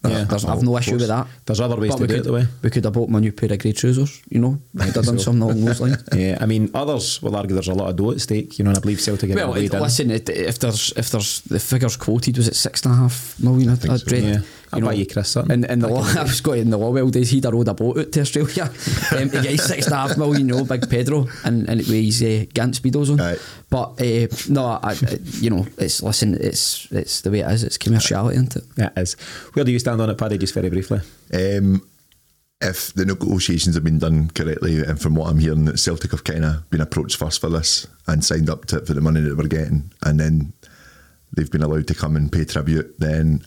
Yeah. 0.04 0.24
There's, 0.24 0.46
I've 0.46 0.64
no 0.64 0.76
of 0.76 0.82
issue 0.82 0.92
course. 0.92 1.02
with 1.02 1.10
that. 1.10 1.28
There's 1.46 1.60
other 1.60 1.76
ways 1.76 1.92
But 1.92 1.98
to 1.98 2.02
we 2.04 2.08
do 2.08 2.14
could, 2.16 2.22
it, 2.22 2.24
though, 2.30 2.36
eh? 2.36 2.46
We 2.62 2.70
could 2.70 2.84
have 2.86 2.94
bought 2.94 3.10
my 3.10 3.20
new 3.20 3.34
pair 3.34 3.52
of 3.52 3.60
grey 3.60 3.74
trousers, 3.74 4.22
you 4.30 4.40
know. 4.40 4.58
I'd 4.80 4.96
have 4.96 5.06
done 5.06 5.20
something 5.20 5.42
along 5.42 5.66
those 5.66 5.82
lines. 5.82 6.04
Yeah, 6.16 6.38
I 6.40 6.46
mean, 6.46 6.72
others 6.74 7.22
will 7.22 7.36
argue 7.36 7.54
there's 7.54 7.68
a 7.68 7.74
lot 7.74 7.90
of 7.90 7.96
dough 7.98 8.12
at 8.12 8.22
stake, 8.22 8.58
you 8.58 8.64
know, 8.64 8.70
and 8.72 8.78
I 8.78 8.82
believe 8.82 9.02
Celtic 9.02 9.30
Well, 9.36 9.50
well, 9.50 9.58
it, 9.58 9.74
listen, 9.74 10.10
it, 10.12 10.30
if 10.30 10.60
there's 10.60 10.94
if 10.96 11.10
there's 11.12 11.42
the 11.42 11.60
figures 11.60 11.98
quoted, 11.98 12.38
was 12.38 12.48
it 12.48 12.56
six 12.56 12.84
and 12.86 12.94
a 12.94 12.98
half 12.98 13.38
million? 13.40 13.70
I, 13.70 13.76
think 13.76 13.94
I 13.94 13.98
so, 13.98 14.12
read, 14.12 14.24
yeah. 14.24 14.40
I'll 14.72 14.82
buy 14.82 14.94
you 14.94 15.06
Chris 15.06 15.30
something. 15.30 15.64
In, 15.64 15.70
in 15.70 15.80
the 15.80 15.88
Back 15.88 15.96
law, 15.96 16.08
in 16.08 16.14
the 16.16 16.20
I 16.20 16.24
was 16.24 16.42
going 16.42 16.62
in 16.62 16.70
the 16.70 16.78
Lawwell 16.78 17.12
days. 17.12 17.30
He'd 17.30 17.44
have 17.44 17.54
rowed 17.54 17.68
a 17.68 17.74
boat 17.74 17.98
out 17.98 18.12
to 18.12 18.22
Australia 18.22 18.64
um, 19.12 19.30
to 19.30 19.42
get 19.42 19.52
his 19.52 19.64
six 19.64 19.86
and 19.86 19.94
a 19.94 19.98
half 19.98 20.18
million, 20.18 20.48
you 20.48 20.56
know, 20.56 20.64
big 20.64 20.90
Pedro, 20.90 21.28
and 21.44 21.68
and 21.70 21.80
with 21.80 21.90
his 21.90 22.22
uh, 22.22 22.46
Gant 22.54 22.82
speedos 22.82 23.12
on. 23.12 23.20
Aye. 23.20 23.38
But 23.70 24.02
uh, 24.02 24.28
no, 24.50 24.66
I, 24.66 24.92
I, 24.92 25.18
you 25.40 25.50
know, 25.50 25.66
it's 25.78 26.02
listen, 26.02 26.36
it's 26.36 26.92
it's 26.92 27.22
the 27.22 27.32
way 27.32 27.40
it 27.40 27.52
is. 27.52 27.64
It's 27.64 27.78
commerciality, 27.78 28.34
isn't 28.34 28.56
it? 28.56 28.64
Yeah, 28.78 28.90
it 28.96 29.02
is. 29.02 29.14
Where 29.54 29.66
do 29.66 29.72
you 29.72 29.80
stand 29.80 30.02
on 30.02 30.10
it, 30.10 30.18
Paddy, 30.18 30.38
just 30.38 30.54
very 30.54 30.70
briefly? 30.70 31.00
Um, 31.34 31.82
if 32.62 32.94
the 32.94 33.06
negotiations 33.06 33.76
have 33.76 33.84
been 33.84 34.00
done 34.00 34.30
correctly, 34.32 34.82
and 34.82 35.00
from 35.02 35.16
what 35.16 35.30
I'm 35.30 35.40
hearing, 35.40 35.66
that 35.66 35.80
Celtic 35.80 36.12
have 36.12 36.24
kind 36.24 36.44
of 36.44 36.70
been 36.70 36.82
approached 36.82 37.18
first 37.18 37.40
for 37.40 37.50
this 37.50 37.88
and 38.08 38.24
signed 38.24 38.50
up 38.50 38.66
to 38.66 38.78
it 38.78 38.88
for 38.88 38.94
the 38.94 39.02
money 39.02 39.22
that 39.22 39.38
we're 39.38 39.48
getting, 39.48 39.92
and 40.04 40.20
then 40.20 40.54
they've 41.36 41.52
been 41.52 41.64
allowed 41.64 41.88
to 41.88 41.96
come 41.96 42.16
and 42.16 42.32
pay 42.32 42.44
tribute, 42.44 43.00
then 43.00 43.46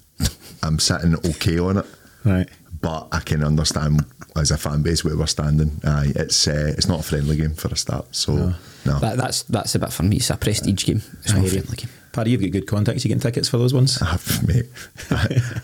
I'm 0.63 0.79
sitting 0.79 1.15
okay 1.15 1.59
on 1.59 1.79
it. 1.79 1.87
Right. 2.25 2.49
But 2.81 3.09
I 3.13 3.21
can 3.21 3.45
understand 3.45 4.05
as 4.37 4.51
a 4.51 4.57
fan 4.57 4.83
base 4.83 5.05
where 5.05 5.17
we're 5.17 5.27
standing. 5.27 5.81
Aye, 5.85 6.13
it's 6.17 6.49
uh, 6.49 6.75
it's 6.77 6.89
not 6.89 7.01
a 7.01 7.03
friendly 7.03 7.37
game 7.37 7.55
for 7.55 7.69
a 7.69 7.77
start. 7.77 8.15
So 8.15 8.55
no, 8.87 8.99
That, 8.99 9.17
that's 9.17 9.43
that's 9.43 9.75
a 9.75 9.79
bit 9.79 9.93
for 9.93 10.03
me. 10.03 10.17
It's 10.17 10.31
a 10.31 10.37
prestige 10.37 10.85
game. 10.85 11.03
It's 11.23 11.33
not 11.33 11.45
a 11.45 11.49
friendly 11.49 11.77
game. 11.77 11.91
Paddy, 12.13 12.33
you've 12.33 12.43
got 12.43 12.51
good 12.51 12.67
contacts. 12.67 13.05
You 13.05 13.09
getting 13.09 13.21
tickets 13.23 13.49
for 13.49 13.57
those 13.57 13.73
ones? 13.73 14.01
I've 14.03 14.47
mate, 14.47 14.67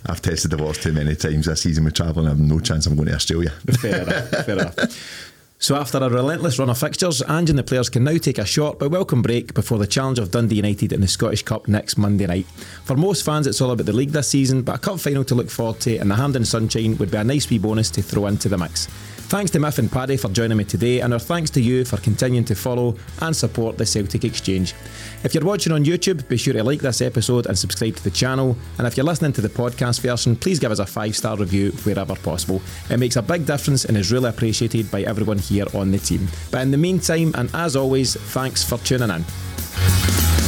I've 0.06 0.22
tested 0.22 0.50
the 0.52 0.56
waters 0.56 0.82
too 0.82 0.92
many 0.92 1.14
times 1.14 1.44
this 1.46 1.60
season 1.62 1.84
with 1.84 1.94
travelling. 1.94 2.26
I 2.26 2.30
have 2.30 2.40
no 2.40 2.58
chance 2.58 2.86
I'm 2.86 2.96
going 2.96 3.08
to 3.08 3.14
Australia. 3.14 3.50
Fair 3.50 4.02
enough. 4.02 4.28
Fair 4.46 4.58
enough. 4.58 4.74
So 5.60 5.74
after 5.74 5.98
a 5.98 6.08
relentless 6.08 6.60
run 6.60 6.70
of 6.70 6.78
fixtures, 6.78 7.20
Ange 7.28 7.50
and 7.50 7.58
the 7.58 7.64
players 7.64 7.88
can 7.88 8.04
now 8.04 8.16
take 8.16 8.38
a 8.38 8.46
short 8.46 8.78
but 8.78 8.92
welcome 8.92 9.22
break 9.22 9.54
before 9.54 9.78
the 9.78 9.88
challenge 9.88 10.20
of 10.20 10.30
Dundee 10.30 10.54
United 10.54 10.92
in 10.92 11.00
the 11.00 11.08
Scottish 11.08 11.42
Cup 11.42 11.66
next 11.66 11.98
Monday 11.98 12.26
night. 12.26 12.46
For 12.84 12.96
most 12.96 13.24
fans, 13.24 13.48
it's 13.48 13.60
all 13.60 13.72
about 13.72 13.86
the 13.86 13.92
league 13.92 14.12
this 14.12 14.28
season, 14.28 14.62
but 14.62 14.76
a 14.76 14.78
cup 14.78 15.00
final 15.00 15.24
to 15.24 15.34
look 15.34 15.50
forward 15.50 15.80
to 15.80 15.96
and 15.96 16.08
the 16.08 16.14
Hampden 16.14 16.44
Sunshine 16.44 16.96
would 16.98 17.10
be 17.10 17.16
a 17.16 17.24
nice 17.24 17.50
wee 17.50 17.58
bonus 17.58 17.90
to 17.90 18.02
throw 18.02 18.28
into 18.28 18.48
the 18.48 18.56
mix. 18.56 18.86
Thanks 19.28 19.50
to 19.50 19.58
Miff 19.58 19.78
and 19.78 19.92
Paddy 19.92 20.16
for 20.16 20.30
joining 20.30 20.56
me 20.56 20.64
today, 20.64 21.00
and 21.00 21.12
our 21.12 21.18
thanks 21.18 21.50
to 21.50 21.60
you 21.60 21.84
for 21.84 21.98
continuing 21.98 22.46
to 22.46 22.54
follow 22.54 22.96
and 23.20 23.36
support 23.36 23.76
the 23.76 23.84
Celtic 23.84 24.24
Exchange. 24.24 24.74
If 25.22 25.34
you're 25.34 25.44
watching 25.44 25.70
on 25.70 25.84
YouTube, 25.84 26.26
be 26.28 26.38
sure 26.38 26.54
to 26.54 26.64
like 26.64 26.80
this 26.80 27.02
episode 27.02 27.44
and 27.44 27.56
subscribe 27.58 27.96
to 27.96 28.04
the 28.04 28.10
channel. 28.10 28.56
And 28.78 28.86
if 28.86 28.96
you're 28.96 29.04
listening 29.04 29.34
to 29.34 29.42
the 29.42 29.50
podcast 29.50 30.00
version, 30.00 30.34
please 30.34 30.58
give 30.58 30.72
us 30.72 30.78
a 30.78 30.86
five 30.86 31.14
star 31.14 31.36
review 31.36 31.72
wherever 31.82 32.16
possible. 32.16 32.62
It 32.88 32.96
makes 32.96 33.16
a 33.16 33.22
big 33.22 33.44
difference 33.44 33.84
and 33.84 33.98
is 33.98 34.10
really 34.10 34.30
appreciated 34.30 34.90
by 34.90 35.02
everyone 35.02 35.38
here 35.38 35.66
on 35.74 35.90
the 35.90 35.98
team. 35.98 36.26
But 36.50 36.62
in 36.62 36.70
the 36.70 36.78
meantime, 36.78 37.32
and 37.34 37.50
as 37.52 37.76
always, 37.76 38.14
thanks 38.14 38.64
for 38.64 38.78
tuning 38.78 39.10
in. 39.10 40.47